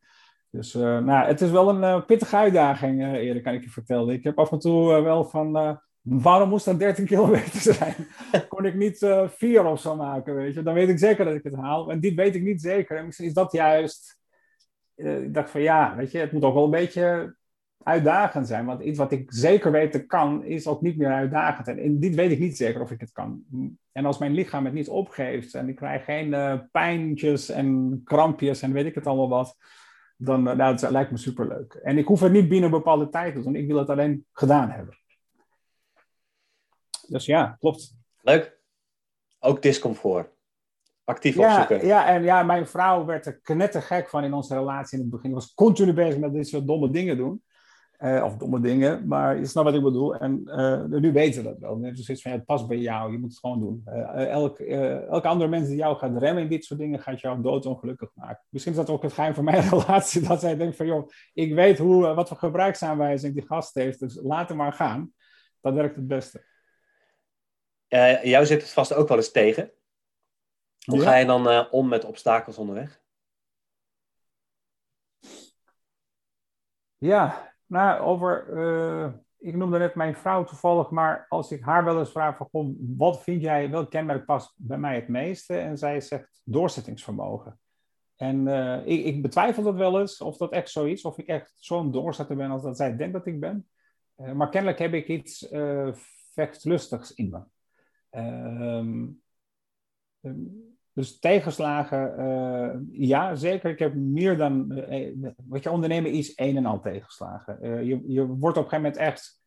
Dus 0.50 0.74
nou, 0.74 1.28
het 1.28 1.42
is 1.42 1.52
wel 1.52 1.70
een 1.70 2.06
pittige 2.06 2.36
uitdaging, 2.36 3.02
eerlijk 3.02 3.44
kan 3.44 3.54
ik 3.54 3.64
je 3.64 3.70
vertellen. 3.70 4.14
Ik 4.14 4.24
heb 4.24 4.40
af 4.40 4.52
en 4.52 4.60
toe 4.60 5.02
wel 5.02 5.26
van 5.26 5.80
Waarom 6.02 6.50
moest 6.50 6.66
dat 6.66 6.80
13 6.80 7.06
kilometer 7.16 7.60
zijn? 7.60 7.96
Kon 8.48 8.66
ik 8.66 8.76
niet 8.76 9.08
vier 9.28 9.66
of 9.66 9.80
zo 9.80 9.96
maken, 9.96 10.36
weet 10.36 10.54
je? 10.54 10.64
Dan 10.64 10.74
weet 10.74 10.90
ik 10.90 11.00
zeker 11.00 11.26
dat 11.26 11.34
ik 11.34 11.44
het 11.44 11.56
haal. 11.56 11.92
En 11.92 12.00
dit 12.00 12.16
weet 12.16 12.36
ik 12.36 12.42
niet 12.42 12.62
zeker. 12.62 12.98
En 12.98 13.06
misschien 13.06 13.28
is 13.28 13.34
dat 13.34 13.52
juist... 13.52 14.20
Ik 14.96 15.34
dacht 15.34 15.50
van 15.50 15.62
ja, 15.62 15.96
weet 15.96 16.12
je, 16.12 16.18
het 16.18 16.32
moet 16.32 16.44
ook 16.44 16.54
wel 16.54 16.64
een 16.64 16.70
beetje 16.70 17.36
uitdagend 17.84 18.48
zijn. 18.48 18.66
Want 18.66 18.82
iets 18.82 18.98
wat 18.98 19.12
ik 19.12 19.34
zeker 19.34 19.72
weten 19.72 20.08
kan, 20.08 20.44
is 20.44 20.68
ook 20.68 20.82
niet 20.82 20.98
meer 20.98 21.12
uitdagend. 21.12 21.68
En 21.68 22.00
dit 22.00 22.16
weet 22.16 22.32
ik 22.32 22.40
niet 22.40 22.58
zeker 22.58 22.82
of 22.82 22.92
ik 22.92 23.00
het 23.00 23.12
kan. 23.12 23.44
En 23.92 24.06
als 24.06 24.18
mijn 24.18 24.34
lichaam 24.34 24.66
het 24.66 24.74
niet 24.74 24.90
opgeeft 24.90 25.54
en 25.54 25.70
ik 25.70 25.76
krijg 25.76 26.04
geen 26.04 26.28
uh, 26.28 26.60
pijntjes 26.72 27.50
en 27.50 28.02
krampjes 28.04 28.62
en 28.62 28.74
weet 28.74 28.86
ik 28.86 28.96
het 28.96 29.08
allemaal 29.08 29.30
wat, 29.30 29.58
dan 30.18 30.44
nou, 30.44 30.58
dat 30.58 30.90
lijkt 30.90 31.12
me 31.12 31.18
superleuk. 31.18 31.74
En 31.74 31.98
ik 31.98 32.06
hoef 32.06 32.20
het 32.20 32.32
niet 32.32 32.50
binnen 32.50 32.72
een 32.72 32.78
bepaalde 32.78 33.10
tijd 33.10 33.36
te 33.36 33.42
doen. 33.42 33.56
Ik 33.56 33.68
wil 33.68 33.78
het 33.78 33.90
alleen 33.90 34.26
gedaan 34.32 34.70
hebben. 34.70 34.98
Dus 37.08 37.26
ja, 37.26 37.56
klopt. 37.60 37.96
Leuk. 38.22 38.60
Ook 39.40 39.62
discomfort. 39.62 40.30
Actief 41.04 41.36
ja, 41.36 41.62
opzoeken. 41.62 41.88
Ja, 41.88 42.08
en 42.08 42.24
ja, 42.24 42.44
mijn 42.44 42.68
vrouw 42.68 43.06
werd 43.06 43.26
er 43.26 43.40
knettergek 43.40 44.10
van 44.10 44.24
in 44.24 44.34
onze 44.34 44.54
relatie 44.54 44.98
in 44.98 45.04
het 45.04 45.14
begin. 45.14 45.34
was 45.34 45.54
continu 45.54 45.94
bezig 45.94 46.20
met 46.20 46.34
dit 46.34 46.48
soort 46.48 46.68
domme 46.68 46.90
dingen 46.90 47.18
doen. 47.18 47.44
Uh, 48.04 48.24
of 48.24 48.38
domme 48.38 48.60
dingen, 48.60 49.08
maar 49.08 49.38
je 49.38 49.46
snapt 49.46 49.68
wat 49.68 49.76
ik 49.76 49.84
bedoel. 49.84 50.16
En 50.16 50.42
uh, 50.46 50.84
nu 50.84 51.12
weten 51.12 51.44
we 51.44 51.50
dat 51.50 51.60
wel. 51.60 51.80
Van, 51.80 52.16
ja, 52.16 52.30
het 52.32 52.46
past 52.46 52.68
bij 52.68 52.78
jou, 52.78 53.12
je 53.12 53.18
moet 53.18 53.30
het 53.30 53.40
gewoon 53.40 53.60
doen. 53.60 53.84
Uh, 53.88 54.28
elk, 54.28 54.60
elke 54.60 55.28
andere 55.28 55.50
mens 55.50 55.68
die 55.68 55.76
jou 55.76 55.98
gaat 55.98 56.18
remmen 56.18 56.44
in 56.44 56.50
dit 56.50 56.66
soort 56.66 56.80
dingen, 56.80 57.00
gaat 57.00 57.20
jou 57.20 57.42
doodongelukkig 57.42 58.12
maken. 58.14 58.46
Misschien 58.50 58.72
is 58.72 58.78
dat 58.78 58.90
ook 58.90 59.04
het 59.04 59.14
geheim 59.14 59.34
van 59.34 59.44
mijn 59.44 59.70
relatie, 59.70 60.22
dat 60.22 60.40
zij 60.40 60.58
denkt 60.58 60.76
van, 60.76 60.86
joh, 60.86 61.10
ik 61.34 61.54
weet 61.54 61.78
hoe, 61.78 62.14
wat 62.14 62.28
voor 62.28 62.38
gebruiksaanwijzing 62.38 63.34
die 63.34 63.46
gast 63.46 63.74
heeft, 63.74 64.00
dus 64.00 64.20
laat 64.22 64.48
hem 64.48 64.58
maar 64.58 64.74
gaan. 64.74 65.14
Dat 65.60 65.74
werkt 65.74 65.96
het 65.96 66.08
beste. 66.08 66.46
Jou 68.24 68.46
zit 68.46 68.62
het 68.62 68.72
vast 68.72 68.94
ook 68.94 69.08
wel 69.08 69.18
eens 69.18 69.32
tegen. 69.32 69.72
Hoe 70.86 70.98
ja. 70.98 71.04
ga 71.04 71.16
je 71.16 71.26
dan 71.26 71.70
om 71.70 71.88
met 71.88 72.06
obstakels 72.06 72.58
onderweg? 72.58 73.02
Ja, 76.98 77.51
nou, 77.72 78.02
over. 78.02 78.48
Uh, 78.50 79.14
ik 79.40 79.56
noemde 79.56 79.78
net 79.78 79.96
mijn 79.96 80.16
vrouw 80.16 80.44
toevallig, 80.44 80.90
maar 80.90 81.26
als 81.30 81.52
ik 81.52 81.64
haar 81.64 81.84
wel 81.84 82.00
eens 82.00 82.12
vraag 82.12 82.38
van, 82.38 82.48
goh, 82.52 82.76
wat 82.98 83.24
vind 83.24 83.42
jij, 83.42 83.70
welk 83.70 83.90
kenmerk 83.90 84.26
past 84.26 84.54
bij 84.58 84.78
mij 84.78 84.96
het 84.96 85.08
meeste? 85.08 85.58
En 85.58 85.78
zij 85.78 86.02
zegt 86.02 86.42
doorzettingsvermogen. 86.44 87.60
En 88.16 88.48
ik, 88.86 89.06
ik, 89.06 89.22
betwijfel 89.22 89.64
dat 89.64 89.76
wel 89.76 90.00
eens, 90.00 90.22
of 90.22 90.38
dat 90.38 90.52
echt 90.52 90.70
zo 90.70 90.86
is, 90.86 91.06
of 91.06 91.18
ik 91.18 91.28
echt 91.28 91.54
zo'n 91.56 91.92
doorzetter 91.92 92.36
ben 92.36 92.52
als 92.52 92.64
dat 92.64 92.78
zij 92.78 92.96
denkt 92.96 93.14
dat 93.14 93.26
ik 93.26 93.40
ben. 93.40 93.70
maar 94.34 94.50
kennelijk 94.50 94.80
heb 94.80 94.94
ik 94.94 95.08
iets 95.08 95.48
vechtlustigs 96.34 97.14
in 97.14 97.30
me. 97.30 97.42
Ehm, 98.10 99.08
dus 100.94 101.20
tegenslagen, 101.20 102.20
uh, 102.20 103.08
ja, 103.08 103.36
zeker. 103.36 103.70
Ik 103.70 103.80
heb 103.80 103.94
meer 103.94 104.38
dan. 104.38 104.72
Uh, 104.72 105.30
wat 105.48 105.64
je 105.64 105.72
ondernemen 105.72 106.12
is 106.12 106.34
een 106.36 106.58
en 106.58 106.66
al 106.66 106.80
tegenslagen. 106.80 107.86
Je, 107.86 108.04
je 108.08 108.26
wordt 108.26 108.58
op 108.58 108.64
een 108.64 108.70
gegeven 108.70 108.82
moment 108.82 108.98
echt 108.98 109.42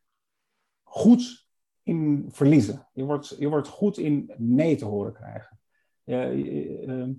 goed 0.83 1.49
in 1.83 2.29
verliezen. 2.29 2.89
Je 2.93 3.05
wordt, 3.05 3.37
je 3.39 3.49
wordt 3.49 3.69
goed 3.69 3.99
in 3.99 4.33
nee 4.37 4.77
te 4.77 4.85
horen 4.85 5.13
krijgen. 5.13 5.59
Je, 6.05 6.83
ehm, 6.87 7.13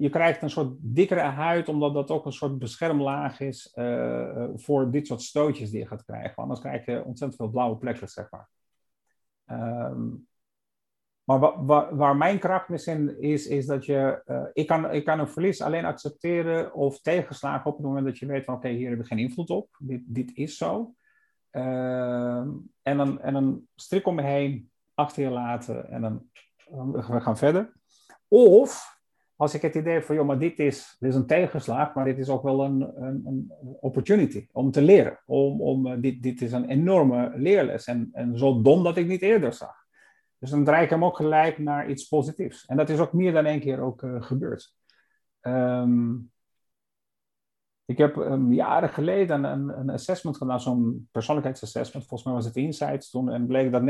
je 0.00 0.08
krijgt 0.08 0.42
een 0.42 0.50
soort 0.50 0.76
dikkere 0.80 1.20
huid, 1.20 1.68
omdat 1.68 1.94
dat 1.94 2.10
ook 2.10 2.26
een 2.26 2.32
soort 2.32 2.58
beschermlaag 2.58 3.40
is 3.40 3.72
voor 4.54 4.90
dit 4.90 5.06
soort 5.06 5.22
stootjes 5.22 5.70
die 5.70 5.80
je 5.80 5.86
gaat 5.86 6.04
krijgen. 6.04 6.42
Anders 6.42 6.60
krijg 6.60 6.86
je 6.86 7.04
ontzettend 7.04 7.36
veel 7.36 7.50
blauwe 7.50 7.76
plekken, 7.76 8.08
zeg 8.08 8.30
maar. 8.30 8.48
Um, 9.90 10.26
maar 11.26 11.38
wa 11.38 11.64
wa 11.64 11.94
waar 11.94 12.16
mijn 12.16 12.38
kracht 12.38 12.68
misschien 12.68 13.20
is, 13.20 13.46
is 13.46 13.66
dat 13.66 13.84
je, 13.84 14.22
uh, 14.26 14.42
ik, 14.52 14.66
kan, 14.66 14.92
ik 14.92 15.04
kan 15.04 15.18
een 15.18 15.28
verlies 15.28 15.62
alleen 15.62 15.84
accepteren 15.84 16.74
of 16.74 17.00
tegenslagen 17.00 17.70
op 17.70 17.76
het 17.76 17.86
moment 17.86 18.06
dat 18.06 18.18
je 18.18 18.26
weet 18.26 18.44
van 18.44 18.54
oké, 18.54 18.68
hier 18.68 18.90
heb 18.90 19.00
ik 19.00 19.06
geen 19.06 19.18
invloed 19.18 19.50
op, 19.50 19.68
dit, 19.78 20.00
dit 20.04 20.30
is 20.34 20.56
zo. 20.56 20.94
Uh, 21.52 22.44
en, 22.82 22.96
dan, 22.96 23.20
en 23.20 23.68
strik 23.74 24.06
om 24.06 24.14
me 24.14 24.22
heen, 24.22 24.70
achter 24.94 25.22
je 25.22 25.30
laten 25.30 25.90
en 25.90 26.00
dan, 26.00 26.22
we 26.92 27.20
gaan 27.20 27.38
verder. 27.38 27.72
Of 28.28 29.00
als 29.36 29.54
ik 29.54 29.62
het 29.62 29.74
idee 29.74 29.92
heb 29.92 30.04
van 30.04 30.14
joh, 30.14 30.26
maar 30.26 30.38
dit 30.38 30.58
is, 30.58 30.96
dit 30.98 31.10
is 31.10 31.16
een 31.16 31.26
tegenslag, 31.26 31.94
maar 31.94 32.04
dit 32.04 32.18
is 32.18 32.28
ook 32.28 32.42
wel 32.42 32.64
een, 32.64 32.80
een, 32.80 33.22
een 33.24 33.52
opportunity 33.80 34.46
om 34.52 34.70
te 34.70 34.82
leren. 34.82 35.18
Om, 35.26 35.60
om, 35.60 35.86
uh, 35.86 35.94
dit, 35.98 36.22
dit 36.22 36.42
is 36.42 36.52
een 36.52 36.68
enorme 36.68 37.32
leerles 37.34 37.86
en, 37.86 38.08
en 38.12 38.38
zo 38.38 38.62
dom 38.62 38.84
dat 38.84 38.96
ik 38.96 39.06
niet 39.06 39.22
eerder 39.22 39.52
zag. 39.52 39.85
Dus 40.38 40.50
dan 40.50 40.64
draai 40.64 40.84
ik 40.84 40.90
hem 40.90 41.04
ook 41.04 41.16
gelijk 41.16 41.58
naar 41.58 41.88
iets 41.88 42.08
positiefs. 42.08 42.66
En 42.66 42.76
dat 42.76 42.88
is 42.88 42.98
ook 42.98 43.12
meer 43.12 43.32
dan 43.32 43.44
één 43.44 43.60
keer 43.60 43.80
ook 43.80 44.02
uh, 44.02 44.22
gebeurd. 44.22 44.74
Um, 45.40 46.30
ik 47.86 47.98
heb 47.98 48.16
um, 48.16 48.52
jaren 48.52 48.88
geleden 48.88 49.44
een, 49.44 49.78
een 49.78 49.90
assessment 49.90 50.36
gedaan, 50.36 50.60
zo'n 50.60 51.08
persoonlijkheidsassessment. 51.12 52.06
Volgens 52.06 52.28
mij 52.28 52.34
was 52.34 52.44
het 52.44 52.56
Insights 52.56 53.10
toen. 53.10 53.30
En 53.30 53.46
bleek 53.46 53.72
dat 53.72 53.82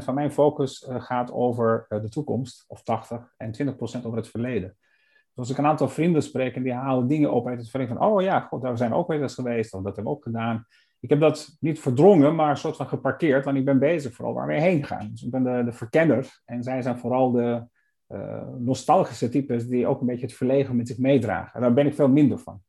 90% 0.00 0.04
van 0.04 0.14
mijn 0.14 0.32
focus 0.32 0.88
uh, 0.88 1.00
gaat 1.02 1.32
over 1.32 1.86
uh, 1.88 2.00
de 2.00 2.08
toekomst, 2.08 2.64
of 2.66 2.82
80, 2.82 3.34
en 3.36 3.52
20% 3.62 3.76
over 3.78 4.16
het 4.16 4.28
verleden. 4.28 4.76
Dus 4.78 5.48
als 5.48 5.50
ik 5.50 5.58
een 5.58 5.66
aantal 5.66 5.88
vrienden 5.88 6.22
spreek 6.22 6.54
en 6.54 6.62
die 6.62 6.72
halen 6.72 7.08
dingen 7.08 7.32
op 7.32 7.46
uit 7.46 7.58
het 7.58 7.70
verleden 7.70 7.96
van, 7.96 8.06
oh 8.06 8.22
ja, 8.22 8.40
god, 8.40 8.62
daar 8.62 8.76
zijn 8.76 8.90
we 8.90 8.96
ook 8.96 9.08
weer 9.08 9.22
eens 9.22 9.34
geweest, 9.34 9.74
of 9.74 9.82
dat 9.82 9.94
hebben 9.94 10.12
we 10.12 10.18
ook 10.18 10.24
gedaan 10.24 10.66
ik 11.00 11.08
heb 11.08 11.20
dat 11.20 11.56
niet 11.60 11.80
verdrongen, 11.80 12.34
maar 12.34 12.50
een 12.50 12.56
soort 12.56 12.76
van 12.76 12.88
geparkeerd, 12.88 13.44
want 13.44 13.56
ik 13.56 13.64
ben 13.64 13.78
bezig 13.78 14.14
vooral 14.14 14.34
waar 14.34 14.46
we 14.46 14.60
heen 14.60 14.84
gaan. 14.84 15.08
Dus 15.10 15.22
ik 15.22 15.30
ben 15.30 15.42
de, 15.42 15.64
de 15.64 15.72
verkenner 15.72 16.40
en 16.44 16.62
zij 16.62 16.82
zijn 16.82 16.98
vooral 16.98 17.30
de 17.30 17.62
uh, 18.08 18.48
nostalgische 18.58 19.28
types 19.28 19.66
die 19.66 19.86
ook 19.86 20.00
een 20.00 20.06
beetje 20.06 20.26
het 20.26 20.34
verlegen 20.34 20.76
met 20.76 20.88
zich 20.88 20.98
meedragen. 20.98 21.54
En 21.54 21.60
daar 21.60 21.72
ben 21.72 21.86
ik 21.86 21.94
veel 21.94 22.08
minder 22.08 22.38
van. 22.38 22.62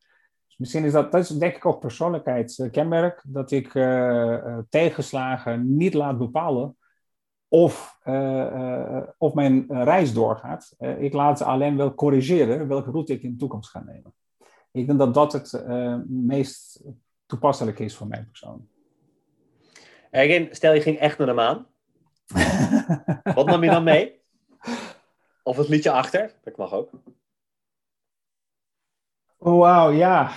Dus 0.47 0.57
misschien 0.57 0.83
is 0.83 0.91
dat, 0.91 1.11
dat 1.11 1.21
is 1.21 1.29
denk 1.29 1.55
ik 1.55 1.65
ook 1.65 1.79
persoonlijkheidskenmerk, 1.79 3.23
dat 3.27 3.51
ik 3.51 3.73
uh, 3.73 3.83
uh, 3.83 4.57
tegenslagen 4.69 5.77
niet 5.77 5.93
laat 5.93 6.17
bepalen 6.17 6.77
of, 7.51 7.99
of 9.17 9.33
mijn 9.33 9.65
reis 9.67 10.13
doorgaat. 10.13 10.75
ik 10.99 11.13
laat 11.13 11.37
ze 11.37 11.43
alleen 11.43 11.77
wel 11.77 11.93
corrigeren 11.93 12.67
welke 12.67 12.91
route 12.91 13.13
ik 13.13 13.23
in 13.23 13.31
de 13.31 13.37
toekomst 13.37 13.69
ga 13.69 13.83
nemen. 13.85 14.13
Ik 14.71 14.87
denk 14.87 14.99
dat 14.99 15.13
dat 15.13 15.33
het 15.33 15.63
meest 16.07 16.83
toepasselijk 17.29 17.79
is 17.79 17.95
voor 17.95 18.07
mijn 18.07 18.27
persoon. 18.27 18.67
Ergin, 20.11 20.47
stel 20.51 20.73
je 20.73 20.81
ging 20.81 20.97
echt 20.97 21.17
naar 21.17 21.27
de 21.27 21.33
maan. 21.33 21.67
Wat 23.35 23.45
nam 23.45 23.63
je 23.63 23.69
dan 23.69 23.83
mee? 23.83 24.21
Of 25.43 25.57
het 25.57 25.67
liedje 25.67 25.91
achter? 25.91 26.33
Dat 26.43 26.57
mag 26.57 26.73
ook. 26.73 26.89
Oh, 29.37 29.59
wauw, 29.59 29.91
ja. 29.91 30.31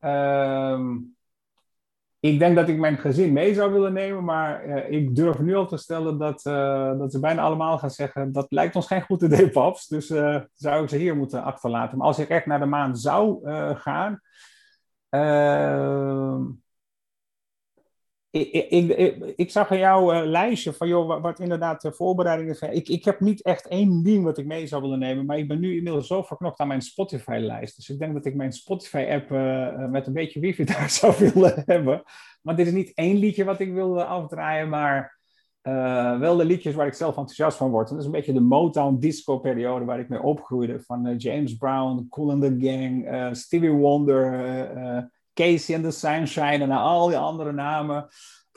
Ehm, 0.00 0.96
ik 2.20 2.38
denk 2.38 2.56
dat 2.56 2.68
ik 2.68 2.78
mijn 2.78 2.98
gezin 2.98 3.32
mee 3.32 3.54
zou 3.54 3.72
willen 3.72 3.92
nemen, 3.92 4.24
maar 4.24 4.66
uh, 4.66 4.90
ik 4.90 5.16
durf 5.16 5.38
nu 5.38 5.54
al 5.54 5.66
te 5.66 5.76
stellen 5.76 6.18
dat, 6.18 6.44
uh, 6.46 6.98
dat 6.98 7.12
ze 7.12 7.20
bijna 7.20 7.42
allemaal 7.42 7.78
gaan 7.78 7.90
zeggen: 7.90 8.32
dat 8.32 8.46
lijkt 8.52 8.76
ons 8.76 8.86
geen 8.86 9.02
goed 9.02 9.22
idee, 9.22 9.50
paps. 9.50 9.86
Dus 9.86 10.10
uh, 10.10 10.40
zou 10.54 10.82
ik 10.82 10.88
ze 10.88 10.96
hier 10.96 11.16
moeten 11.16 11.42
achterlaten. 11.42 11.98
Maar 11.98 12.06
als 12.06 12.18
ik 12.18 12.28
echt 12.28 12.46
naar 12.46 12.60
de 12.60 12.66
maan 12.66 12.96
zou 12.96 13.50
gaan. 13.76 14.20
Ehm, 15.12 16.44
ik, 18.30 18.52
ik, 18.52 19.34
ik, 19.36 19.50
zag 19.50 19.70
in 19.70 19.78
jouw 19.78 20.24
lijstje 20.24 20.72
van 20.72 20.88
joh, 20.88 21.22
wat, 21.22 21.40
inderdaad 21.40 21.82
de 21.82 21.92
voorbereidingen 21.92 22.54
zijn. 22.54 22.74
Ik, 22.74 22.88
ik 22.88 23.04
heb 23.04 23.20
niet 23.20 23.42
echt 23.42 23.66
één 23.66 24.02
ding 24.02 24.24
wat 24.24 24.38
ik 24.38 24.46
mee 24.46 24.66
zou 24.66 24.82
willen 24.82 24.98
nemen, 24.98 25.26
maar 25.26 25.38
ik 25.38 25.48
ben 25.48 25.60
nu 25.60 25.76
inmiddels 25.76 26.06
zo 26.06 26.22
verknocht 26.22 26.60
aan 26.60 26.68
mijn 26.68 26.82
Spotify-lijst. 26.82 27.76
Dus 27.76 27.88
ik 27.88 27.98
denk 27.98 28.14
dat 28.14 28.26
ik 28.26 28.34
mijn 28.34 28.52
Spotify-app 28.52 29.30
met 29.90 30.06
een 30.06 30.12
beetje 30.12 30.40
wifi 30.40 30.64
daar 30.74 30.90
zou 30.90 31.14
willen 31.18 31.62
hebben. 31.66 32.02
Maar 32.42 32.56
dit 32.56 32.66
is 32.66 32.72
niet 32.72 32.94
één 32.94 33.16
liedje 33.16 33.44
wat 33.44 33.60
ik 33.60 33.72
wil 33.72 34.02
afdraaien, 34.02 34.68
maar 34.68 35.20
uh, 35.62 36.18
wel 36.18 36.36
de 36.36 36.44
liedjes 36.44 36.74
waar 36.74 36.86
ik 36.86 36.94
zelf 36.94 37.16
enthousiast 37.16 37.56
van 37.56 37.70
word. 37.70 37.88
Dat 37.88 37.98
is 37.98 38.04
een 38.04 38.10
beetje 38.10 38.32
de 38.32 38.40
Motown 38.40 38.98
disco 38.98 39.38
periode 39.38 39.84
waar 39.84 40.00
ik 40.00 40.08
mee 40.08 40.22
opgroeide. 40.22 40.80
Van 40.80 41.06
uh, 41.06 41.18
James 41.18 41.56
Brown, 41.56 42.06
Cool 42.10 42.30
and 42.30 42.42
the 42.42 42.56
Gang, 42.58 43.12
uh, 43.12 43.32
Stevie 43.32 43.72
Wonder, 43.72 45.10
Casey 45.34 45.74
and 45.74 45.84
the 45.84 45.90
Sunshine 45.90 46.58
en 46.58 46.70
al 46.70 47.06
die 47.06 47.16
andere 47.16 47.52
namen. 47.52 48.08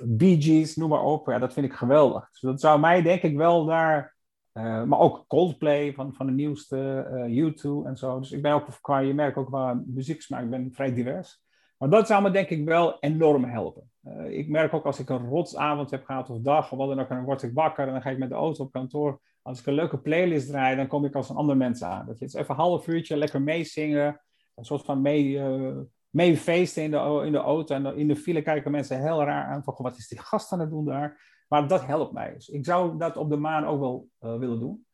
Bee 0.04 0.42
Gees, 0.42 0.76
noem 0.76 0.90
maar 0.90 1.04
op. 1.04 1.28
Ja, 1.28 1.40
dat 1.40 1.54
vind 1.54 1.66
ik 1.66 1.74
geweldig. 1.74 2.30
Dus 2.32 2.42
dat 2.42 2.62
zou 2.62 2.80
mij 2.80 3.02
denk 3.02 3.22
ik 3.22 3.38
wel 3.38 3.66
daar... 3.66 4.16
maar 4.54 5.00
ook 5.00 5.26
Coldplay 5.28 5.94
van, 5.94 6.14
van 6.14 6.26
de 6.26 6.32
nieuwste, 6.32 7.08
U2 7.30 7.88
en 7.88 7.98
zo. 7.98 8.20
Dus 8.20 8.32
ik 8.32 8.42
ben 8.42 8.54
ook 8.54 8.68
qua, 8.82 9.00
je 9.00 9.14
merkt 9.14 9.38
ook 9.38 9.48
qua 9.48 9.82
muzieksmaak, 9.86 10.44
ik 10.44 10.50
ben 10.50 10.72
vrij 10.74 10.94
divers. 10.94 11.44
Maar 11.78 11.90
dat 11.90 12.08
zou 12.08 12.22
me 12.22 12.32
denk 12.32 12.50
ik 12.50 12.66
wel 12.66 13.00
enorm 13.00 13.44
helpen. 13.44 13.90
Uh, 14.08 14.38
ik 14.38 14.50
merk 14.50 14.74
ook 14.74 14.86
als 14.86 15.00
ik 15.00 15.10
een 15.10 15.28
rotsavond 15.28 15.92
heb 15.92 16.06
gehad 16.06 16.30
of 16.30 16.40
dag 16.40 16.72
of 16.72 16.78
wat 16.78 16.88
dan 16.88 17.00
ook, 17.00 17.10
dan 17.10 17.24
word 17.24 17.44
ik 17.44 17.54
wakker 17.54 17.88
en 17.88 17.94
dan 17.94 18.02
ga 18.02 18.10
ik 18.10 18.18
met 18.18 18.30
de 18.30 18.36
auto 18.36 18.64
op 18.64 18.72
kantoor. 18.72 19.22
Als 19.42 19.60
ik 19.60 19.66
een 19.66 19.74
leuke 19.74 19.98
playlist 19.98 20.48
draai, 20.48 20.76
dan 20.76 20.88
kom 20.88 21.06
ik 21.06 21.16
als 21.16 21.30
een 21.30 21.36
ander 21.36 21.58
mens 21.58 21.84
aan. 21.84 22.06
Dat 22.06 22.20
je 22.20 22.26
het 22.26 22.36
even 22.36 22.50
een 22.50 22.62
half 22.62 22.88
uurtje 22.88 23.18
lekker 23.18 23.42
meezingen, 23.42 24.22
een 24.56 24.66
soort 24.66 24.86
van 24.86 25.02
mee, 25.02 26.38
feesten 26.38 26.84
in 26.84 26.92
de, 26.92 27.22
in 27.26 27.32
de 27.32 27.38
auto. 27.38 27.76
En 27.76 27.98
in 27.98 28.08
de 28.08 28.16
file 28.16 28.42
kijken 28.42 28.72
mensen 28.72 29.02
heel 29.02 29.24
raar 29.24 29.46
aan 29.46 29.64
van, 29.64 29.76
wat 29.78 29.98
is 29.98 30.08
die 30.08 30.20
gast 30.20 30.52
aan 30.52 30.60
het 30.60 30.70
doen 30.70 30.86
daar? 30.86 31.22
Maar 31.48 31.68
dat 31.68 31.86
helpt 31.86 32.14
mij. 32.14 32.34
Dus 32.34 32.50
ik 32.50 32.66
zou 32.66 32.98
dat 32.98 33.18
op 33.18 33.30
de 33.30 33.38
maan 33.38 33.66
ook 33.66 33.80
wel 33.80 34.08
uh, 34.22 34.38
willen 34.38 34.60
doen. 34.60 34.86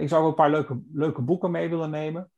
ik 0.00 0.08
zou 0.08 0.22
ook 0.22 0.28
een 0.28 0.34
paar 0.34 0.50
leuke, 0.50 0.82
leuke 0.92 1.22
boeken 1.22 1.50
mee 1.50 1.68
willen 1.68 1.90
nemen. 1.90 2.30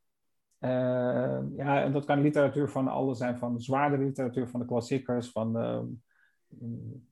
Uh, 0.64 1.40
ja, 1.56 1.82
en 1.82 1.92
dat 1.92 2.04
kan 2.04 2.20
literatuur 2.20 2.68
van 2.68 2.88
alles 2.88 3.18
zijn, 3.18 3.38
van 3.38 3.60
zwaardere 3.60 4.04
literatuur, 4.04 4.48
van 4.48 4.60
de 4.60 4.66
klassiekers, 4.66 5.30
van 5.30 5.56
uh, 5.56 5.80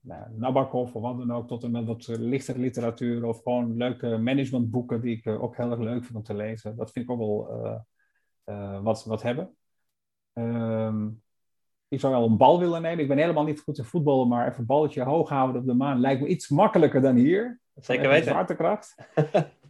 nou, 0.01 0.25
Nabokov 0.37 0.95
of 0.95 1.03
wat 1.03 1.19
dan 1.19 1.33
ook, 1.33 1.49
tot 1.49 1.65
en 1.65 1.71
met 1.71 1.87
wat 1.87 2.07
lichtere 2.07 2.59
literatuur 2.59 3.25
of 3.25 3.43
gewoon 3.43 3.77
leuke 3.77 4.17
managementboeken 4.19 5.01
die 5.01 5.17
ik 5.17 5.25
uh, 5.25 5.43
ook 5.43 5.57
heel 5.57 5.71
erg 5.71 5.81
leuk 5.81 6.05
vind 6.05 6.15
om 6.15 6.23
te 6.23 6.35
lezen. 6.35 6.77
Dat 6.77 6.91
vind 6.91 7.05
ik 7.05 7.11
ook 7.11 7.19
wel 7.19 7.49
eh, 8.45 8.83
wat, 8.83 9.05
wat 9.05 9.23
hebben. 9.23 9.57
Ehm, 10.33 11.09
ik 11.89 12.01
zou 12.01 12.13
wel 12.13 12.27
een 12.27 12.37
bal 12.37 12.59
willen 12.59 12.83
nemen. 12.83 13.03
Ik 13.03 13.09
ben 13.09 13.19
helemaal 13.19 13.45
niet 13.45 13.61
goed 13.61 13.79
in 13.79 13.85
voetballen, 13.85 14.29
maar 14.29 14.47
even 14.47 14.61
een 14.61 14.67
balletje 14.67 15.03
hoog 15.03 15.29
houden 15.29 15.61
op 15.61 15.67
de 15.67 15.75
maan 15.75 16.01
lijkt 16.01 16.21
me 16.21 16.27
iets 16.27 16.49
makkelijker 16.49 17.01
dan 17.01 17.17
hier. 17.17 17.61
Zeker 17.75 18.09
weten. 18.09 18.31
Zwaartekracht. 18.31 18.95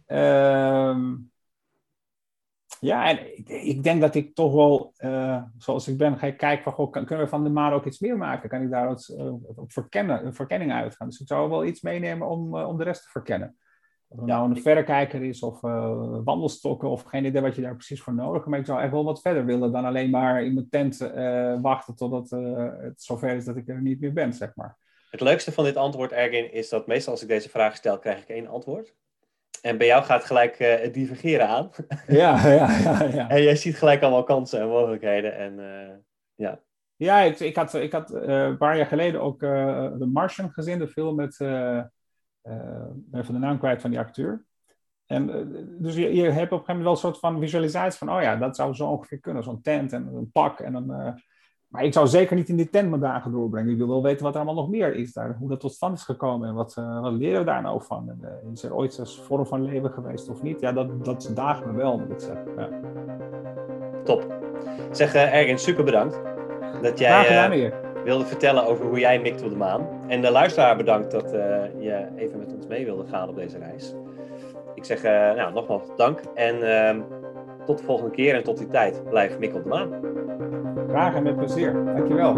Ehm 0.05 1.15
ja, 2.83 3.09
en 3.09 3.37
ik, 3.37 3.49
ik, 3.49 3.83
denk 3.83 4.01
dat 4.01 4.15
ik 4.15 4.35
toch 4.35 4.53
wel, 4.53 4.93
uh, 4.97 5.43
zoals 5.57 5.87
ik 5.87 5.97
ben, 5.97 6.17
ga 6.17 6.27
ik 6.27 6.37
kijken 6.37 6.63
van, 6.63 6.73
goh, 6.73 6.91
kunnen 6.91 7.19
we 7.19 7.27
van 7.27 7.43
de 7.43 7.49
maan 7.49 7.73
ook 7.73 7.85
iets 7.85 7.99
meer 7.99 8.17
maken? 8.17 8.49
Kan 8.49 8.61
ik 8.61 8.69
daar 8.69 8.87
wat, 8.87 9.13
uh, 9.17 9.33
op 9.55 9.71
verkennen, 9.71 10.25
een 10.25 10.33
verkenning 10.33 10.71
uitgaan? 10.71 11.09
Dus 11.09 11.19
ik 11.19 11.27
zou 11.27 11.49
wel 11.49 11.65
iets 11.65 11.81
meenemen 11.81 12.27
om, 12.27 12.55
uh, 12.55 12.67
om 12.67 12.77
de 12.77 12.83
rest 12.83 13.03
te 13.03 13.09
verkennen. 13.09 13.57
Of 14.07 14.19
het 14.19 14.27
ja, 14.27 14.35
nou 14.35 14.49
een 14.49 14.61
verrekijker 14.61 15.23
is 15.23 15.43
of 15.43 15.61
wandelstokken 16.23 16.89
of 16.89 17.03
geen 17.03 17.25
idee 17.25 17.41
wat 17.41 17.55
je 17.55 17.61
daar 17.61 17.75
precies 17.75 18.01
voor 18.01 18.13
nodig 18.13 18.33
hebt. 18.33 18.47
Maar 18.47 18.59
ik 18.59 18.65
zou 18.65 18.81
echt 18.81 18.91
wel 18.91 19.03
wat 19.03 19.21
verder 19.21 19.45
willen 19.45 19.71
dan 19.71 19.85
alleen 19.85 20.09
maar 20.09 20.43
in 20.43 20.53
mijn 20.53 20.69
tent 20.69 20.97
wachten 21.61 21.95
totdat 21.95 22.29
het 22.29 23.03
zover 23.03 23.35
is 23.35 23.45
dat 23.45 23.57
ik 23.57 23.67
er 23.67 23.81
niet 23.81 23.99
meer 23.99 24.13
ben, 24.13 24.33
zeg 24.33 24.55
maar. 24.55 24.77
Het 25.09 25.21
leukste 25.21 25.51
van 25.51 25.63
dit 25.63 25.75
antwoord, 25.75 26.11
Ergin, 26.11 26.53
is 26.53 26.69
dat 26.69 26.87
meestal 26.87 27.13
als 27.13 27.21
ik 27.21 27.27
deze 27.27 27.49
vraag 27.49 27.75
stel, 27.75 27.99
krijg 27.99 28.21
ik 28.21 28.29
één 28.29 28.47
antwoord. 28.47 28.95
En 29.63 29.77
bij 29.77 29.87
jou 29.87 30.03
gaat 30.03 30.25
gelijk 30.25 30.59
uh, 30.59 30.75
het 30.75 30.93
divergeren 30.93 31.47
aan. 31.47 31.69
Ja, 32.07 32.47
ja, 32.47 32.77
ja, 32.77 33.03
ja. 33.03 33.29
en 33.29 33.43
jij 33.43 33.55
ziet 33.55 33.77
gelijk 33.77 34.01
allemaal 34.01 34.23
kansen 34.23 34.59
en 34.59 34.67
mogelijkheden. 34.67 35.37
En, 35.37 35.59
uh, 35.59 35.95
ja. 36.35 36.59
ja, 36.95 37.19
ik, 37.19 37.39
ik 37.39 37.55
had, 37.55 37.73
ik 37.73 37.91
had 37.91 38.13
uh, 38.13 38.21
een 38.43 38.57
paar 38.57 38.77
jaar 38.77 38.85
geleden 38.85 39.21
ook 39.21 39.39
The 39.39 40.09
Martian 40.13 40.51
gezien, 40.51 40.79
de 40.79 40.87
film 40.87 41.15
met, 41.15 41.39
even 43.11 43.33
de 43.33 43.39
naam 43.39 43.59
kwijt 43.59 43.81
van 43.81 43.89
die 43.89 43.99
acteur. 43.99 44.45
En, 45.05 45.27
dus 45.79 45.95
je, 45.95 46.15
je 46.15 46.23
hebt 46.23 46.51
op 46.51 46.59
een 46.59 46.65
gegeven 46.65 46.65
moment 46.67 46.83
wel 46.83 46.91
een 46.91 46.97
soort 46.97 47.19
van 47.19 47.39
visualisatie 47.39 47.97
van, 47.97 48.15
oh 48.15 48.21
ja, 48.21 48.35
dat 48.35 48.55
zou 48.55 48.73
zo 48.73 48.89
ongeveer 48.89 49.19
kunnen. 49.19 49.43
Zo'n 49.43 49.61
tent 49.61 49.93
en 49.93 50.05
een 50.13 50.31
pak 50.31 50.59
en 50.59 50.75
een 50.75 51.21
maar 51.73 51.83
ik 51.83 51.93
zou 51.93 52.07
zeker 52.07 52.35
niet 52.35 52.49
in 52.49 52.55
die 52.55 52.69
tent 52.69 52.89
mijn 52.89 53.01
dagen 53.01 53.31
doorbrengen. 53.31 53.71
Ik 53.71 53.77
wil 53.77 53.87
wel 53.87 54.03
weten 54.03 54.23
wat 54.23 54.33
er 54.33 54.41
allemaal 54.41 54.63
nog 54.63 54.69
meer 54.69 54.95
is 54.95 55.13
daar. 55.13 55.35
Hoe 55.39 55.49
dat 55.49 55.59
tot 55.59 55.73
stand 55.73 55.97
is 55.97 56.03
gekomen 56.03 56.47
en 56.47 56.53
wat, 56.53 56.75
uh, 56.79 57.01
wat 57.01 57.13
leren 57.13 57.39
we 57.39 57.45
daar 57.45 57.61
nou 57.61 57.81
van? 57.83 58.09
En, 58.09 58.19
uh, 58.21 58.51
is 58.51 58.63
er 58.63 58.75
ooit 58.75 58.97
een 58.97 59.07
vorm 59.07 59.45
van 59.45 59.63
leven 59.63 59.89
geweest 59.91 60.29
of 60.29 60.41
niet? 60.41 60.59
Ja, 60.59 60.71
dat, 60.71 61.05
dat 61.05 61.31
daagt 61.35 61.65
me 61.65 61.73
wel, 61.73 61.97
moet 61.97 62.09
ik 62.09 62.19
zeggen. 62.19 62.45
Ja. 62.57 62.69
Top. 64.03 64.35
Zeg 64.91 65.15
uh, 65.15 65.35
Ergen, 65.35 65.59
super 65.59 65.83
bedankt. 65.83 66.21
Dat 66.81 66.99
jij 66.99 67.73
wilde 68.03 68.25
vertellen 68.25 68.65
over 68.67 68.85
hoe 68.85 68.99
jij 68.99 69.19
mikt 69.19 69.43
op 69.43 69.49
de 69.49 69.55
maan. 69.55 69.87
En 70.07 70.21
de 70.21 70.31
luisteraar 70.31 70.77
bedankt 70.77 71.11
dat 71.11 71.31
je 71.79 72.07
even 72.15 72.39
met 72.39 72.53
ons 72.53 72.67
mee 72.67 72.85
wilde 72.85 73.05
gaan 73.05 73.29
op 73.29 73.35
deze 73.35 73.57
reis. 73.57 73.93
Ik 74.75 74.85
zeg 74.85 75.03
nou, 75.35 75.53
nogmaals 75.53 75.95
dank 75.95 76.19
en 76.35 76.63
ehm, 76.63 77.01
tot 77.65 77.77
de 77.77 77.83
volgende 77.83 78.11
keer 78.11 78.35
en 78.35 78.43
tot 78.43 78.57
die 78.57 78.67
tijd 78.67 79.09
blijf 79.09 79.39
mikken 79.39 79.57
op 79.57 79.63
de 79.63 79.69
maan. 79.69 79.89
Graag 80.93 81.13
en 81.13 81.23
met 81.23 81.35
plezier. 81.35 81.73
Dankjewel. 81.85 82.33